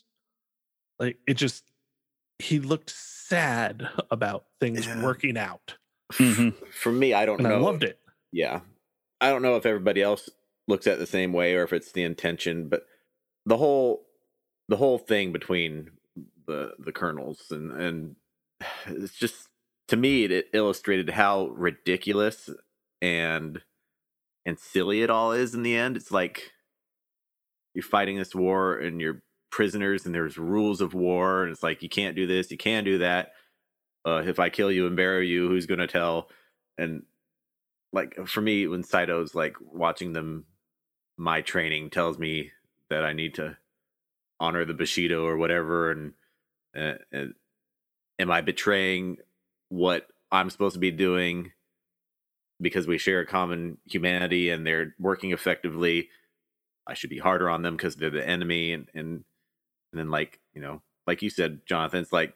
Like, 0.99 1.17
it 1.27 1.35
just, 1.35 1.63
he 2.39 2.59
looked 2.59 2.89
sad 2.89 3.87
about 4.11 4.45
things 4.59 4.85
yeah. 4.85 5.01
working 5.01 5.37
out. 5.37 5.75
Mm-hmm. 6.13 6.65
For 6.71 6.91
me, 6.91 7.13
I 7.13 7.25
don't 7.25 7.39
and 7.39 7.49
know. 7.49 7.55
I 7.55 7.59
loved 7.59 7.83
it. 7.83 7.99
Yeah. 8.31 8.61
I 9.21 9.29
don't 9.29 9.41
know 9.41 9.55
if 9.55 9.65
everybody 9.65 10.01
else 10.01 10.29
looks 10.67 10.87
at 10.87 10.99
the 10.99 11.05
same 11.05 11.33
way 11.33 11.55
or 11.55 11.63
if 11.63 11.73
it's 11.73 11.91
the 11.91 12.03
intention, 12.03 12.69
but 12.69 12.85
the 13.45 13.57
whole 13.57 14.05
the 14.69 14.77
whole 14.77 14.97
thing 14.97 15.33
between 15.33 15.91
the 16.47 16.73
the 16.79 16.91
colonels 16.91 17.45
and 17.51 17.71
and 17.71 18.15
it's 18.85 19.15
just 19.15 19.49
to 19.87 19.97
me 19.97 20.23
it, 20.23 20.31
it 20.31 20.45
illustrated 20.53 21.09
how 21.09 21.47
ridiculous 21.47 22.49
and 23.01 23.61
and 24.45 24.59
silly 24.59 25.01
it 25.01 25.09
all 25.09 25.31
is 25.31 25.53
in 25.53 25.63
the 25.63 25.75
end 25.75 25.97
it's 25.97 26.11
like 26.11 26.51
you're 27.73 27.83
fighting 27.83 28.17
this 28.17 28.35
war 28.35 28.77
and 28.77 29.01
you're 29.01 29.21
prisoners 29.51 30.05
and 30.05 30.13
there's 30.13 30.37
rules 30.37 30.81
of 30.81 30.93
war 30.93 31.43
and 31.43 31.51
it's 31.51 31.63
like 31.63 31.81
you 31.81 31.89
can't 31.89 32.15
do 32.15 32.27
this 32.27 32.51
you 32.51 32.57
can't 32.57 32.85
do 32.85 32.99
that 32.99 33.33
uh, 34.05 34.21
if 34.25 34.39
i 34.39 34.49
kill 34.49 34.71
you 34.71 34.87
and 34.87 34.95
bury 34.95 35.27
you 35.27 35.47
who's 35.47 35.65
going 35.65 35.79
to 35.79 35.87
tell 35.87 36.29
and 36.77 37.03
like 37.91 38.15
for 38.27 38.41
me 38.41 38.67
when 38.67 38.83
saito's 38.83 39.33
like 39.33 39.55
watching 39.61 40.13
them 40.13 40.45
my 41.17 41.41
training 41.41 41.89
tells 41.89 42.17
me 42.19 42.51
that 42.89 43.03
i 43.03 43.13
need 43.13 43.33
to 43.33 43.57
honor 44.39 44.65
the 44.65 44.73
bushido 44.73 45.25
or 45.25 45.37
whatever 45.37 45.91
and 45.91 46.13
uh, 46.75 46.93
am 48.19 48.31
I 48.31 48.41
betraying 48.41 49.17
what 49.69 50.07
I'm 50.31 50.49
supposed 50.49 50.75
to 50.75 50.79
be 50.79 50.91
doing 50.91 51.51
because 52.61 52.87
we 52.87 52.97
share 52.97 53.21
a 53.21 53.25
common 53.25 53.77
humanity 53.85 54.49
and 54.49 54.65
they're 54.67 54.95
working 54.99 55.31
effectively? 55.31 56.09
I 56.85 56.93
should 56.93 57.09
be 57.09 57.19
harder 57.19 57.49
on 57.49 57.61
them 57.61 57.77
because 57.77 57.95
they're 57.95 58.09
the 58.09 58.27
enemy, 58.27 58.73
and 58.73 58.89
and 58.95 59.23
and 59.91 59.99
then 59.99 60.09
like 60.09 60.39
you 60.53 60.61
know, 60.61 60.81
like 61.07 61.21
you 61.21 61.29
said, 61.29 61.61
Jonathan, 61.65 62.01
it's 62.01 62.13
like 62.13 62.33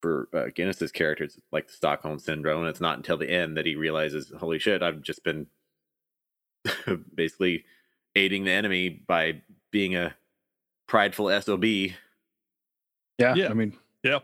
for 0.00 0.28
uh, 0.32 0.46
Guinness's 0.54 0.92
character, 0.92 1.24
it's 1.24 1.38
like 1.52 1.66
the 1.66 1.72
Stockholm 1.72 2.18
syndrome, 2.18 2.60
and 2.60 2.68
it's 2.68 2.80
not 2.80 2.96
until 2.96 3.16
the 3.16 3.30
end 3.30 3.56
that 3.56 3.66
he 3.66 3.74
realizes, 3.74 4.32
holy 4.38 4.58
shit, 4.58 4.82
I've 4.82 5.02
just 5.02 5.24
been 5.24 5.46
basically 7.14 7.64
aiding 8.16 8.44
the 8.44 8.52
enemy 8.52 8.88
by 8.88 9.42
being 9.70 9.96
a 9.96 10.14
prideful 10.86 11.28
sob 11.40 11.64
yeah, 13.18 13.34
yeah. 13.34 13.48
I 13.48 13.54
mean, 13.54 13.72
yeah. 14.02 14.20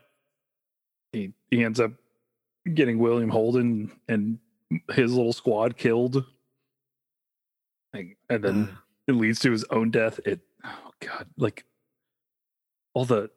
He 1.12 1.32
he 1.50 1.64
ends 1.64 1.80
up 1.80 1.92
getting 2.74 2.98
William 2.98 3.28
Holden 3.28 3.90
and 4.08 4.38
his 4.92 5.12
little 5.12 5.32
squad 5.32 5.76
killed, 5.76 6.24
and, 7.92 8.14
and 8.30 8.44
then 8.44 8.68
uh, 8.72 8.76
it 9.08 9.12
leads 9.12 9.40
to 9.40 9.50
his 9.50 9.64
own 9.70 9.90
death. 9.90 10.20
It 10.24 10.40
oh 10.64 10.90
god, 11.00 11.26
like 11.36 11.64
all 12.94 13.04
the 13.04 13.30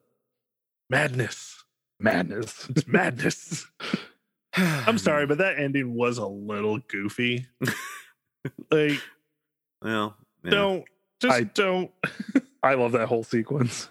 madness, 0.89 1.63
madness, 1.99 2.67
it's 2.69 2.87
madness. 2.87 3.67
I'm 4.55 4.97
sorry, 4.97 5.27
but 5.27 5.37
that 5.39 5.59
ending 5.59 5.93
was 5.93 6.17
a 6.17 6.25
little 6.25 6.79
goofy. 6.87 7.45
like, 8.71 9.01
well, 9.83 10.15
yeah. 10.43 10.49
don't 10.49 10.85
just 11.19 11.35
I, 11.35 11.43
don't. 11.43 11.91
I 12.63 12.73
love 12.75 12.93
that 12.93 13.07
whole 13.07 13.23
sequence. 13.23 13.89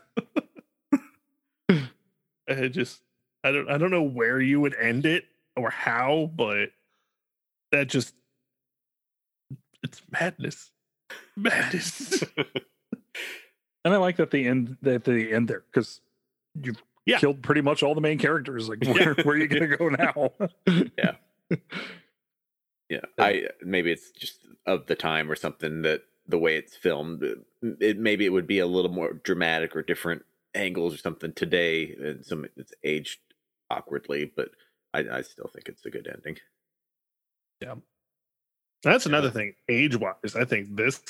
I 2.48 2.68
just 2.68 3.02
I 3.42 3.52
don't 3.52 3.68
I 3.68 3.78
don't 3.78 3.90
know 3.90 4.02
where 4.02 4.40
you 4.40 4.60
would 4.60 4.74
end 4.74 5.06
it 5.06 5.24
or 5.56 5.70
how, 5.70 6.30
but 6.36 6.70
that 7.72 7.88
just 7.88 8.14
it's 9.82 10.02
madness. 10.10 10.70
Madness. 11.36 12.24
And 13.86 13.94
I 13.94 13.98
like 13.98 14.16
that 14.16 14.32
the 14.32 14.48
end 14.48 14.76
that 14.82 15.04
the 15.04 15.32
end 15.32 15.46
there 15.46 15.62
because 15.72 16.00
you've 16.60 16.82
yeah. 17.06 17.18
killed 17.18 17.40
pretty 17.40 17.60
much 17.60 17.84
all 17.84 17.94
the 17.94 18.00
main 18.00 18.18
characters. 18.18 18.68
Like 18.68 18.82
where, 18.82 19.14
yeah. 19.16 19.22
where 19.22 19.36
are 19.36 19.38
you 19.38 19.46
gonna 19.46 19.76
go 19.76 19.88
now? 20.66 20.90
yeah. 20.98 21.12
Yeah. 22.88 23.00
I 23.18 23.48
maybe 23.62 23.90
it's 23.90 24.12
just 24.12 24.46
of 24.64 24.86
the 24.86 24.94
time 24.94 25.28
or 25.28 25.34
something 25.34 25.82
that 25.82 26.02
the 26.28 26.38
way 26.38 26.56
it's 26.56 26.76
filmed. 26.76 27.20
Uh, 27.24 27.74
it 27.80 27.98
maybe 27.98 28.24
it 28.24 28.28
would 28.28 28.46
be 28.46 28.60
a 28.60 28.66
little 28.66 28.92
more 28.92 29.14
dramatic 29.24 29.74
or 29.74 29.82
different 29.82 30.24
angles 30.54 30.94
or 30.94 30.98
something 30.98 31.32
today, 31.32 31.96
and 32.00 32.24
some 32.24 32.46
it's 32.56 32.72
aged 32.84 33.18
awkwardly, 33.70 34.30
but 34.36 34.50
I, 34.94 35.00
I 35.10 35.22
still 35.22 35.50
think 35.52 35.68
it's 35.68 35.84
a 35.84 35.90
good 35.90 36.08
ending. 36.12 36.38
Yeah, 37.60 37.74
that's 38.84 39.06
another 39.06 39.30
thing. 39.30 39.54
Age 39.68 39.96
wise, 39.96 40.36
I 40.36 40.44
think 40.44 40.76
this 40.76 41.00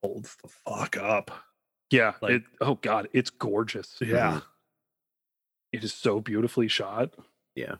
holds 0.00 0.36
the 0.42 0.48
fuck 0.48 0.96
up. 0.96 1.32
Yeah. 1.90 2.12
Like, 2.20 2.32
it, 2.32 2.42
oh 2.60 2.76
god, 2.76 3.08
it's 3.12 3.30
gorgeous. 3.30 3.96
Yeah. 4.00 4.40
It 5.72 5.82
is 5.82 5.92
so 5.92 6.20
beautifully 6.20 6.68
shot. 6.68 7.14
Yeah. 7.54 7.76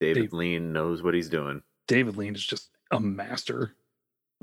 David 0.00 0.20
Dave, 0.22 0.32
Lean 0.32 0.72
knows 0.72 1.02
what 1.02 1.14
he's 1.14 1.28
doing. 1.28 1.62
David 1.86 2.16
Lean 2.16 2.34
is 2.34 2.44
just 2.44 2.70
a 2.90 2.98
master. 2.98 3.74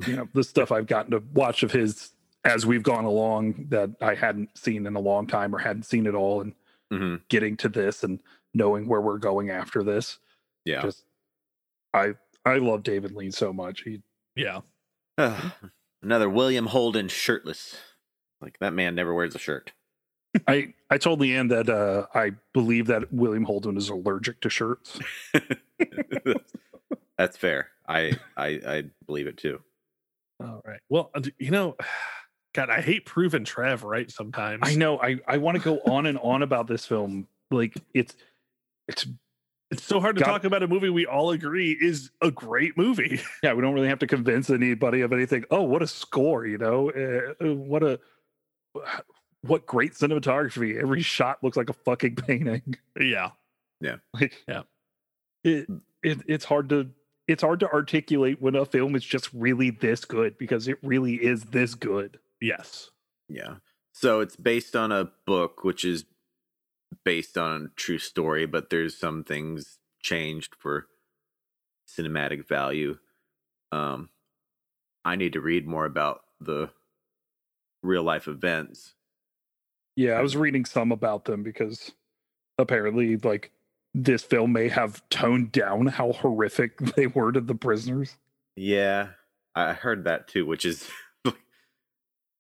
You 0.08 0.16
know, 0.16 0.30
the 0.34 0.44
stuff 0.46 0.72
I've 0.72 0.88
gotten 0.88 1.12
to 1.12 1.22
watch 1.34 1.64
of 1.64 1.72
his 1.72 2.12
as 2.46 2.66
we've 2.66 2.84
gone 2.84 3.04
along 3.04 3.66
that 3.70 3.90
I 4.02 4.16
hadn't 4.16 4.58
seen 4.58 4.86
in 4.86 4.96
a 4.96 5.00
long 5.00 5.28
time 5.28 5.54
or 5.54 5.60
hadn't 5.60 5.84
seen 5.84 6.08
at 6.08 6.16
all 6.16 6.42
and 6.42 6.54
mm-hmm. 6.92 7.16
getting 7.28 7.58
to 7.58 7.70
this 7.70 8.04
and 8.04 8.20
knowing 8.54 8.88
where 8.88 9.02
we're 9.02 9.18
going 9.18 9.50
after 9.50 9.84
this. 9.84 10.18
Yeah. 10.66 10.82
Just 10.82 11.04
I 11.94 12.14
I 12.46 12.58
love 12.58 12.84
David 12.84 13.12
Lean 13.12 13.32
so 13.32 13.52
much. 13.52 13.82
He 13.82 14.02
Yeah. 14.36 14.62
Uh, 15.18 15.50
another 16.02 16.30
William 16.30 16.68
Holden 16.68 17.10
shirtless. 17.10 17.76
Like 18.42 18.58
that 18.60 18.74
man 18.74 18.96
never 18.96 19.14
wears 19.14 19.36
a 19.36 19.40
shirt. 19.40 19.74
I 20.48 20.74
I 20.90 20.98
told 20.98 21.20
Leanne 21.22 21.50
that 21.50 21.70
uh 21.70 22.06
I 22.14 22.32
believe 22.54 22.88
that 22.88 23.12
William 23.12 23.44
Holden 23.44 23.78
is 23.78 23.90
allergic 23.90 24.42
to 24.42 24.50
shirts. 24.50 25.00
That's 27.18 27.38
fair. 27.38 27.70
I 27.88 28.18
I 28.38 28.48
I 28.66 28.84
believe 29.06 29.28
it 29.28 29.38
too. 29.38 29.60
All 30.42 30.62
right. 30.66 30.80
Well, 30.90 31.12
uh, 31.14 31.22
you 31.38 31.52
know, 31.52 31.76
God, 32.54 32.70
I 32.70 32.82
hate 32.82 33.06
proven 33.06 33.44
Trev. 33.44 33.84
Right? 33.84 34.10
Sometimes 34.10 34.62
I 34.64 34.76
know. 34.76 35.00
I 35.02 35.20
I 35.28 35.38
want 35.38 35.58
to 35.58 35.64
go 35.64 35.80
on 35.92 36.06
and 36.06 36.18
on 36.20 36.44
about 36.44 36.68
this 36.68 36.86
film. 36.86 37.28
Like 37.52 37.74
it's 37.94 38.16
it's 38.88 39.06
it's 39.72 39.84
so 39.84 40.00
hard 40.00 40.16
to 40.16 40.24
Got- 40.24 40.32
talk 40.32 40.44
about 40.46 40.64
a 40.64 40.68
movie 40.68 40.90
we 40.90 41.06
all 41.06 41.32
agree 41.32 41.78
is 41.80 42.12
a 42.22 42.32
great 42.32 42.78
movie. 42.78 43.20
yeah. 43.44 43.54
We 43.54 43.62
don't 43.62 43.74
really 43.74 43.90
have 43.90 44.00
to 44.00 44.08
convince 44.08 44.50
anybody 44.50 45.02
of 45.02 45.12
anything. 45.12 45.44
Oh, 45.52 45.64
what 45.64 45.82
a 45.82 45.88
score! 45.88 46.46
You 46.46 46.58
know, 46.60 46.92
uh, 46.92 47.54
what 47.54 47.84
a 47.84 48.00
what 49.42 49.66
great 49.66 49.94
cinematography. 49.94 50.80
Every 50.82 51.02
shot 51.02 51.44
looks 51.44 51.58
like 51.58 51.70
a 51.70 51.74
fucking 51.74 52.16
painting. 52.28 52.76
yeah. 53.00 53.32
Like 54.14 54.34
Yeah. 54.48 54.64
it, 55.44 55.68
it 56.04 56.20
it's 56.28 56.46
hard 56.46 56.70
to 56.70 56.90
it's 57.28 57.44
hard 57.44 57.60
to 57.62 57.72
articulate 57.72 58.42
when 58.42 58.56
a 58.56 58.66
film 58.66 58.96
is 58.96 59.04
just 59.06 59.32
really 59.34 59.70
this 59.70 60.04
good 60.04 60.38
because 60.38 60.68
it 60.68 60.78
really 60.84 61.16
is 61.16 61.44
this 61.46 61.76
good. 61.76 62.20
Yes. 62.42 62.90
Yeah. 63.28 63.56
So 63.94 64.20
it's 64.22 64.36
based 64.36 64.76
on 64.76 64.92
a 64.92 65.12
book, 65.26 65.64
which 65.64 65.86
is 65.86 66.06
based 67.06 67.38
on 67.38 67.66
a 67.66 67.68
true 67.76 68.00
story, 68.00 68.46
but 68.46 68.70
there's 68.70 68.98
some 68.98 69.24
things 69.24 69.78
changed 70.02 70.56
for 70.58 70.88
cinematic 71.88 72.48
value. 72.48 72.98
Um, 73.72 74.10
I 75.06 75.16
need 75.16 75.34
to 75.34 75.42
read 75.42 75.68
more 75.68 75.86
about 75.86 76.22
the 76.42 76.70
real 77.82 78.04
life 78.04 78.28
events. 78.28 78.94
Yeah, 79.96 80.14
I 80.14 80.22
was 80.22 80.38
reading 80.38 80.66
some 80.66 80.92
about 80.92 81.26
them 81.26 81.44
because 81.44 81.92
apparently, 82.58 83.18
like, 83.18 83.52
this 83.94 84.24
film 84.24 84.54
may 84.54 84.70
have 84.70 85.08
toned 85.10 85.52
down 85.52 85.88
how 85.88 86.12
horrific 86.14 86.78
they 86.96 87.08
were 87.08 87.32
to 87.32 87.42
the 87.42 87.56
prisoners. 87.56 88.16
Yeah, 88.56 89.10
I 89.56 89.74
heard 89.74 90.06
that 90.06 90.28
too, 90.28 90.46
which 90.46 90.66
is. 90.66 90.88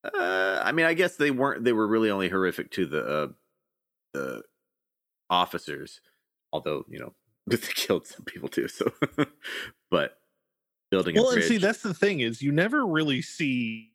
Uh, 0.01 0.61
I 0.63 0.71
mean, 0.71 0.85
I 0.85 0.93
guess 0.93 1.17
they 1.17 1.29
weren't. 1.29 1.65
They 1.65 1.73
were 1.73 1.85
really 1.85 2.09
only 2.09 2.29
horrific 2.29 2.71
to 2.71 2.85
the 2.85 3.05
uh, 3.05 3.27
the 4.13 4.43
officers, 5.29 5.99
although 6.53 6.85
you 6.87 6.99
know 6.99 7.13
they 7.47 7.57
killed 7.57 8.07
some 8.07 8.23
people 8.23 8.47
too. 8.47 8.69
So, 8.69 8.93
but 9.91 10.17
building 10.89 11.17
a 11.17 11.21
Well, 11.21 11.31
and 11.31 11.43
see, 11.43 11.57
that's 11.57 11.81
the 11.81 11.93
thing 11.93 12.21
is 12.21 12.41
you 12.41 12.53
never 12.53 12.85
really 12.85 13.21
see 13.21 13.88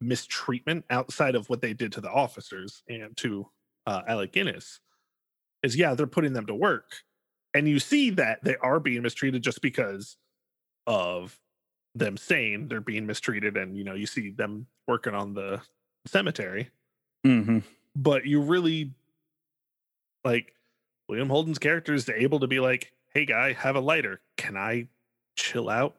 mistreatment 0.00 0.84
outside 0.90 1.34
of 1.34 1.48
what 1.48 1.60
they 1.60 1.72
did 1.72 1.92
to 1.92 2.00
the 2.00 2.10
officers 2.10 2.82
and 2.88 3.16
to 3.18 3.48
uh, 3.86 4.02
Alec 4.06 4.32
Guinness. 4.32 4.80
Is 5.62 5.76
yeah, 5.76 5.94
they're 5.94 6.06
putting 6.08 6.32
them 6.32 6.46
to 6.46 6.54
work, 6.54 6.90
and 7.54 7.68
you 7.68 7.78
see 7.78 8.10
that 8.10 8.42
they 8.42 8.56
are 8.56 8.80
being 8.80 9.02
mistreated 9.02 9.42
just 9.42 9.62
because 9.62 10.16
of 10.86 11.38
them 11.94 12.16
saying 12.16 12.66
they're 12.68 12.80
being 12.80 13.06
mistreated, 13.06 13.56
and 13.56 13.76
you 13.76 13.84
know 13.84 13.94
you 13.94 14.06
see 14.06 14.30
them 14.30 14.66
working 14.88 15.14
on 15.14 15.34
the 15.34 15.60
cemetery, 16.06 16.70
Mm-hmm. 17.24 17.58
but 17.94 18.26
you 18.26 18.40
really 18.40 18.92
like 20.24 20.54
William 21.08 21.28
Holden's 21.28 21.58
character 21.58 21.94
is 21.94 22.08
able 22.08 22.40
to 22.40 22.48
be 22.48 22.58
like, 22.58 22.92
"Hey, 23.14 23.24
guy, 23.24 23.52
have 23.52 23.76
a 23.76 23.80
lighter. 23.80 24.20
Can 24.36 24.56
I 24.56 24.88
chill 25.36 25.68
out 25.68 25.94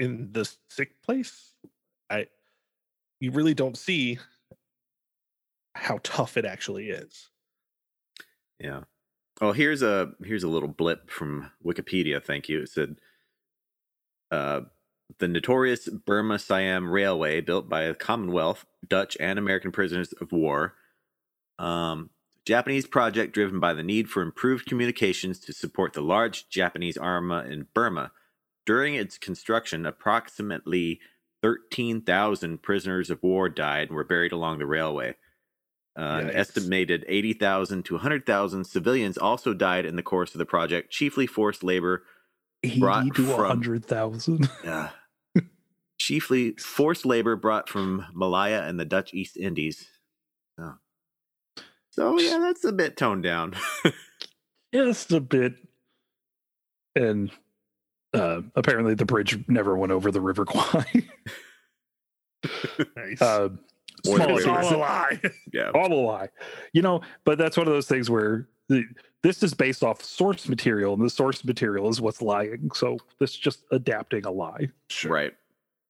in 0.00 0.32
this 0.32 0.56
sick 0.70 1.02
place?" 1.02 1.52
You 3.20 3.30
really 3.30 3.54
don't 3.54 3.76
see 3.78 4.18
how 5.74 5.98
tough 6.02 6.36
it 6.36 6.44
actually 6.44 6.90
is. 6.90 7.28
Yeah. 8.58 8.82
Oh, 9.40 9.52
here's 9.52 9.82
a 9.82 10.12
here's 10.24 10.44
a 10.44 10.48
little 10.48 10.68
blip 10.68 11.10
from 11.10 11.50
Wikipedia. 11.64 12.22
Thank 12.24 12.48
you. 12.48 12.62
It 12.62 12.68
said, 12.68 12.96
uh, 14.30 14.62
"The 15.18 15.28
notorious 15.28 15.88
Burma 15.88 16.38
Siam 16.38 16.90
Railway, 16.90 17.40
built 17.40 17.68
by 17.68 17.88
the 17.88 17.94
Commonwealth, 17.94 18.64
Dutch, 18.86 19.16
and 19.18 19.38
American 19.38 19.72
prisoners 19.72 20.12
of 20.14 20.30
war, 20.30 20.76
um, 21.58 22.10
Japanese 22.46 22.86
project 22.86 23.34
driven 23.34 23.58
by 23.58 23.74
the 23.74 23.82
need 23.82 24.08
for 24.08 24.22
improved 24.22 24.66
communications 24.66 25.40
to 25.40 25.52
support 25.52 25.94
the 25.94 26.02
large 26.02 26.48
Japanese 26.48 26.96
army 26.96 27.52
in 27.52 27.66
Burma. 27.74 28.12
During 28.66 28.94
its 28.94 29.18
construction, 29.18 29.84
approximately 29.84 31.00
13,000 31.44 32.62
prisoners 32.62 33.10
of 33.10 33.22
war 33.22 33.50
died 33.50 33.88
and 33.88 33.96
were 33.96 34.04
buried 34.04 34.32
along 34.32 34.58
the 34.58 34.66
railway." 34.66 35.14
Uh, 35.96 36.22
an 36.22 36.30
estimated 36.30 37.04
80,000 37.06 37.84
to 37.84 37.94
100,000 37.94 38.64
civilians 38.64 39.16
also 39.16 39.54
died 39.54 39.84
in 39.86 39.94
the 39.94 40.02
course 40.02 40.34
of 40.34 40.38
the 40.40 40.46
project, 40.46 40.90
chiefly 40.90 41.26
forced 41.26 41.62
labor. 41.62 42.02
Eighty 42.64 42.80
Brought 42.80 43.14
to 43.14 43.26
from- 43.26 43.44
a 43.44 43.46
hundred 43.48 43.84
thousand. 43.84 44.48
Uh, 44.64 44.88
chiefly 46.00 46.52
forced 46.52 47.04
labor 47.06 47.36
brought 47.36 47.68
from 47.68 48.06
Malaya 48.14 48.62
and 48.62 48.80
the 48.80 48.84
Dutch 48.86 49.12
East 49.14 49.36
Indies. 49.36 49.86
Oh. 50.58 50.74
so 51.90 52.18
yeah, 52.18 52.38
that's 52.38 52.64
a 52.64 52.72
bit 52.72 52.96
toned 52.96 53.22
down. 53.22 53.54
Just 54.74 55.12
a 55.12 55.20
bit. 55.20 55.54
And 56.96 57.30
uh, 58.14 58.40
apparently, 58.56 58.94
the 58.94 59.04
bridge 59.04 59.38
never 59.48 59.76
went 59.76 59.92
over 59.92 60.10
the 60.10 60.20
River 60.20 60.44
Kwai. 60.44 60.84
Nice. 62.96 63.22
uh, 63.22 63.48
small 64.04 64.18
the 64.18 64.34
it's 64.34 64.46
all 64.46 64.74
a 64.74 64.76
lie. 64.76 65.20
yeah. 65.54 65.70
all 65.74 65.90
a 65.90 65.94
lie 65.94 66.28
you 66.74 66.82
know 66.82 67.00
but 67.24 67.38
that's 67.38 67.56
one 67.56 67.66
of 67.66 67.72
those 67.72 67.88
things 67.88 68.10
where 68.10 68.46
the, 68.68 68.84
this 69.22 69.42
is 69.42 69.54
based 69.54 69.82
off 69.82 70.02
source 70.04 70.46
material 70.46 70.92
and 70.92 71.02
the 71.02 71.08
source 71.08 71.42
material 71.42 71.88
is 71.88 72.02
what's 72.02 72.20
lying 72.20 72.70
so 72.74 72.98
this 73.18 73.30
is 73.30 73.36
just 73.38 73.64
adapting 73.72 74.26
a 74.26 74.30
lie 74.30 74.68
Right. 75.06 75.32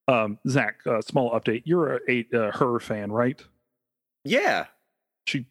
um 0.07 0.39
zach 0.49 0.77
uh, 0.87 1.01
small 1.01 1.33
update 1.33 1.63
you're 1.65 1.97
a, 1.97 2.01
a 2.09 2.19
uh, 2.33 2.49
H.E.R. 2.55 2.79
fan 2.79 3.11
right 3.11 3.43
Yeah. 4.25 4.67
she 5.27 5.47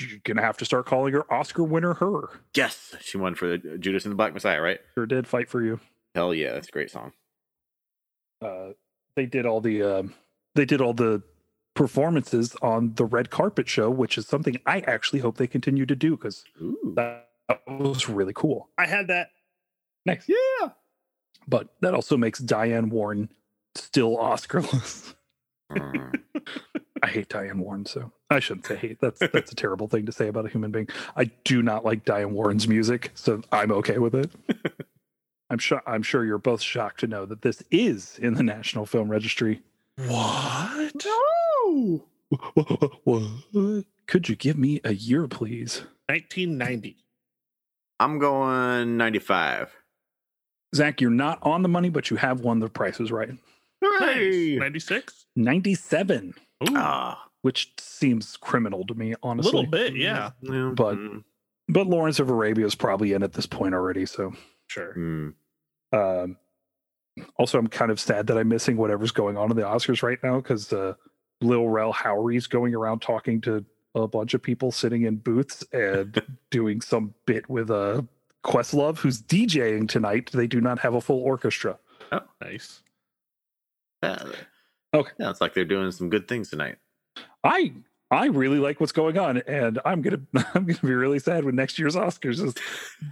you're 0.00 0.20
gonna 0.24 0.40
have 0.42 0.56
to 0.58 0.64
start 0.64 0.86
calling 0.86 1.12
her 1.12 1.30
oscar 1.30 1.62
winner 1.64 1.90
H.E.R. 1.90 2.40
Yes. 2.54 2.96
She 3.02 3.18
won 3.18 3.34
for 3.34 3.48
the 3.48 3.76
Judas 3.78 4.04
and 4.06 4.12
the 4.12 4.16
Black 4.16 4.32
Messiah, 4.32 4.62
right? 4.62 4.80
sure 4.94 5.04
did 5.04 5.26
fight 5.26 5.50
for 5.50 5.62
you 5.62 5.78
Hell 6.14 6.34
yeah. 6.34 6.52
That's 6.52 6.68
a 6.68 6.72
great 6.72 6.90
song. 6.90 7.12
uh 8.42 8.68
they 9.16 9.26
did 9.26 9.46
all 9.46 9.60
the 9.60 9.82
um 9.82 10.14
they 10.54 10.64
did 10.64 10.80
all 10.80 10.94
the 10.94 11.22
performances 11.74 12.56
on 12.62 12.94
the 12.94 13.04
red 13.04 13.30
carpet 13.30 13.68
show 13.68 13.88
which 13.90 14.18
is 14.18 14.26
something 14.26 14.56
i 14.66 14.80
actually 14.80 15.20
hope 15.20 15.36
they 15.36 15.46
continue 15.46 15.86
to 15.86 15.94
do 15.94 16.16
because 16.16 16.44
Ooh. 16.60 16.92
that 16.96 17.28
was 17.68 18.08
really 18.08 18.32
cool 18.32 18.68
I 18.78 18.86
had 18.86 19.08
that. 19.08 19.30
Next, 20.06 20.28
Yeah. 20.28 20.70
but 21.46 21.68
that 21.82 21.94
also 21.94 22.16
makes 22.16 22.38
Diane 22.40 22.88
Warren 22.90 23.28
still 23.74 24.16
Oscarless. 24.16 25.14
Mm. 25.70 26.14
I 27.02 27.06
hate 27.08 27.28
Diane 27.28 27.58
Warren, 27.58 27.84
so 27.86 28.10
I 28.30 28.40
shouldn't 28.40 28.66
say 28.66 28.76
hate. 28.76 29.00
That's 29.00 29.18
that's 29.20 29.52
a 29.52 29.54
terrible 29.54 29.86
thing 29.86 30.06
to 30.06 30.12
say 30.12 30.28
about 30.28 30.46
a 30.46 30.48
human 30.48 30.70
being. 30.72 30.88
I 31.16 31.24
do 31.44 31.62
not 31.62 31.84
like 31.84 32.04
Diane 32.04 32.32
Warren's 32.32 32.66
music, 32.66 33.10
so 33.14 33.42
I'm 33.52 33.70
okay 33.72 33.98
with 33.98 34.14
it. 34.14 34.30
I'm 35.50 35.58
sure 35.58 35.82
I'm 35.86 36.02
sure 36.02 36.24
you're 36.24 36.38
both 36.38 36.60
shocked 36.60 37.00
to 37.00 37.06
know 37.06 37.24
that 37.26 37.42
this 37.42 37.62
is 37.70 38.18
in 38.18 38.34
the 38.34 38.42
National 38.42 38.84
Film 38.86 39.10
Registry. 39.10 39.62
What? 39.96 40.94
no. 41.04 42.04
What? 43.04 43.84
Could 44.06 44.28
you 44.28 44.36
give 44.36 44.58
me 44.58 44.80
a 44.84 44.92
year, 44.94 45.26
please? 45.26 45.82
1990. 46.08 46.96
I'm 48.00 48.18
going 48.18 48.96
95. 48.96 49.74
Zach, 50.74 51.00
you're 51.00 51.10
not 51.10 51.38
on 51.42 51.62
the 51.62 51.68
money, 51.68 51.88
but 51.88 52.10
you 52.10 52.16
have 52.18 52.40
won 52.40 52.58
the 52.58 52.68
prices 52.68 53.10
right. 53.10 53.30
Hooray! 53.82 54.56
Nice. 54.56 54.60
96. 54.60 55.26
97, 55.36 56.34
Ooh, 56.68 56.74
Ah. 56.76 57.28
which 57.42 57.72
seems 57.78 58.36
criminal 58.36 58.84
to 58.86 58.94
me, 58.94 59.14
honestly. 59.22 59.50
a 59.50 59.54
little 59.54 59.70
bit, 59.70 59.96
yeah. 59.96 60.30
Yeah. 60.42 60.72
But- 60.74 60.96
Mm. 60.98 61.24
But 61.70 61.86
Lawrence 61.86 62.18
of 62.18 62.30
Arabia 62.30 62.64
is 62.66 62.74
probably 62.74 63.12
in 63.12 63.22
at 63.22 63.34
this 63.34 63.46
point 63.46 63.74
already, 63.74 64.06
so 64.06 64.32
Sure. 64.68 64.94
Mm. 64.94 65.34
Um, 65.92 66.36
also, 67.36 67.58
I'm 67.58 67.66
kind 67.66 67.90
of 67.90 67.98
sad 67.98 68.28
that 68.28 68.38
I'm 68.38 68.48
missing 68.48 68.76
whatever's 68.76 69.10
going 69.10 69.36
on 69.36 69.50
in 69.50 69.56
the 69.56 69.62
Oscars 69.62 70.02
right 70.02 70.18
now 70.22 70.36
because 70.36 70.72
uh, 70.72 70.94
Lil 71.40 71.68
Rel 71.68 71.92
Howery's 71.92 72.46
going 72.46 72.74
around 72.74 73.00
talking 73.00 73.40
to 73.42 73.64
a 73.94 74.06
bunch 74.06 74.34
of 74.34 74.42
people 74.42 74.70
sitting 74.70 75.02
in 75.02 75.16
booths 75.16 75.64
and 75.72 76.22
doing 76.50 76.80
some 76.80 77.14
bit 77.26 77.48
with 77.48 77.70
a 77.70 77.74
uh, 77.74 78.02
Questlove, 78.44 78.98
who's 78.98 79.20
DJing 79.20 79.88
tonight. 79.88 80.30
They 80.32 80.46
do 80.46 80.60
not 80.60 80.78
have 80.78 80.94
a 80.94 81.00
full 81.00 81.20
orchestra. 81.20 81.78
Oh, 82.12 82.20
nice. 82.40 82.82
Yeah. 84.02 84.22
Okay. 84.94 85.10
Sounds 85.20 85.40
like 85.40 85.54
they're 85.54 85.64
doing 85.64 85.90
some 85.90 86.08
good 86.08 86.28
things 86.28 86.48
tonight. 86.48 86.76
I 87.42 87.72
I 88.10 88.26
really 88.26 88.58
like 88.58 88.80
what's 88.80 88.92
going 88.92 89.18
on, 89.18 89.38
and 89.38 89.78
I'm 89.84 90.00
gonna 90.00 90.20
I'm 90.54 90.64
gonna 90.64 90.78
be 90.82 90.94
really 90.94 91.18
sad 91.18 91.44
when 91.44 91.56
next 91.56 91.78
year's 91.78 91.94
Oscars 91.94 92.42
is 92.42 92.54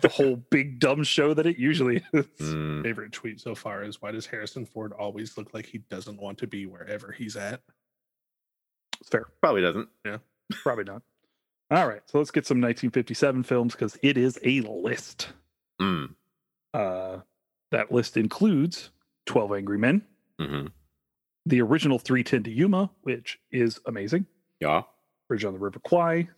the 0.00 0.08
whole 0.08 0.36
big 0.36 0.80
dumb 0.80 1.04
show 1.04 1.34
that 1.34 1.46
it 1.46 1.58
usually 1.58 2.02
is. 2.12 2.26
Mm. 2.40 2.82
Favorite 2.82 3.12
tweet 3.12 3.40
so 3.40 3.54
far 3.54 3.82
is 3.82 4.00
why 4.00 4.10
does 4.10 4.26
Harrison 4.26 4.64
Ford 4.64 4.92
always 4.92 5.36
look 5.36 5.52
like 5.52 5.66
he 5.66 5.78
doesn't 5.78 6.20
want 6.20 6.38
to 6.38 6.46
be 6.46 6.66
wherever 6.66 7.12
he's 7.12 7.36
at? 7.36 7.60
It's 9.00 9.10
fair. 9.10 9.26
Probably 9.42 9.60
doesn't. 9.60 9.88
Yeah. 10.04 10.18
Probably 10.62 10.84
not. 10.84 11.02
All 11.70 11.88
right, 11.88 12.00
so 12.06 12.18
let's 12.18 12.30
get 12.30 12.46
some 12.46 12.58
1957 12.58 13.42
films 13.42 13.74
because 13.74 13.98
it 14.00 14.16
is 14.16 14.38
a 14.44 14.60
list. 14.60 15.30
Mm. 15.80 16.14
Uh, 16.72 17.18
that 17.72 17.90
list 17.90 18.16
includes 18.16 18.90
12 19.26 19.52
Angry 19.52 19.78
Men, 19.78 20.02
hmm 20.40 20.66
the 21.46 21.62
original 21.62 21.98
310 21.98 22.42
to 22.42 22.50
Yuma, 22.50 22.90
which 23.02 23.38
is 23.52 23.80
amazing, 23.86 24.26
Yeah. 24.60 24.82
Bridge 25.28 25.44
on 25.44 25.52
the 25.52 25.58
River 25.58 25.78
Kwai, 25.80 26.28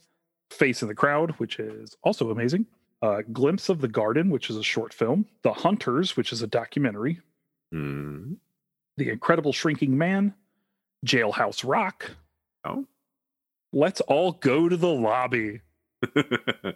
Face 0.51 0.83
in 0.83 0.89
the 0.89 0.95
Crowd, 0.95 1.33
which 1.33 1.59
is 1.59 1.97
also 2.03 2.31
amazing, 2.31 2.67
uh, 3.03 3.23
Glimpse 3.33 3.69
of 3.69 3.81
the 3.81 3.89
Garden, 3.89 4.31
which 4.31 4.49
is 4.51 4.57
a 4.57 4.63
short 4.63 4.93
film, 4.95 5.27
The 5.43 5.53
Hunters, 5.53 6.17
which 6.17 6.33
is 6.33 6.43
a 6.43 6.47
documentary, 6.47 7.21
Mm. 7.75 8.37
The 8.97 9.11
Incredible 9.11 9.53
Shrinking 9.53 9.99
Man, 9.99 10.33
Jailhouse 11.07 11.69
Rock. 11.69 12.13
Oh. 12.65 12.87
Let's 13.75 14.01
all 14.01 14.33
go 14.33 14.69
to 14.71 14.77
the 14.77 14.89
lobby. 14.89 15.61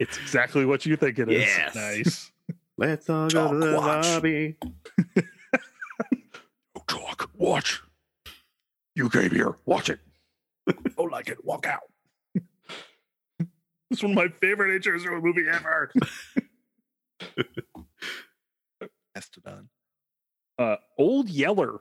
It's 0.00 0.18
exactly 0.18 0.64
what 0.66 0.84
you 0.84 0.96
think 0.96 1.18
it 1.18 1.30
is. 1.30 1.42
Yes. 1.46 1.74
Nice. 1.74 2.32
Let's 2.76 3.08
all 3.08 3.28
go 3.30 3.52
to 3.52 3.58
the 3.58 3.72
Talk, 3.72 3.86
watch. 3.86 4.04
lobby. 4.06 4.56
Talk, 6.86 7.30
watch. 7.36 7.82
You 8.94 9.08
came 9.08 9.30
here, 9.30 9.56
watch 9.64 9.88
it. 9.88 10.00
Don't 10.96 11.10
like 11.10 11.28
it, 11.28 11.44
walk 11.44 11.66
out. 11.66 11.82
it's 13.90 14.02
one 14.02 14.12
of 14.12 14.16
my 14.16 14.28
favorite 14.40 14.80
intros 14.80 15.02
to 15.04 15.10
a 15.14 15.20
movie 15.20 15.46
ever. 15.50 15.90
Mastodon. 19.14 19.68
Uh, 20.58 20.76
Old 20.98 21.28
Yeller, 21.28 21.80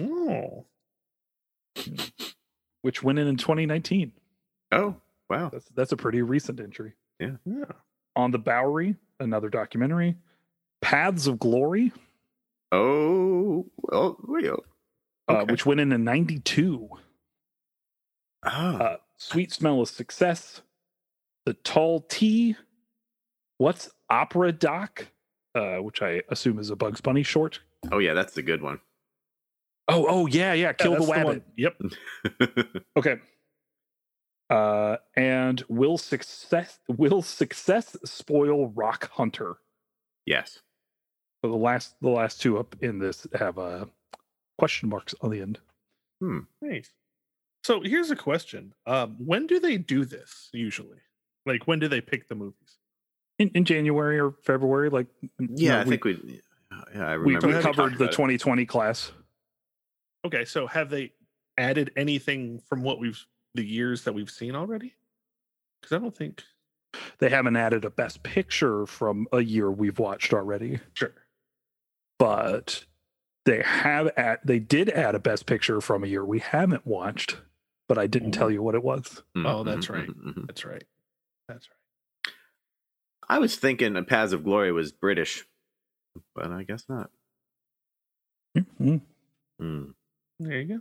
Oh. 0.00 0.66
which 2.82 3.02
went 3.02 3.18
in 3.18 3.26
in 3.26 3.36
2019. 3.36 4.12
Oh, 4.72 4.96
wow. 5.28 5.50
That's 5.50 5.66
that's 5.74 5.92
a 5.92 5.96
pretty 5.96 6.22
recent 6.22 6.60
entry. 6.60 6.92
Yeah. 7.20 7.36
Yeah. 7.44 7.64
On 8.16 8.30
the 8.30 8.38
Bowery, 8.38 8.96
another 9.20 9.48
documentary. 9.50 10.16
Paths 10.80 11.26
of 11.26 11.38
Glory, 11.38 11.92
Oh, 12.72 13.66
well, 13.82 14.16
oh, 14.26 14.56
uh, 15.28 15.32
Okay. 15.42 15.52
which 15.52 15.66
went 15.66 15.78
in 15.80 15.92
in 15.92 16.04
92. 16.04 16.88
Ah, 18.44 18.76
Uh, 18.76 18.96
Sweet 19.18 19.52
Smell 19.52 19.80
of 19.80 19.88
Success, 19.88 20.62
The 21.46 21.54
Tall 21.54 22.00
T, 22.02 22.56
What's 23.58 23.90
Opera 24.10 24.52
Doc, 24.52 25.06
uh, 25.54 25.76
which 25.76 26.02
I 26.02 26.22
assume 26.28 26.58
is 26.58 26.70
a 26.70 26.76
Bugs 26.76 27.00
Bunny 27.00 27.22
short. 27.22 27.60
oh, 27.92 27.98
yeah, 27.98 28.14
that's 28.14 28.34
the 28.34 28.42
good 28.42 28.62
one. 28.62 28.80
Oh, 29.88 30.06
oh 30.08 30.26
yeah, 30.26 30.52
yeah, 30.52 30.72
Kill 30.72 30.92
Yeah, 30.92 30.98
the 30.98 31.06
that's 31.06 31.18
Wabbit. 31.18 31.24
one- 31.24 31.44
Yep. 31.56 32.84
Okay. 32.96 33.20
Uh, 34.50 34.96
and 35.16 35.64
will 35.68 35.96
success 35.96 36.78
will 36.86 37.22
success 37.22 37.96
spoil 38.04 38.68
Rock 38.68 39.10
Hunter? 39.12 39.56
yes. 40.26 40.60
So 41.44 41.50
the 41.50 41.56
last 41.56 41.96
the 42.00 42.10
last 42.10 42.40
two 42.40 42.58
up 42.58 42.76
in 42.82 42.98
this 42.98 43.26
have 43.34 43.58
uh 43.58 43.86
question 44.58 44.88
marks 44.90 45.14
on 45.22 45.30
the 45.30 45.40
end. 45.40 45.58
Hmm. 46.20 46.40
Nice. 46.60 46.90
So 47.64 47.80
here's 47.80 48.10
a 48.10 48.16
question. 48.16 48.74
Um, 48.86 49.16
when 49.18 49.46
do 49.46 49.60
they 49.60 49.78
do 49.78 50.04
this 50.04 50.48
usually? 50.52 50.98
Like 51.46 51.66
when 51.66 51.78
do 51.78 51.88
they 51.88 52.00
pick 52.00 52.28
the 52.28 52.34
movies? 52.34 52.78
In, 53.38 53.48
in 53.54 53.64
January 53.64 54.18
or 54.18 54.34
February, 54.42 54.90
like 54.90 55.06
Yeah, 55.38 55.74
no, 55.74 55.80
I 55.80 55.84
we, 55.84 55.90
think 55.90 56.04
we. 56.04 56.40
Yeah, 56.94 57.06
I 57.06 57.12
remember. 57.14 57.46
we 57.48 57.54
have 57.54 57.62
covered 57.62 57.92
the 57.92 58.04
about 58.04 58.08
it. 58.10 58.12
2020 58.12 58.66
class. 58.66 59.12
Okay, 60.24 60.44
so 60.44 60.66
have 60.66 60.90
they 60.90 61.12
added 61.58 61.90
anything 61.96 62.60
from 62.68 62.82
what 62.82 62.98
we've 63.00 63.24
the 63.54 63.64
years 63.64 64.04
that 64.04 64.12
we've 64.12 64.30
seen 64.30 64.54
already? 64.54 64.94
Because 65.80 65.96
I 65.96 66.00
don't 66.00 66.16
think 66.16 66.42
They 67.18 67.28
haven't 67.30 67.56
added 67.56 67.84
a 67.84 67.90
best 67.90 68.22
picture 68.22 68.86
from 68.86 69.26
a 69.32 69.40
year 69.40 69.70
we've 69.70 69.98
watched 69.98 70.32
already, 70.32 70.80
sure. 70.94 71.12
but 72.18 72.84
they 73.44 73.62
have 73.62 74.08
at 74.16 74.46
they 74.46 74.58
did 74.60 74.88
add 74.90 75.14
a 75.14 75.18
best 75.18 75.46
picture 75.46 75.80
from 75.80 76.04
a 76.04 76.06
year 76.06 76.24
we 76.24 76.38
haven't 76.38 76.86
watched, 76.86 77.36
but 77.92 77.98
I 78.00 78.06
didn't 78.06 78.30
tell 78.32 78.50
you 78.50 78.62
what 78.62 78.74
it 78.74 78.82
was. 78.82 79.22
Mhm, 79.36 79.46
Oh, 79.46 79.64
that's 79.64 79.88
mhm, 79.88 79.92
right. 79.92 80.08
mhm, 80.08 80.34
mhm. 80.34 80.46
That's 80.46 80.64
right. 80.64 80.84
That's 81.46 81.68
right. 81.68 82.32
I 83.28 83.38
was 83.38 83.54
thinking 83.56 83.96
a 83.98 84.02
Paths 84.02 84.32
of 84.32 84.44
Glory 84.44 84.72
was 84.72 84.92
British, 84.92 85.44
but 86.34 86.50
I 86.50 86.62
guess 86.62 86.86
not. 86.88 87.10
Mhm. 88.56 89.02
Hmm. 89.60 89.90
There 90.40 90.58
you 90.58 90.64
go. 90.78 90.80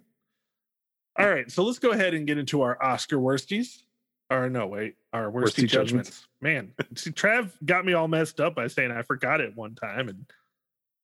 All 1.20 1.30
right, 1.30 1.52
so 1.52 1.66
let's 1.66 1.80
go 1.80 1.92
ahead 1.92 2.14
and 2.14 2.26
get 2.26 2.38
into 2.38 2.62
our 2.62 2.82
Oscar 2.82 3.18
worsties. 3.18 3.84
Or 4.30 4.50
no, 4.50 4.68
wait, 4.68 4.96
our 5.12 5.30
worsty, 5.30 5.64
Worsty 5.64 5.68
judgments. 5.68 6.10
judgments. 6.12 6.28
Man, 6.40 6.74
see, 6.96 7.12
Trav 7.12 7.52
got 7.66 7.84
me 7.84 7.92
all 7.92 8.08
messed 8.08 8.40
up 8.40 8.56
by 8.56 8.68
saying 8.68 8.92
I 8.92 9.02
forgot 9.02 9.42
it 9.42 9.54
one 9.58 9.76
time, 9.76 10.08
and 10.08 10.26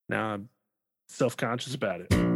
now 0.07 0.27
I'm 0.27 0.47
self 1.09 1.35
conscious 1.35 1.75
about 1.75 1.99
it. 1.99 2.26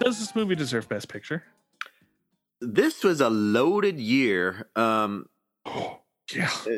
Does 0.00 0.18
this 0.18 0.34
movie 0.34 0.54
deserve 0.54 0.88
Best 0.88 1.08
Picture? 1.08 1.44
This 2.60 3.04
was 3.04 3.20
a 3.20 3.28
loaded 3.30 3.98
year. 3.98 4.68
Um, 4.76 5.26
Yeah. 6.34 6.50
uh, 6.66 6.70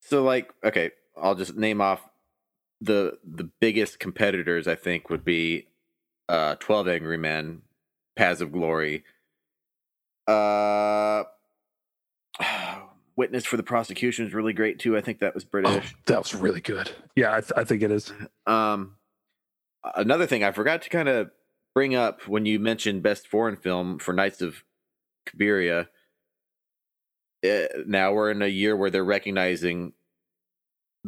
so 0.00 0.24
like, 0.24 0.52
okay, 0.64 0.90
I'll 1.16 1.36
just 1.36 1.54
name 1.56 1.80
off 1.80 2.00
the 2.80 3.18
the 3.24 3.44
biggest 3.60 4.00
competitors. 4.00 4.66
I 4.66 4.74
think 4.74 5.10
would 5.10 5.24
be 5.24 5.68
uh, 6.28 6.56
Twelve 6.56 6.88
Angry 6.88 7.18
Men, 7.18 7.62
Paths 8.16 8.40
of 8.40 8.50
Glory, 8.50 9.04
uh, 10.26 11.22
Witness 13.16 13.44
for 13.44 13.56
the 13.56 13.62
Prosecution 13.62 14.26
is 14.26 14.34
really 14.34 14.52
great 14.54 14.78
too. 14.78 14.96
I 14.96 15.02
think 15.02 15.20
that 15.20 15.34
was 15.34 15.44
Oh, 15.44 15.48
British. 15.50 15.94
that 16.06 16.18
was 16.18 16.34
really 16.34 16.60
good. 16.62 16.90
Yeah, 17.14 17.36
I, 17.36 17.40
th- 17.40 17.52
I 17.56 17.62
think 17.64 17.82
it 17.82 17.90
is. 17.92 18.12
Um, 18.46 18.96
another 19.94 20.26
thing 20.26 20.42
I 20.42 20.50
forgot 20.50 20.82
to 20.82 20.90
kind 20.90 21.08
of 21.08 21.30
bring 21.74 21.94
up 21.94 22.28
when 22.28 22.46
you 22.46 22.58
mentioned 22.58 23.02
best 23.02 23.26
foreign 23.26 23.56
film 23.56 23.98
for 23.98 24.12
Nights 24.12 24.42
of 24.42 24.64
Cabiria. 25.26 25.88
Uh, 27.44 27.66
now 27.86 28.12
we're 28.12 28.30
in 28.30 28.42
a 28.42 28.48
year 28.48 28.76
where 28.76 28.90
they're 28.90 29.04
recognizing 29.04 29.92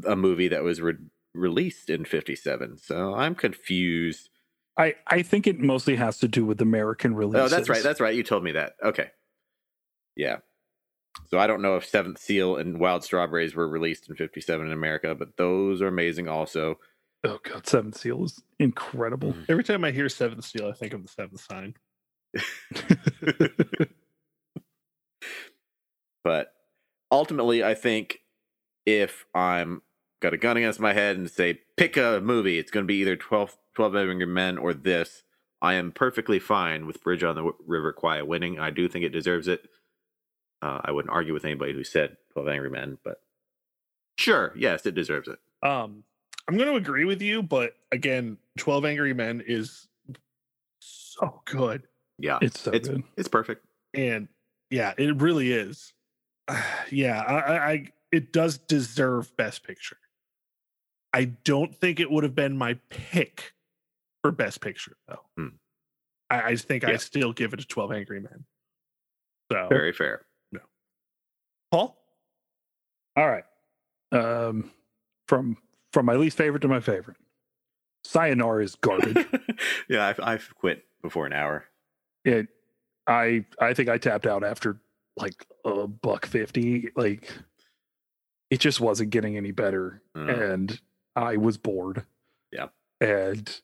a 0.07 0.17
movie 0.17 0.49
that 0.49 0.65
was 0.65 0.81
re- 0.81 0.95
released 1.35 1.91
in 1.91 2.05
57. 2.05 2.79
So 2.79 3.15
I'm 3.15 3.35
confused. 3.35 4.31
I, 4.77 4.95
I 5.07 5.23
think 5.23 5.47
it 5.47 5.61
mostly 5.61 5.97
has 5.97 6.19
to 6.19 6.29
do 6.29 6.45
with 6.45 6.61
American 6.61 7.15
releases. 7.15 7.53
Oh, 7.53 7.57
that's 7.57 7.69
right. 7.69 7.83
That's 7.83 8.01
right. 8.01 8.15
You 8.15 8.25
told 8.25 8.43
me 8.43 8.53
that. 8.53 8.73
Okay. 8.83 9.11
Yeah. 10.17 10.39
So 11.29 11.39
I 11.39 11.47
don't 11.47 11.63
know 11.63 11.77
if 11.77 11.87
Seventh 11.87 12.19
Seal 12.19 12.57
and 12.57 12.81
Wild 12.81 13.05
Strawberries 13.05 13.55
were 13.55 13.69
released 13.69 14.09
in 14.09 14.17
57 14.17 14.67
in 14.67 14.73
America, 14.73 15.15
but 15.15 15.37
those 15.37 15.81
are 15.81 15.87
amazing 15.87 16.29
also. 16.29 16.79
Oh 17.25 17.39
god, 17.43 17.67
Seven 17.67 17.93
Seal 17.93 18.25
is 18.25 18.43
incredible. 18.59 19.33
Mm. 19.33 19.47
Every 19.49 19.65
time 19.65 19.85
I 19.85 19.91
hear 19.91 20.09
Seventh 20.09 20.45
Seal, 20.45 20.69
I 20.69 20.73
think 20.73 20.93
of 20.93 21.03
the 21.03 21.09
Seventh 21.09 21.41
Sign. 21.41 21.75
but 26.25 26.53
ultimately 27.13 27.63
i 27.63 27.75
think 27.75 28.21
if 28.87 29.25
i'm 29.35 29.83
got 30.21 30.35
a 30.35 30.37
gun 30.39 30.57
against 30.57 30.81
my 30.81 30.93
head 30.93 31.17
and 31.17 31.31
say 31.31 31.61
pick 31.77 31.97
a 31.97 32.21
movie 32.23 32.59
it's 32.59 32.71
going 32.73 32.83
to 32.83 32.89
be 32.89 32.97
either 32.97 33.15
12 33.17 33.57
12 33.75 33.95
angry 33.97 34.27
men 34.27 34.59
or 34.59 34.75
this 34.75 35.23
i 35.63 35.75
am 35.75 35.93
perfectly 35.93 36.39
fine 36.41 36.87
with 36.87 37.03
bridge 37.03 37.23
on 37.23 37.37
the 37.37 37.53
river 37.67 37.93
Kwai 37.93 38.23
winning 38.23 38.59
i 38.59 38.71
do 38.71 38.89
think 38.89 39.05
it 39.05 39.11
deserves 39.11 39.47
it 39.47 39.69
uh, 40.63 40.81
i 40.85 40.91
wouldn't 40.91 41.15
argue 41.15 41.35
with 41.35 41.45
anybody 41.45 41.73
who 41.73 41.85
said 41.85 42.17
12 42.33 42.49
angry 42.49 42.71
men 42.71 42.99
but 43.05 43.21
sure 44.19 44.53
yes 44.57 44.87
it 44.87 44.95
deserves 44.95 45.29
it 45.29 45.39
Um, 45.67 46.03
I'm 46.49 46.57
going 46.57 46.69
to 46.71 46.77
agree 46.77 47.05
with 47.05 47.23
you, 47.23 47.43
but 47.43 47.75
again, 47.93 48.37
Twelve 48.59 48.85
Angry 48.85 49.15
Men 49.15 49.43
is 49.47 49.89
so 50.81 51.41
good, 51.47 51.87
yeah 52.19 52.39
it's 52.43 52.61
so 52.61 52.73
It's- 52.73 52.89
good. 52.89 53.03
it's 53.17 53.29
perfect 53.29 53.65
and 53.95 54.29
yeah, 54.71 54.93
it 54.99 55.21
really 55.23 55.53
is. 55.53 55.93
yeah, 56.91 57.21
I, 57.23 57.35
I, 57.39 57.71
I, 57.73 57.87
it 58.13 58.33
does 58.33 58.59
deserve 58.59 59.35
Best 59.37 59.63
Picture. 59.65 59.97
I 61.13 61.27
don't 61.45 61.73
think 61.75 62.01
it 62.01 62.11
would 62.11 62.25
have 62.25 62.35
been 62.35 62.57
my 62.59 62.75
pick 62.91 63.53
for 64.23 64.33
Best 64.33 64.61
Picture 64.61 64.97
though. 65.07 65.21
Hmm. 65.37 65.49
I, 66.29 66.43
I 66.43 66.57
think 66.57 66.83
I 66.85 66.97
still 66.97 67.33
give 67.33 67.53
it 67.53 67.61
to 67.61 67.67
Twelve 67.67 67.93
Angry 67.93 68.21
Men. 68.21 68.45
So, 69.53 69.69
very 69.69 69.93
fair 69.93 70.25
No. 70.53 70.61
Paul, 71.71 71.97
All 73.17 73.29
right. 73.29 73.45
Um, 74.11 74.71
from 75.29 75.57
from 75.95 76.05
my 76.07 76.15
least 76.15 76.37
favorite 76.37 76.61
to 76.61 76.69
my 76.69 76.81
favorite. 76.81 77.17
Sayonara 78.05 78.65
is 78.65 78.75
garbage. 78.75 79.27
yeah 79.89 80.07
I've, 80.09 80.21
I've 80.21 80.55
quit 80.57 80.85
before 81.03 81.25
an 81.27 81.33
hour 81.33 81.65
it, 82.25 82.49
I 83.07 83.45
I 83.61 83.73
think 83.75 83.89
I 83.89 83.97
tapped 83.99 84.27
out 84.27 84.45
after 84.45 84.79
like 85.17 85.47
a 85.65 85.87
buck 85.87 86.27
fifty. 86.27 86.89
Like 86.97 87.31
it 88.51 88.61
just 88.61 88.81
wasn't 88.81 89.11
getting 89.11 89.37
any 89.37 89.51
better, 89.53 90.03
Mm. 90.17 90.53
and 90.53 90.81
I 91.17 91.37
was 91.37 91.57
bored. 91.59 92.05
Yeah. 92.53 92.69
And 93.01 93.61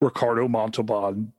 Ricardo 0.00 0.48
Montalban, 0.48 1.32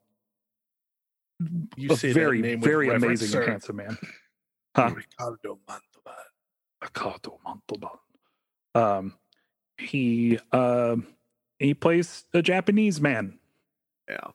you 1.75 1.89
a 1.91 1.95
say 1.97 2.13
very 2.13 2.41
name 2.41 2.61
very 2.61 2.89
amazing 2.89 3.27
sir. 3.27 3.41
and 3.41 3.49
handsome 3.51 3.75
man. 3.77 3.97
Huh? 4.75 4.91
Ricardo 4.95 5.59
Montalban. 5.67 6.25
Ricardo 6.81 7.39
Montalban. 7.45 7.99
Um, 8.73 9.13
he 9.77 10.39
um 10.51 11.07
he 11.59 11.73
plays 11.73 12.25
a 12.33 12.41
Japanese 12.41 12.99
man. 13.01 13.39
Yeah. 14.09 14.27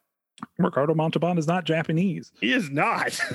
Ricardo 0.59 0.95
Montalban 0.95 1.38
is 1.38 1.47
not 1.47 1.64
Japanese. 1.64 2.32
He 2.41 2.53
is 2.53 2.70
not. 2.70 3.20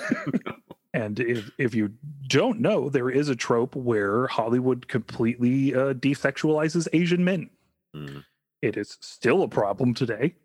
And 0.95 1.20
if 1.20 1.51
if 1.58 1.76
you 1.76 1.91
don't 2.30 2.62
know, 2.62 2.88
there 2.88 3.10
is 3.10 3.28
a 3.28 3.36
trope 3.36 3.76
where 3.76 4.28
Hollywood 4.28 4.88
completely 4.88 5.76
uh, 5.76 5.93
desexualizes 5.93 6.88
Asian 6.93 7.26
men. 7.26 7.49
Mm. 7.93 8.24
It 8.62 8.78
is 8.78 8.97
still 9.01 9.43
a 9.43 9.49
problem 9.49 9.93
today. 9.93 10.36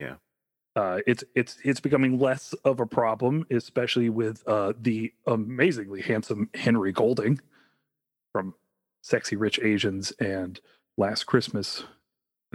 Yeah. 0.00 0.14
Uh, 0.74 1.00
it's 1.06 1.22
it's 1.34 1.58
it's 1.64 1.80
becoming 1.80 2.18
less 2.18 2.54
of 2.64 2.80
a 2.80 2.86
problem, 2.86 3.46
especially 3.50 4.08
with 4.08 4.42
uh, 4.48 4.72
the 4.80 5.12
amazingly 5.26 6.00
handsome 6.00 6.48
Henry 6.54 6.92
Golding 6.92 7.38
from 8.32 8.54
Sexy 9.02 9.36
Rich 9.36 9.60
Asians 9.62 10.12
and 10.12 10.58
Last 10.96 11.24
Christmas. 11.24 11.84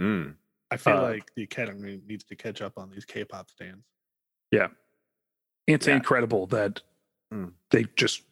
Mm. 0.00 0.34
I 0.70 0.76
feel 0.76 0.94
Uh, 0.98 1.02
like 1.02 1.34
the 1.34 1.42
Academy 1.42 2.00
needs 2.06 2.24
to 2.24 2.36
catch 2.36 2.60
up 2.62 2.76
on 2.76 2.90
these 2.90 3.04
K-pop 3.04 3.50
stands. 3.50 3.84
Yeah, 4.50 4.68
it's 5.66 5.86
Yeah. 5.86 5.96
incredible 5.96 6.46
that 6.48 6.82
Mm. 7.32 7.52
they 7.70 7.84
just 7.96 8.22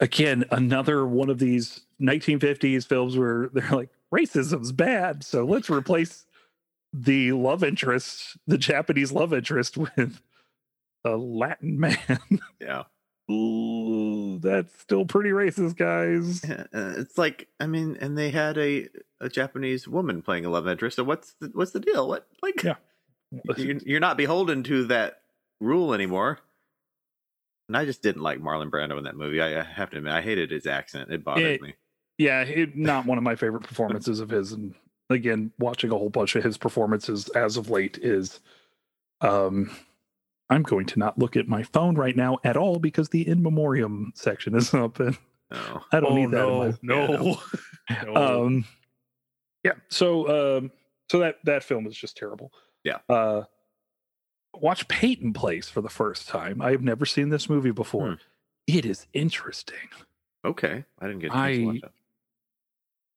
again 0.00 0.44
another 0.50 1.06
one 1.06 1.28
of 1.30 1.38
these 1.38 1.86
1950s 2.00 2.86
films 2.86 3.16
where 3.16 3.48
they're 3.52 3.70
like 3.70 3.90
racism's 4.12 4.72
bad, 4.72 5.22
so 5.24 5.44
let's 5.44 5.70
replace 5.70 6.26
the 6.92 7.30
love 7.32 7.62
interest, 7.62 8.36
the 8.48 8.58
Japanese 8.58 9.12
love 9.12 9.32
interest, 9.32 9.76
with 9.76 10.20
a 11.04 11.16
Latin 11.16 11.78
man. 11.78 11.98
Yeah. 12.60 12.84
Ooh, 13.30 14.38
that's 14.40 14.78
still 14.80 15.04
pretty 15.04 15.30
racist, 15.30 15.76
guys. 15.76 16.42
Yeah, 16.48 16.64
uh, 16.74 16.94
It's 16.98 17.16
like 17.18 17.48
I 17.60 17.66
mean, 17.66 17.96
and 18.00 18.16
they 18.18 18.30
had 18.30 18.58
a, 18.58 18.88
a 19.20 19.28
Japanese 19.28 19.86
woman 19.86 20.22
playing 20.22 20.44
a 20.46 20.50
love 20.50 20.66
interest. 20.66 20.96
So 20.96 21.04
what's 21.04 21.34
the, 21.40 21.50
what's 21.54 21.70
the 21.72 21.80
deal? 21.80 22.08
What 22.08 22.26
like 22.42 22.62
Yeah. 22.62 22.74
you're, 23.56 23.76
you're 23.84 24.00
not 24.00 24.16
beholden 24.16 24.62
to 24.64 24.84
that 24.86 25.20
rule 25.60 25.94
anymore. 25.94 26.38
And 27.68 27.76
I 27.76 27.84
just 27.84 28.02
didn't 28.02 28.22
like 28.22 28.40
Marlon 28.40 28.68
Brando 28.70 28.98
in 28.98 29.04
that 29.04 29.16
movie. 29.16 29.40
I, 29.40 29.60
I 29.60 29.62
have 29.62 29.90
to 29.90 29.98
admit, 29.98 30.12
I 30.12 30.22
hated 30.22 30.50
his 30.50 30.66
accent. 30.66 31.12
It 31.12 31.22
bothered 31.24 31.44
It- 31.44 31.62
me. 31.62 31.74
Yeah, 32.18 32.42
it, 32.42 32.76
not 32.76 33.06
one 33.06 33.16
of 33.18 33.24
my 33.24 33.36
favorite 33.36 33.62
performances 33.62 34.18
of 34.20 34.28
his. 34.30 34.52
And 34.52 34.74
again, 35.08 35.52
watching 35.58 35.90
a 35.92 35.96
whole 35.96 36.10
bunch 36.10 36.34
of 36.34 36.42
his 36.44 36.58
performances 36.58 37.28
as 37.30 37.56
of 37.56 37.70
late 37.70 37.96
is, 38.02 38.40
um, 39.20 39.70
I'm 40.50 40.62
going 40.62 40.84
to 40.86 40.98
not 40.98 41.18
look 41.18 41.36
at 41.36 41.48
my 41.48 41.62
phone 41.62 41.94
right 41.94 42.16
now 42.16 42.38
at 42.44 42.56
all 42.56 42.78
because 42.78 43.08
the 43.08 43.26
in 43.26 43.42
memoriam 43.42 44.12
section 44.14 44.54
is 44.56 44.74
up, 44.74 45.00
and 45.00 45.16
No. 45.50 45.80
I 45.92 46.00
don't 46.00 46.12
oh 46.12 46.16
need 46.16 46.30
that. 46.32 46.36
no, 46.46 46.62
in 46.62 46.78
no, 46.82 47.38
Yeah, 47.88 48.02
no. 48.06 48.44
um, 48.46 48.64
yeah. 49.64 49.72
So, 49.88 50.58
um, 50.58 50.70
so 51.10 51.18
that 51.20 51.36
that 51.44 51.62
film 51.64 51.86
is 51.86 51.96
just 51.96 52.16
terrible. 52.16 52.52
Yeah. 52.84 52.98
Uh, 53.08 53.42
watch 54.54 54.86
Peyton 54.88 55.32
Place 55.32 55.68
for 55.68 55.80
the 55.80 55.88
first 55.88 56.28
time. 56.28 56.60
I 56.62 56.70
have 56.72 56.82
never 56.82 57.04
seen 57.06 57.28
this 57.28 57.48
movie 57.48 57.70
before. 57.72 58.08
Hmm. 58.08 58.14
It 58.66 58.84
is 58.86 59.06
interesting. 59.12 59.76
Okay, 60.44 60.84
I 60.98 61.06
didn't 61.06 61.20
get 61.20 61.32
a 61.34 61.52
to 61.58 61.64
watch 61.66 61.80
I- 61.84 61.88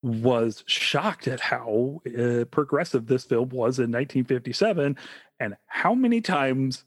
was 0.01 0.63
shocked 0.67 1.27
at 1.29 1.39
how 1.39 2.01
uh, 2.19 2.43
progressive 2.51 3.07
this 3.07 3.23
film 3.23 3.47
was 3.49 3.79
in 3.79 3.89
1957 3.91 4.97
and 5.39 5.55
how 5.67 5.95
many 5.95 6.19
times 6.19 6.83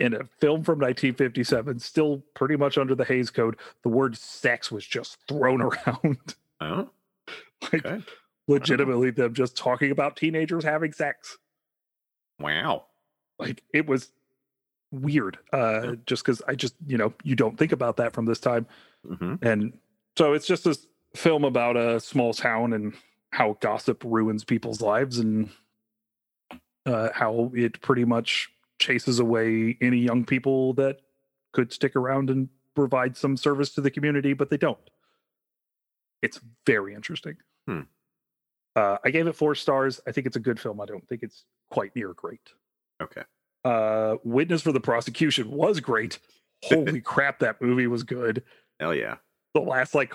in 0.00 0.14
a 0.14 0.24
film 0.40 0.64
from 0.64 0.78
1957 0.80 1.78
still 1.78 2.22
pretty 2.34 2.56
much 2.56 2.78
under 2.78 2.94
the 2.94 3.04
Hays 3.04 3.30
code 3.30 3.56
the 3.82 3.88
word 3.88 4.16
sex 4.16 4.72
was 4.72 4.84
just 4.86 5.18
thrown 5.28 5.60
around 5.62 6.34
Oh, 6.60 6.90
like 7.72 7.84
okay. 7.86 8.02
legitimately 8.48 9.10
them 9.10 9.34
just 9.34 9.56
talking 9.56 9.90
about 9.90 10.16
teenagers 10.16 10.64
having 10.64 10.92
sex 10.92 11.38
Wow. 12.40 12.86
like 13.38 13.62
it 13.74 13.86
was 13.86 14.10
weird 14.92 15.38
uh 15.52 15.82
Yeah. 15.84 15.94
just 16.06 16.24
cuz 16.24 16.42
I 16.48 16.54
just 16.54 16.74
you 16.86 16.96
know 16.98 17.12
you 17.22 17.36
don't 17.36 17.56
think 17.56 17.72
about 17.72 17.96
that 17.98 18.12
from 18.12 18.24
this 18.24 18.40
time 18.40 18.66
hmm 19.06 19.34
and 19.42 19.78
so 20.18 20.32
it's 20.32 20.46
just 20.46 20.64
this 20.64 20.86
film 21.14 21.44
about 21.44 21.76
a 21.76 22.00
small 22.00 22.32
town 22.34 22.72
and 22.72 22.94
how 23.32 23.56
gossip 23.60 24.02
ruins 24.04 24.42
people's 24.44 24.80
lives 24.80 25.18
and 25.18 25.50
uh, 26.86 27.10
how 27.14 27.52
it 27.54 27.80
pretty 27.80 28.04
much 28.04 28.50
chases 28.80 29.20
away 29.20 29.76
any 29.80 29.98
young 29.98 30.24
people 30.24 30.72
that 30.74 30.98
could 31.52 31.72
stick 31.72 31.94
around 31.94 32.30
and 32.30 32.48
provide 32.74 33.16
some 33.16 33.36
service 33.36 33.70
to 33.70 33.80
the 33.80 33.90
community 33.90 34.32
but 34.32 34.50
they 34.50 34.56
don't 34.56 34.90
it's 36.22 36.40
very 36.66 36.94
interesting 36.94 37.36
Hmm. 37.68 37.80
uh, 38.74 38.96
i 39.04 39.10
gave 39.10 39.26
it 39.26 39.36
four 39.36 39.54
stars 39.54 40.00
i 40.06 40.12
think 40.12 40.26
it's 40.26 40.36
a 40.36 40.40
good 40.40 40.58
film 40.58 40.80
i 40.80 40.86
don't 40.86 41.06
think 41.08 41.22
it's 41.22 41.44
quite 41.70 41.94
near 41.94 42.12
great 42.14 42.40
Okay. 43.02 43.22
uh, 43.64 44.16
witness 44.24 44.62
for 44.62 44.72
the 44.72 44.80
prosecution 44.80 45.50
was 45.50 45.78
great 45.80 46.18
holy 46.64 47.00
crap 47.12 47.38
that 47.40 47.60
movie 47.62 47.86
was 47.86 48.02
good 48.02 48.42
Hell 48.80 48.94
yeah. 48.94 49.16
the 49.54 49.60
last 49.60 49.94
like 49.94 50.14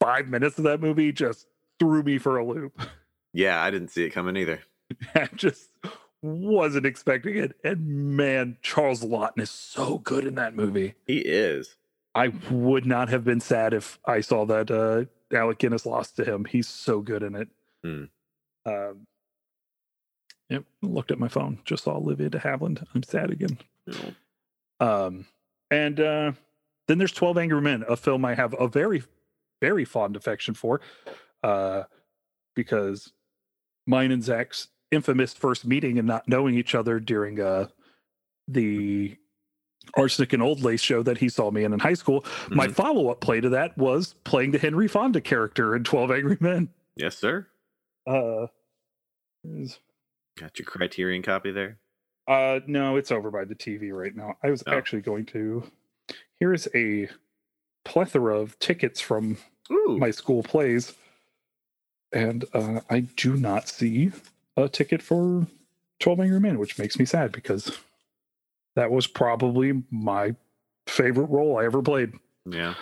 five 0.00 0.28
minutes 0.28 0.56
of 0.58 0.64
that 0.64 0.80
movie 0.80 1.12
just 1.12 1.46
threw 1.78 2.02
me 2.02 2.16
for 2.18 2.38
a 2.38 2.44
loop. 2.46 2.80
Yeah, 3.34 3.62
I 3.62 3.70
didn't 3.70 3.88
see 3.90 4.02
it 4.04 4.10
coming 4.14 4.34
either. 4.38 4.60
Just 5.34 5.68
wasn't 6.26 6.86
expecting 6.86 7.36
it. 7.36 7.56
And 7.64 8.16
man, 8.16 8.58
Charles 8.62 9.02
Laughton 9.02 9.40
is 9.40 9.50
so 9.50 9.98
good 9.98 10.26
in 10.26 10.34
that 10.36 10.54
movie. 10.54 10.94
He 11.06 11.18
is. 11.18 11.76
I 12.14 12.32
would 12.50 12.86
not 12.86 13.08
have 13.10 13.24
been 13.24 13.40
sad 13.40 13.74
if 13.74 13.98
I 14.04 14.20
saw 14.20 14.46
that 14.46 14.70
uh, 14.70 15.04
Alec 15.36 15.58
Guinness 15.58 15.86
lost 15.86 16.16
to 16.16 16.24
him. 16.24 16.44
He's 16.44 16.66
so 16.66 17.00
good 17.00 17.22
in 17.22 17.34
it. 17.34 17.48
Hmm. 17.84 18.04
Um, 18.64 19.06
yep, 20.48 20.64
looked 20.82 21.10
at 21.10 21.18
my 21.18 21.28
phone, 21.28 21.60
just 21.64 21.84
saw 21.84 21.96
Olivia 21.96 22.30
de 22.30 22.38
Havilland. 22.38 22.84
I'm 22.94 23.02
sad 23.02 23.30
again. 23.30 23.58
No. 23.86 25.06
Um, 25.06 25.26
and 25.70 26.00
uh, 26.00 26.32
then 26.88 26.98
there's 26.98 27.12
12 27.12 27.38
Angry 27.38 27.60
Men, 27.60 27.84
a 27.88 27.96
film 27.96 28.24
I 28.24 28.34
have 28.34 28.54
a 28.58 28.66
very, 28.66 29.02
very 29.60 29.84
fond 29.84 30.16
affection 30.16 30.54
for, 30.54 30.80
uh, 31.42 31.84
because 32.54 33.12
mine 33.86 34.10
and 34.10 34.24
Zach's 34.24 34.68
infamous 34.90 35.32
first 35.34 35.64
meeting 35.66 35.98
and 35.98 36.06
not 36.06 36.28
knowing 36.28 36.54
each 36.56 36.74
other 36.74 37.00
during 37.00 37.40
uh, 37.40 37.68
the 38.48 39.16
Arsenic 39.96 40.32
and 40.32 40.42
Old 40.42 40.60
Lace 40.62 40.80
show 40.80 41.02
that 41.02 41.18
he 41.18 41.28
saw 41.28 41.50
me 41.50 41.64
in 41.64 41.72
in 41.72 41.78
high 41.78 41.94
school. 41.94 42.24
My 42.50 42.66
Mhm. 42.66 42.74
follow 42.74 43.08
up 43.08 43.20
play 43.20 43.40
to 43.40 43.48
that 43.50 43.76
was 43.78 44.14
playing 44.24 44.50
the 44.52 44.58
Henry 44.58 44.88
Fonda 44.88 45.20
character 45.20 45.74
in 45.76 45.84
12 45.84 46.10
Angry 46.10 46.36
Men. 46.40 46.68
Yes, 46.96 47.16
sir. 47.18 47.46
Uh, 48.06 48.46
is- 49.44 49.78
Got 50.38 50.58
your 50.58 50.66
Criterion 50.66 51.22
copy 51.22 51.50
there. 51.50 51.78
Uh, 52.28 52.60
no, 52.66 52.96
it's 52.96 53.10
over 53.12 53.30
by 53.30 53.44
the 53.44 53.54
TV 53.54 53.90
right 53.92 54.14
now. 54.14 54.36
I 54.42 54.50
was 54.50 54.62
Oh. 54.66 54.72
actually 54.72 55.02
going 55.02 55.24
to. 55.26 55.70
Here's 56.38 56.68
a 56.74 57.08
plethora 57.84 58.38
of 58.38 58.58
tickets 58.58 59.00
from 59.00 59.38
Ooh. 59.70 59.96
my 59.98 60.10
school 60.10 60.42
plays, 60.42 60.94
and 62.12 62.44
uh, 62.52 62.80
I 62.90 63.00
do 63.00 63.36
not 63.36 63.68
see 63.68 64.10
a 64.56 64.68
ticket 64.68 65.02
for 65.02 65.46
Twelve 66.00 66.20
Angry 66.20 66.40
Men, 66.40 66.58
which 66.58 66.78
makes 66.78 66.98
me 66.98 67.04
sad 67.04 67.32
because 67.32 67.78
that 68.74 68.90
was 68.90 69.06
probably 69.06 69.82
my 69.90 70.34
favorite 70.86 71.30
role 71.30 71.58
I 71.58 71.64
ever 71.64 71.82
played. 71.82 72.12
yeah. 72.48 72.74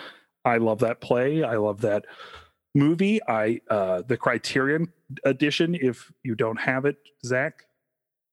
I 0.43 0.57
love 0.57 0.79
that 0.79 1.01
play. 1.01 1.41
I 1.43 1.55
love 1.55 1.81
that 1.81 2.05
movie. 2.75 3.19
I 3.27 3.61
uh 3.69 4.03
the 4.07 4.15
Criterion 4.17 4.91
edition. 5.23 5.73
If 5.73 6.11
you 6.23 6.35
don't 6.35 6.59
have 6.59 6.85
it, 6.85 6.97
Zach, 7.25 7.63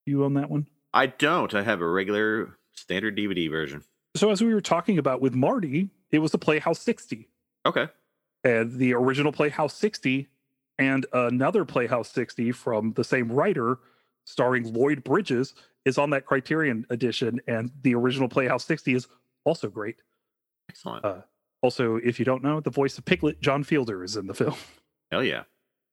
you 0.05 0.23
own 0.25 0.35
that 0.35 0.51
one. 0.51 0.67
I 0.93 1.07
don't. 1.07 1.55
I 1.55 1.63
have 1.63 1.81
a 1.81 1.89
regular 1.89 2.59
standard 2.75 3.17
DVD 3.17 3.51
version. 3.51 3.83
So 4.15 4.31
as 4.31 4.43
we 4.43 4.53
were 4.53 4.61
talking 4.61 4.99
about 4.99 5.23
with 5.23 5.35
Marty, 5.35 5.89
it 6.11 6.19
was 6.19 6.33
the 6.33 6.39
Playhouse 6.39 6.81
60 6.81 7.31
Okay. 7.65 7.89
and 8.45 8.73
the 8.75 8.93
original 8.93 9.33
Playhouse 9.33 9.73
60 9.75 10.29
and 10.83 11.07
another 11.13 11.65
Playhouse 11.65 12.11
60 12.11 12.53
from 12.53 12.93
the 12.95 13.05
same 13.05 13.31
writer 13.31 13.79
starring 14.25 14.73
Lloyd 14.73 15.03
Bridges 15.05 15.55
is 15.85 15.99
on 15.99 16.11
that 16.11 16.27
Criterion 16.27 16.85
edition 16.91 17.41
and 17.47 17.71
the 17.83 17.95
original 17.95 18.29
Playhouse 18.29 18.65
60 18.65 18.95
is 18.95 19.07
also 19.45 19.69
great. 19.69 19.97
Excellent. 20.71 21.05
Uh, 21.05 21.23
Also, 21.63 21.97
if 21.97 22.19
you 22.19 22.25
don't 22.25 22.43
know, 22.43 22.61
the 22.61 22.71
voice 22.71 22.99
of 22.99 23.05
Piglet, 23.05 23.41
John 23.41 23.63
Fiedler 23.65 24.05
is 24.05 24.17
in 24.17 24.27
the 24.27 24.35
film. 24.43 24.57
Hell 25.11 25.23
yeah. 25.25 25.45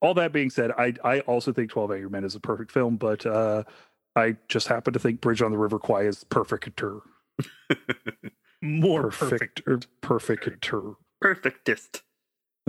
All 0.01 0.13
that 0.15 0.31
being 0.31 0.49
said, 0.49 0.71
I 0.71 0.93
I 1.03 1.19
also 1.21 1.51
think 1.53 1.69
12 1.71 1.91
Angry 1.91 2.09
Men 2.09 2.23
is 2.23 2.35
a 2.35 2.39
perfect 2.39 2.71
film, 2.71 2.97
but 2.97 3.25
uh 3.25 3.63
I 4.15 4.37
just 4.47 4.67
happen 4.67 4.93
to 4.93 4.99
think 4.99 5.21
Bridge 5.21 5.41
on 5.41 5.51
the 5.51 5.57
River 5.57 5.77
Kwai 5.79 6.03
is 6.07 6.23
perfecter. 6.23 6.99
More 8.61 9.03
Perfect, 9.09 9.63
perfect. 9.65 9.87
perfecter. 10.01 10.81
Perfectist. 11.21 12.03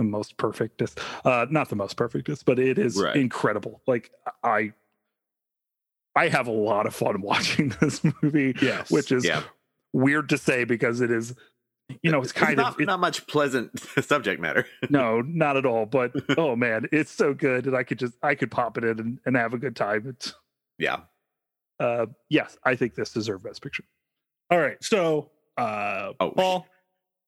The 0.01 0.09
most 0.09 0.35
perfectest 0.37 0.99
uh 1.25 1.45
not 1.51 1.69
the 1.69 1.75
most 1.75 1.95
perfectest 1.95 2.43
but 2.45 2.57
it 2.57 2.79
is 2.79 2.99
Right. 2.99 3.15
incredible 3.15 3.81
like 3.85 4.09
i 4.43 4.73
i 6.15 6.27
have 6.27 6.47
a 6.47 6.51
lot 6.51 6.87
of 6.87 6.95
fun 6.95 7.21
watching 7.31 7.69
this 7.79 8.01
movie 8.21 8.53
Yes. 8.61 8.89
which 8.91 9.11
is 9.11 9.23
Yeah. 9.25 9.43
weird 9.93 10.29
to 10.29 10.37
say 10.37 10.63
because 10.63 11.01
it 11.01 11.11
is 11.11 11.35
you 12.03 12.09
know, 12.09 12.21
it's 12.21 12.31
kind 12.31 12.55
not, 12.55 12.75
of 12.75 12.79
it- 12.79 12.85
not 12.85 13.01
much 13.01 13.27
pleasant 13.27 13.77
subject 14.01 14.39
matter. 14.39 14.65
no, 14.89 15.19
not 15.19 15.57
at 15.57 15.65
all. 15.65 15.85
But 15.85 16.13
oh 16.37 16.55
man, 16.55 16.87
it's 16.93 17.11
so 17.11 17.33
good, 17.33 17.65
and 17.67 17.75
I 17.75 17.83
could 17.83 17.99
just 17.99 18.13
I 18.23 18.33
could 18.33 18.49
pop 18.49 18.77
it 18.77 18.85
in 18.85 18.97
and, 18.97 19.19
and 19.25 19.35
have 19.35 19.53
a 19.53 19.57
good 19.57 19.75
time. 19.75 20.05
It's 20.07 20.33
yeah. 20.77 21.01
uh, 21.81 22.05
yes, 22.29 22.57
I 22.63 22.75
think 22.77 22.95
this 22.95 23.11
deserved 23.11 23.43
Best 23.43 23.61
Picture. 23.61 23.83
All 24.49 24.57
right. 24.59 24.81
So, 24.81 25.31
uh, 25.57 26.13
Oh. 26.21 26.31
Paul, 26.31 26.65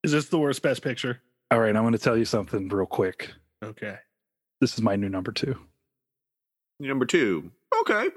is 0.01 0.13
this 0.13 0.29
the 0.29 0.39
worst 0.39 0.61
best 0.61 0.81
picture? 0.81 1.19
All 1.53 1.59
right, 1.59 1.75
I'm 1.75 1.83
going 1.83 1.91
to 1.93 1.99
tell 1.99 2.17
you 2.17 2.25
something 2.25 2.67
real 2.67 2.87
quick. 2.87 3.31
Okay. 3.63 3.95
This 4.59 4.73
is 4.73 4.81
my 4.81 4.95
new 4.95 5.07
number 5.07 5.31
two. 5.31 5.55
Number 6.79 7.05
two. 7.05 7.51
Okay. 7.81 8.07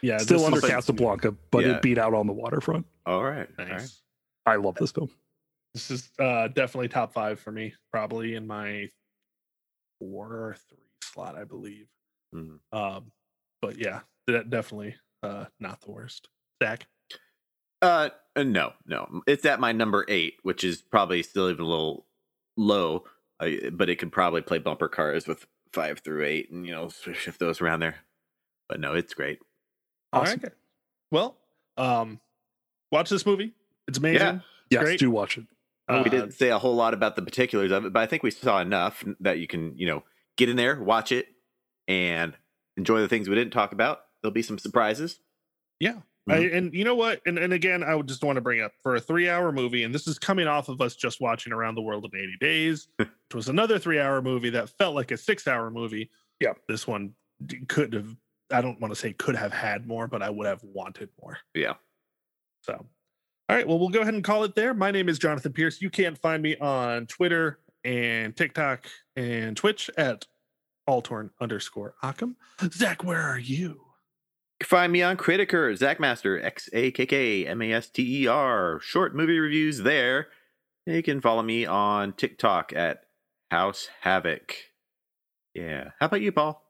Yeah. 0.00 0.16
Still 0.16 0.38
this 0.38 0.46
under 0.46 0.58
is- 0.58 0.64
Casablanca, 0.64 1.32
but 1.50 1.66
Yeah. 1.66 1.72
it 1.76 1.82
beat 1.82 1.98
out 1.98 2.14
on 2.14 2.26
the 2.26 2.32
waterfront. 2.32 2.86
All 3.04 3.22
right. 3.22 3.46
All 3.58 3.66
right. 3.66 3.90
I 4.46 4.56
love 4.56 4.76
this 4.76 4.90
film. 4.90 5.10
This 5.74 5.90
is 5.90 6.08
uh, 6.18 6.48
definitely 6.48 6.88
top 6.88 7.12
five 7.12 7.40
for 7.40 7.52
me, 7.52 7.74
probably 7.90 8.36
in 8.36 8.46
my 8.46 8.88
four 9.98 10.28
or 10.28 10.56
three 10.70 10.78
slot, 11.02 11.36
I 11.36 11.44
believe. 11.44 11.88
Mhm. 12.34 12.58
Um, 12.72 13.12
but 13.60 13.76
yeah, 13.76 14.00
that 14.28 14.48
definitely 14.48 14.94
uh, 15.22 15.44
not 15.60 15.82
the 15.82 15.90
worst. 15.90 16.30
Zach, 16.62 16.86
Uh, 17.82 18.08
uh, 18.34 18.42
no, 18.44 18.72
no. 18.86 19.20
It's 19.26 19.44
at 19.44 19.60
my 19.60 19.72
number 19.72 20.06
eight, 20.08 20.38
which 20.42 20.64
is 20.64 20.80
probably 20.80 21.22
still 21.22 21.50
even 21.50 21.66
a 21.66 21.68
little 21.68 22.06
low, 22.62 23.04
uh, 23.40 23.48
but 23.72 23.90
it 23.90 23.96
could 23.96 24.12
probably 24.12 24.42
play 24.42 24.58
bumper 24.58 24.88
cars 24.88 25.26
with 25.26 25.46
five 25.72 26.00
through 26.00 26.24
eight 26.24 26.50
and, 26.50 26.66
you 26.66 26.72
know, 26.72 26.88
shift 26.88 27.38
those 27.40 27.60
around 27.60 27.80
there. 27.80 27.96
But 28.68 28.80
no, 28.80 28.94
it's 28.94 29.14
great. 29.14 29.38
Awesome. 30.12 30.40
All 30.40 30.42
right. 30.44 30.52
Well, 31.10 31.36
um, 31.76 32.20
watch 32.90 33.10
this 33.10 33.26
movie. 33.26 33.52
It's 33.88 33.98
amazing. 33.98 34.20
Yeah. 34.20 34.34
It's 34.36 34.44
Yes, 34.70 34.82
great. 34.82 34.98
do 35.00 35.10
watch 35.10 35.36
it. 35.36 35.44
Uh, 35.88 36.00
we 36.04 36.08
didn't 36.10 36.32
say 36.32 36.48
a 36.48 36.58
whole 36.58 36.74
lot 36.74 36.94
about 36.94 37.16
the 37.16 37.22
particulars 37.22 37.70
of 37.72 37.84
it, 37.84 37.92
but 37.92 38.00
I 38.02 38.06
think 38.06 38.22
we 38.22 38.30
saw 38.30 38.60
enough 38.60 39.04
that 39.20 39.38
you 39.38 39.46
can, 39.46 39.76
you 39.76 39.86
know, 39.86 40.04
get 40.38 40.48
in 40.48 40.56
there, 40.56 40.80
watch 40.82 41.12
it, 41.12 41.26
and 41.88 42.34
enjoy 42.78 43.00
the 43.00 43.08
things 43.08 43.28
we 43.28 43.34
didn't 43.34 43.52
talk 43.52 43.72
about. 43.72 44.00
There'll 44.22 44.32
be 44.32 44.42
some 44.42 44.58
surprises. 44.58 45.20
Yeah. 45.80 45.96
I, 46.28 46.38
mm-hmm. 46.38 46.56
and 46.56 46.74
you 46.74 46.84
know 46.84 46.94
what? 46.94 47.20
And, 47.26 47.38
and 47.38 47.52
again, 47.52 47.82
I 47.82 47.94
would 47.94 48.06
just 48.06 48.22
want 48.22 48.36
to 48.36 48.40
bring 48.40 48.60
up 48.60 48.72
for 48.82 48.94
a 48.94 49.00
three 49.00 49.28
hour 49.28 49.50
movie, 49.50 49.82
and 49.82 49.94
this 49.94 50.06
is 50.06 50.18
coming 50.18 50.46
off 50.46 50.68
of 50.68 50.80
us 50.80 50.94
just 50.94 51.20
watching 51.20 51.52
Around 51.52 51.74
the 51.74 51.82
World 51.82 52.08
in 52.12 52.18
80 52.18 52.36
Days, 52.40 52.88
which 52.96 53.08
was 53.34 53.48
another 53.48 53.78
three 53.78 53.98
hour 53.98 54.22
movie 54.22 54.50
that 54.50 54.68
felt 54.68 54.94
like 54.94 55.10
a 55.10 55.16
six 55.16 55.48
hour 55.48 55.70
movie. 55.70 56.10
Yeah. 56.38 56.52
This 56.68 56.86
one 56.86 57.14
could 57.68 57.92
have, 57.92 58.14
I 58.52 58.60
don't 58.60 58.80
want 58.80 58.92
to 58.94 58.98
say 58.98 59.12
could 59.12 59.34
have 59.34 59.52
had 59.52 59.86
more, 59.86 60.06
but 60.06 60.22
I 60.22 60.30
would 60.30 60.46
have 60.46 60.62
wanted 60.62 61.08
more. 61.20 61.38
Yeah. 61.54 61.74
So, 62.62 62.74
all 62.74 63.56
right. 63.56 63.66
Well, 63.66 63.80
we'll 63.80 63.88
go 63.88 64.02
ahead 64.02 64.14
and 64.14 64.22
call 64.22 64.44
it 64.44 64.54
there. 64.54 64.74
My 64.74 64.92
name 64.92 65.08
is 65.08 65.18
Jonathan 65.18 65.52
Pierce. 65.52 65.82
You 65.82 65.90
can 65.90 66.14
find 66.14 66.40
me 66.42 66.56
on 66.56 67.06
Twitter 67.06 67.58
and 67.84 68.36
TikTok 68.36 68.86
and 69.16 69.56
Twitch 69.56 69.90
at 69.96 70.26
Altorn 70.88 71.30
underscore 71.40 71.94
Occam. 72.02 72.36
Zach, 72.70 73.02
where 73.02 73.20
are 73.20 73.38
you? 73.38 73.81
Can 74.62 74.68
find 74.68 74.92
me 74.92 75.02
on 75.02 75.16
Criticker, 75.16 75.76
Zachmaster, 75.76 76.40
X 76.40 76.70
A 76.72 76.92
K 76.92 77.04
K 77.04 77.46
M 77.48 77.60
A 77.62 77.72
S 77.72 77.88
T 77.88 78.22
E 78.22 78.28
R. 78.28 78.78
Short 78.80 79.12
movie 79.12 79.40
reviews 79.40 79.78
there. 79.78 80.28
You 80.86 81.02
can 81.02 81.20
follow 81.20 81.42
me 81.42 81.66
on 81.66 82.12
TikTok 82.12 82.72
at 82.72 83.02
House 83.50 83.88
Havoc. 84.02 84.54
Yeah. 85.52 85.90
How 85.98 86.06
about 86.06 86.20
you, 86.20 86.30
Paul? 86.30 86.62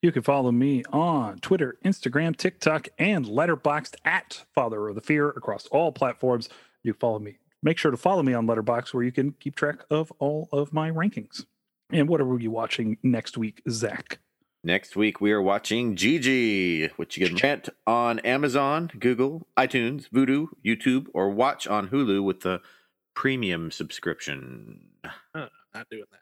You 0.00 0.12
can 0.12 0.22
follow 0.22 0.50
me 0.50 0.82
on 0.94 1.40
Twitter, 1.40 1.76
Instagram, 1.84 2.34
TikTok, 2.34 2.88
and 2.98 3.26
Letterboxd 3.26 3.96
at 4.02 4.44
Father 4.54 4.88
of 4.88 4.94
the 4.94 5.02
Fear 5.02 5.28
across 5.28 5.66
all 5.66 5.92
platforms. 5.92 6.48
You 6.82 6.94
follow 6.94 7.18
me. 7.18 7.36
Make 7.62 7.76
sure 7.76 7.90
to 7.90 7.98
follow 7.98 8.22
me 8.22 8.32
on 8.32 8.46
Letterboxd 8.46 8.94
where 8.94 9.04
you 9.04 9.12
can 9.12 9.32
keep 9.32 9.56
track 9.56 9.84
of 9.90 10.10
all 10.20 10.48
of 10.52 10.72
my 10.72 10.90
rankings. 10.90 11.44
And 11.92 12.08
what 12.08 12.22
are 12.22 12.26
we 12.26 12.48
watching 12.48 12.96
next 13.02 13.36
week, 13.36 13.60
Zach? 13.68 14.20
Next 14.62 14.94
week 14.94 15.22
we 15.22 15.32
are 15.32 15.40
watching 15.40 15.96
Gigi, 15.96 16.88
which 16.96 17.16
you 17.16 17.26
can 17.28 17.36
rent 17.36 17.70
on 17.86 18.18
Amazon, 18.20 18.90
Google, 18.98 19.46
iTunes, 19.56 20.10
Vudu, 20.10 20.48
YouTube, 20.64 21.06
or 21.14 21.30
watch 21.30 21.66
on 21.66 21.88
Hulu 21.88 22.22
with 22.22 22.40
the 22.40 22.60
premium 23.14 23.70
subscription. 23.70 24.80
Huh, 25.34 25.48
not 25.74 25.88
doing 25.90 26.04
that. 26.10 26.20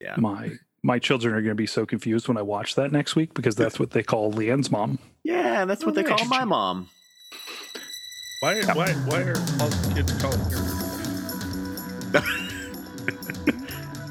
Yeah. 0.00 0.16
My 0.18 0.52
my 0.82 0.98
children 0.98 1.32
are 1.32 1.40
going 1.40 1.50
to 1.50 1.54
be 1.54 1.66
so 1.66 1.86
confused 1.86 2.26
when 2.26 2.36
I 2.36 2.42
watch 2.42 2.74
that 2.74 2.90
next 2.90 3.14
week 3.14 3.34
because 3.34 3.54
that's 3.54 3.78
what 3.78 3.92
they 3.92 4.02
call 4.02 4.32
Leanne's 4.32 4.70
mom. 4.70 4.98
Yeah, 5.22 5.64
that's 5.64 5.84
what 5.84 5.94
they 5.94 6.02
call 6.02 6.24
my 6.24 6.44
mom. 6.44 6.88
Why? 8.40 8.62
Why? 8.62 8.92
Why 8.92 9.20
are 9.22 9.36
all 9.60 9.68
the 9.68 9.92
kids 9.94 10.12
calling 10.20 10.40
her? 10.40 10.76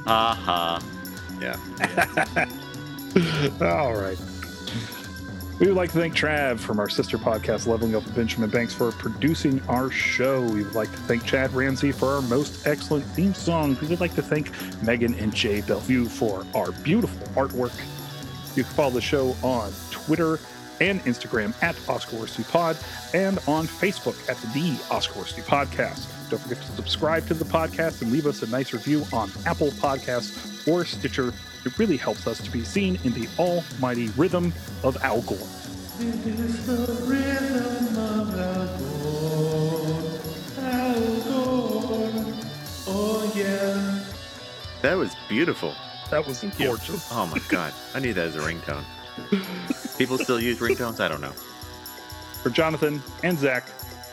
Uh-huh. 0.10 0.80
Aha. 1.41 2.47
All 3.62 3.95
right. 3.95 4.18
We 5.60 5.68
would 5.68 5.76
like 5.76 5.91
to 5.91 5.99
thank 5.99 6.16
Trav 6.16 6.57
from 6.57 6.80
our 6.80 6.88
sister 6.88 7.18
podcast, 7.18 7.68
Leveling 7.68 7.93
Up 7.93 8.05
with 8.05 8.16
Benjamin 8.16 8.49
Banks, 8.49 8.74
for 8.74 8.93
producing 8.93 9.62
our 9.68 9.91
show. 9.91 10.41
We 10.41 10.64
would 10.64 10.74
like 10.74 10.89
to 10.89 10.97
thank 10.99 11.26
Chad 11.26 11.51
Ramsey 11.53 11.91
for 11.91 12.07
our 12.07 12.22
most 12.22 12.66
excellent 12.66 13.03
theme 13.07 13.34
song. 13.34 13.78
We 13.82 13.88
would 13.88 13.99
like 13.99 14.16
to 14.16 14.22
thank 14.22 14.53
Megan 14.82 15.16
and 15.16 15.36
Jay 15.36 15.60
Bellevue 15.60 16.05
for 16.05 16.45
our 16.55 16.72
beautiful 16.72 17.28
artwork. 17.34 17.78
You 18.55 18.64
can 18.64 18.74
follow 18.74 18.91
the 18.91 19.01
show 19.01 19.36
on 19.43 19.74
Twitter 19.91 20.39
and 20.80 21.01
Instagram 21.01 21.53
at 21.62 21.76
Oscar 21.89 22.16
Worsty 22.16 22.49
Pod 22.49 22.78
and 23.14 23.38
on 23.45 23.68
Facebook 23.68 24.18
at 24.30 24.38
the 24.53 24.80
Oscar 24.89 25.20
Worsty 25.20 25.41
Podcast. 25.43 26.07
Don't 26.30 26.39
forget 26.39 26.62
to 26.62 26.72
subscribe 26.72 27.28
to 27.28 27.34
the 27.34 27.43
podcast 27.43 28.01
and 28.01 28.14
leave 28.14 28.28
us 28.28 28.43
a 28.43 28.47
nice 28.47 28.72
review 28.72 29.03
on 29.12 29.30
Apple 29.45 29.72
Podcasts 29.72 30.66
or 30.68 30.86
Stitcher. 30.86 31.34
It 31.66 31.78
really 31.78 31.97
helps 31.97 32.28
us 32.28 32.39
to 32.39 32.49
be 32.51 32.64
seen 32.64 32.99
in 33.03 33.14
the 33.14 33.28
almighty 33.38 34.07
rhythm 34.10 34.53
of 34.84 34.97
Al 35.03 35.22
Gore. 35.22 35.38
That 44.82 44.97
was 44.97 45.14
beautiful. 45.28 45.76
That 46.10 46.26
was 46.26 46.43
you. 46.43 46.51
gorgeous. 46.57 47.12
Oh 47.12 47.28
my 47.28 47.39
god. 47.49 47.74
I 47.93 47.99
need 47.99 48.14
that 48.14 48.28
as 48.28 48.36
a 48.36 48.39
ringtone. 48.39 48.86
People 49.97 50.18
still 50.18 50.39
use 50.39 50.60
ringtones? 50.60 51.01
I 51.01 51.10
don't 51.10 51.22
know. 51.22 51.34
For 52.41 52.49
Jonathan 52.49 53.01
and 53.24 53.38
Zach, 53.38 53.68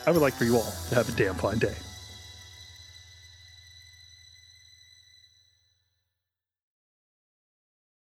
I 0.05 0.11
would 0.11 0.21
like 0.21 0.33
for 0.33 0.43
you 0.43 0.57
all 0.57 0.73
to 0.89 0.95
have 0.95 1.07
a 1.07 1.13
damn 1.13 1.35
fine 1.35 1.59
day. 1.59 1.75